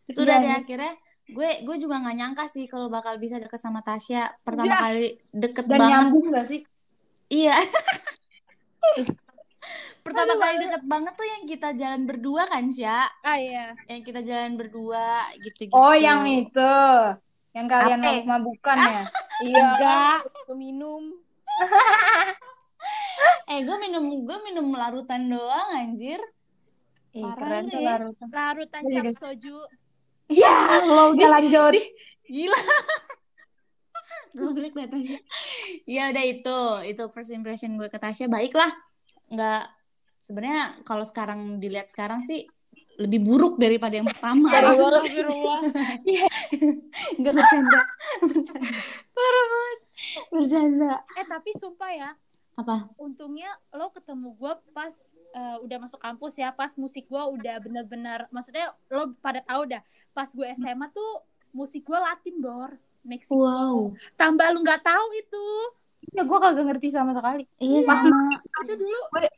Sudah 0.09 0.38
Iya, 0.39 0.43
deh 0.43 0.51
iya. 0.51 0.59
akhirnya 0.61 0.93
gue 1.32 1.49
gue 1.63 1.75
juga 1.79 1.95
nggak 1.97 2.15
nyangka 2.15 2.45
sih 2.45 2.67
kalau 2.67 2.88
bakal 2.88 3.15
bisa 3.15 3.39
deket 3.39 3.55
sama 3.57 3.79
Tasya 3.79 4.27
pertama 4.41 4.67
Ya. 4.67 4.77
kali 4.82 5.07
deket 5.32 5.65
Dan 5.65 5.79
banget 5.79 5.89
nyambung 5.89 6.25
gak 6.29 6.45
sih? 6.47 6.61
iya 7.29 7.55
pertama 10.01 10.34
kali 10.36 10.55
deket 10.59 10.84
banget 10.84 11.13
tuh 11.13 11.23
yang 11.23 11.43
kita 11.45 11.69
jalan 11.71 12.03
berdua 12.03 12.43
kan 12.45 12.65
Sya 12.67 13.05
ah 13.21 13.38
iya 13.38 13.71
yang 13.86 14.01
kita 14.01 14.19
jalan 14.21 14.57
berdua 14.57 15.07
gitu 15.39 15.69
gitu 15.69 15.73
Oh, 15.73 15.93
yang 15.93 16.25
itu. 16.25 16.73
Yang 17.51 17.67
kalian 17.67 17.99
Apa? 17.99 18.07
mabuk-mabukan 18.07 18.77
ya? 18.82 19.01
Iya, 19.41 19.73
Enggak. 19.73 20.19
Minum. 20.53 21.03
eh 23.51 23.59
gue 23.61 23.77
minum 23.77 24.03
gue 24.21 24.38
minum 24.41 24.67
larutan 24.71 25.27
doang 25.27 25.69
anjir 25.73 26.21
Ih, 27.11 27.25
Parah 27.25 27.59
keren 27.59 27.63
tuh 27.67 27.77
ya. 27.77 27.89
larutan. 27.97 28.27
larutan 28.32 28.82
cap 28.88 29.05
soju 29.13 29.57
Ya, 30.32 30.79
lo 30.88 31.11
udah 31.11 31.29
lanjut. 31.39 31.75
gila 32.32 32.55
gue 34.32 34.71
liat 34.71 34.88
Tasya 34.88 35.19
ya 35.84 36.03
udah 36.15 36.23
itu 36.23 36.59
itu 36.88 37.03
first 37.11 37.36
impression 37.36 37.75
gue 37.75 37.91
ke 37.91 37.99
Tasya 37.99 38.32
baik 38.32 38.55
lah 38.55 38.71
nggak 39.27 39.63
sebenarnya 40.15 40.79
kalau 40.88 41.03
sekarang 41.03 41.59
dilihat 41.59 41.91
sekarang 41.91 42.23
sih 42.23 42.47
lebih 42.95 43.19
buruk 43.27 43.59
daripada 43.59 43.97
yang 43.97 44.05
pertama 44.05 44.51
Astagfirullah. 44.51 45.59
Enggak 47.17 47.34
bercanda. 47.34 47.82
Bercanda. 48.21 48.79
Parah 49.09 49.45
banget. 49.49 49.79
Bercanda. 50.29 50.93
eh 51.17 51.25
tapi 51.25 51.49
sumpah 51.57 51.89
ya 51.89 52.09
Apa? 52.54 52.91
untungnya 52.95 53.47
lo 53.72 53.89
ketemu 53.89 54.36
gue 54.36 54.54
pas 54.70 54.91
eh, 55.32 55.58
udah 55.62 55.78
masuk 55.80 55.97
kampus 55.97 56.36
ya 56.36 56.52
pas 56.52 56.76
musik 56.76 57.06
gue 57.06 57.24
udah 57.32 57.56
bener-bener 57.58 58.28
maksudnya 58.28 58.70
lo 58.88 59.16
pada 59.18 59.39
tahu 59.41 59.66
dah 59.66 59.80
pas 60.10 60.28
gue 60.28 60.43
SMA 60.56 60.88
tuh 60.89 61.24
musik 61.49 61.82
gue 61.82 61.95
Latin 61.95 62.38
bor 62.38 62.72
Meksiko 63.02 63.34
Wow. 63.34 63.78
tambah 64.14 64.45
lu 64.49 64.62
nggak 64.62 64.82
tahu 64.82 65.06
itu 65.16 65.45
Ya, 66.12 66.22
gue 66.22 66.34
kagak 66.36 66.66
ngerti 66.66 66.89
sama 66.89 67.14
sekali. 67.14 67.45
Iya 67.56 67.86
sama. 67.86 68.41
itu 68.60 68.74
dulu 68.76 68.99
Gue- 69.12 69.38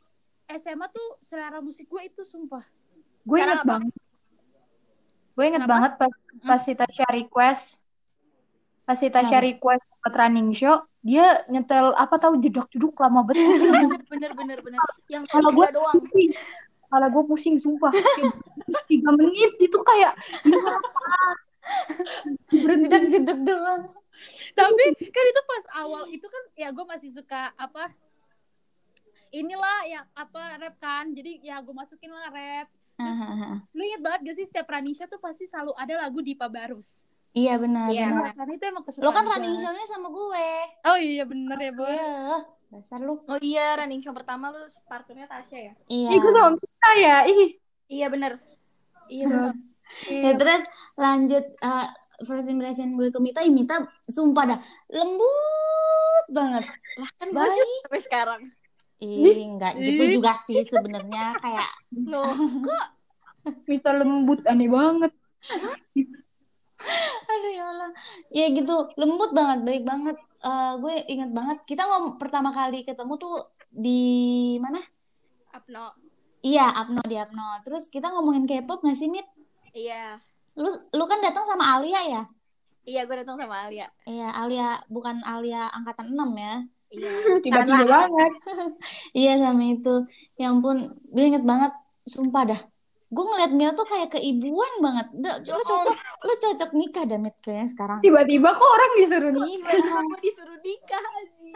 SMA 0.50 0.88
tuh 0.88 1.20
selera 1.20 1.60
musik 1.60 1.84
gue 1.84 2.02
itu 2.04 2.24
sumpah 2.24 2.64
Gue 3.22 3.38
inget 3.38 3.60
apa? 3.60 3.78
banget. 3.78 3.92
Gue 5.30 5.44
inget 5.44 5.60
Kenapa? 5.60 5.72
banget 5.72 5.92
pas, 5.96 6.12
pas 6.42 6.60
si 6.60 6.72
Tasya 6.72 7.06
request. 7.10 7.84
Pas 8.82 8.96
si 8.96 9.08
Tasya 9.08 9.38
Kenapa? 9.38 9.48
request 9.50 9.84
buat 9.94 10.14
running 10.14 10.50
show, 10.52 10.76
dia 11.04 11.44
nyetel 11.52 11.92
apa 12.00 12.16
tahu 12.16 12.40
jedak-jeduk 12.40 12.96
lama 12.96 13.28
banget. 13.28 13.44
bener 14.12 14.32
bener 14.32 14.58
bener 14.64 14.80
Yang 15.12 15.28
Kalau 15.28 15.52
gue 15.52 15.68
doang. 15.76 16.00
Kalau 16.88 17.08
gue 17.12 17.22
pusing, 17.28 17.60
sumpah. 17.60 17.92
Tiga 18.90 19.10
menit 19.12 19.52
itu 19.60 19.78
kayak? 19.84 20.16
Berhenti. 22.48 22.88
Jedak-jeduk 22.88 23.38
doang. 23.44 23.84
tapi 24.56 24.84
kan 25.12 25.24
itu 25.26 25.42
pas 25.44 25.64
awal 25.84 26.08
itu 26.08 26.24
kan 26.24 26.42
ya 26.56 26.72
gue 26.72 26.86
masih 26.86 27.10
suka 27.12 27.52
apa 27.60 27.92
inilah 29.34 29.78
yang 29.90 30.06
apa 30.14 30.42
rap 30.62 30.76
kan 30.78 31.10
jadi 31.12 31.42
ya 31.42 31.58
gue 31.60 31.74
masukin 31.74 32.08
lah 32.08 32.30
rap 32.30 32.70
lu 33.74 33.82
inget 33.82 34.00
banget 34.00 34.20
gak 34.30 34.36
sih 34.38 34.46
setiap 34.46 34.70
Ranisha 34.70 35.10
tuh 35.10 35.18
pasti 35.18 35.44
selalu 35.50 35.74
ada 35.74 36.06
lagu 36.06 36.22
Dipa 36.22 36.46
Barus 36.46 37.02
Iya 37.34 37.58
benar 37.58 37.90
Iya, 37.90 38.06
benar. 38.06 38.14
benar. 38.14 38.32
Karena 38.38 38.52
itu 38.54 38.64
emang 38.70 38.84
kesukaan 38.86 39.06
Lo 39.06 39.10
kan 39.10 39.24
running 39.26 39.56
show-nya 39.58 39.86
sama 39.90 40.08
gue. 40.14 40.48
Oh 40.86 40.98
iya 41.02 41.24
bener 41.26 41.58
ya 41.58 41.72
boy. 41.74 41.90
Iya, 41.90 42.14
dasar 42.70 43.00
lu. 43.02 43.14
Oh 43.26 43.38
iya, 43.42 43.74
running 43.74 44.00
show 44.06 44.14
pertama 44.14 44.54
lu 44.54 44.62
partnernya 44.86 45.26
Tasya 45.26 45.58
ya? 45.58 45.72
Iya. 45.90 46.08
Ih, 46.14 46.18
gue 46.22 46.30
sama 46.30 46.54
kita 46.54 46.90
ya. 47.02 47.16
Ih. 47.26 47.50
Iya 47.90 48.06
bener. 48.06 48.32
Iya 49.10 49.24
benar. 49.26 49.52
Ya, 50.08 50.32
terus 50.38 50.62
lanjut 50.96 51.44
uh, 51.60 51.86
first 52.24 52.48
impression 52.48 52.96
gue 52.96 53.12
ke 53.12 53.20
Mita, 53.20 53.44
ya 53.44 53.52
Mita 53.52 53.82
sumpah 54.06 54.54
dah 54.54 54.58
lembut 54.94 56.24
banget. 56.30 56.64
Lah 57.02 57.10
kan 57.18 57.28
gue 57.28 57.42
Baik. 57.42 57.82
sampai 57.84 58.00
sekarang. 58.00 58.42
Ih, 59.02 59.36
enggak 59.44 59.76
gitu 59.76 60.22
juga 60.22 60.32
sih 60.38 60.64
sebenarnya 60.64 61.34
kayak 61.36 61.68
Loh, 62.08 62.24
kok 62.62 62.86
Mita 63.68 63.90
lembut 63.92 64.40
aneh 64.48 64.70
banget. 64.70 65.12
aduh 67.32 67.52
ya 67.52 67.64
Allah. 67.70 67.90
Ya 68.30 68.46
gitu, 68.52 68.76
lembut 69.00 69.30
banget, 69.32 69.60
baik 69.64 69.84
banget. 69.84 70.16
Eh, 70.44 70.72
gue 70.76 70.94
ingat 71.08 71.30
banget 71.32 71.58
kita 71.64 71.88
ngom 71.88 72.20
pertama 72.20 72.52
kali 72.52 72.84
ketemu 72.84 73.16
tuh 73.16 73.48
di 73.72 74.02
mana? 74.60 74.80
Apno? 75.54 75.96
Iya, 76.44 76.68
Apno 76.68 77.00
di 77.08 77.16
Apno. 77.16 77.64
Terus 77.64 77.88
kita 77.88 78.12
ngomongin 78.12 78.44
K-pop 78.44 78.84
nggak 78.84 78.98
sih, 79.00 79.08
Mit? 79.08 79.24
Iya. 79.72 80.20
Lu 80.60 80.68
lu 80.68 81.04
kan 81.08 81.18
datang 81.24 81.48
sama 81.48 81.80
Alia 81.80 82.00
ya? 82.04 82.22
Iya, 82.84 83.08
gue 83.08 83.16
datang 83.24 83.40
sama 83.40 83.64
Alia. 83.64 83.88
Iya, 84.04 84.28
Alia 84.36 84.76
bukan 84.92 85.24
Alia 85.24 85.72
angkatan 85.72 86.12
6 86.12 86.36
ya. 86.36 86.54
Iya. 86.92 87.10
Tiba-tiba 87.44 87.84
banget. 87.88 88.32
Iya 89.24 89.32
sama 89.40 89.64
itu. 89.64 89.94
Ya 90.36 90.52
ampun, 90.52 90.92
gue 91.08 91.24
inget 91.24 91.44
banget. 91.48 91.72
Sumpah 92.04 92.44
dah. 92.44 92.60
Gue 93.14 93.24
ngeliat 93.24 93.52
Mita 93.54 93.72
tuh 93.72 93.86
kayak 93.86 94.08
keibuan 94.10 94.72
banget. 94.82 95.06
Dah, 95.14 95.38
lu 95.38 95.62
cocok, 95.62 95.94
lu 96.20 96.34
cocok 96.34 96.70
nikah 96.74 97.04
dah 97.06 97.14
Mit 97.16 97.36
kayaknya 97.38 97.68
sekarang. 97.70 97.98
Tiba-tiba 98.02 98.48
kok 98.50 98.66
orang 98.66 98.92
disuruh 98.98 99.32
nikah. 99.32 99.70
Kenapa 99.70 100.16
disuruh 100.18 100.58
nikah 100.58 101.04
aja? 101.14 101.50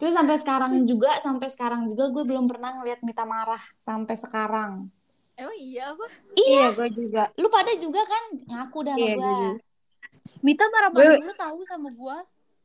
Terus 0.00 0.16
sampai 0.16 0.36
sekarang 0.40 0.72
juga, 0.88 1.12
sampai 1.20 1.52
sekarang 1.52 1.84
juga 1.84 2.08
gue 2.08 2.24
belum 2.24 2.48
pernah 2.48 2.72
ngeliat 2.80 3.04
Mita 3.04 3.28
marah 3.28 3.60
sampai 3.76 4.16
sekarang. 4.16 4.88
Emang 5.36 5.56
iya 5.56 5.92
apa? 5.92 6.06
Iya, 6.36 6.64
gue 6.72 6.88
juga. 6.96 7.22
Lu 7.36 7.52
pada 7.52 7.72
juga 7.76 8.00
kan 8.04 8.22
ngaku 8.40 8.78
dah 8.80 8.94
sama 8.96 9.04
Iya, 9.04 9.14
gue. 9.16 9.24
gue. 9.28 9.52
Mita 10.40 10.64
marah-marah 10.72 11.04
Gue- 11.04 11.20
dulu 11.20 11.34
tahu 11.36 11.58
sama 11.68 11.88
gue. 11.92 12.16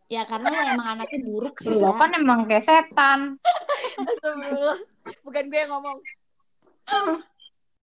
Ya 0.06 0.22
karena 0.24 0.48
lu 0.48 0.60
emang 0.80 0.88
anaknya 0.96 1.20
buruk 1.28 1.60
sih. 1.60 1.76
Lo 1.76 1.92
kan 1.98 2.14
emang 2.16 2.48
kayak 2.48 2.64
setan. 2.64 3.36
Astagfirullah. 4.00 4.80
Bukan 5.28 5.44
gue 5.52 5.60
yang 5.60 5.72
ngomong. 5.76 5.98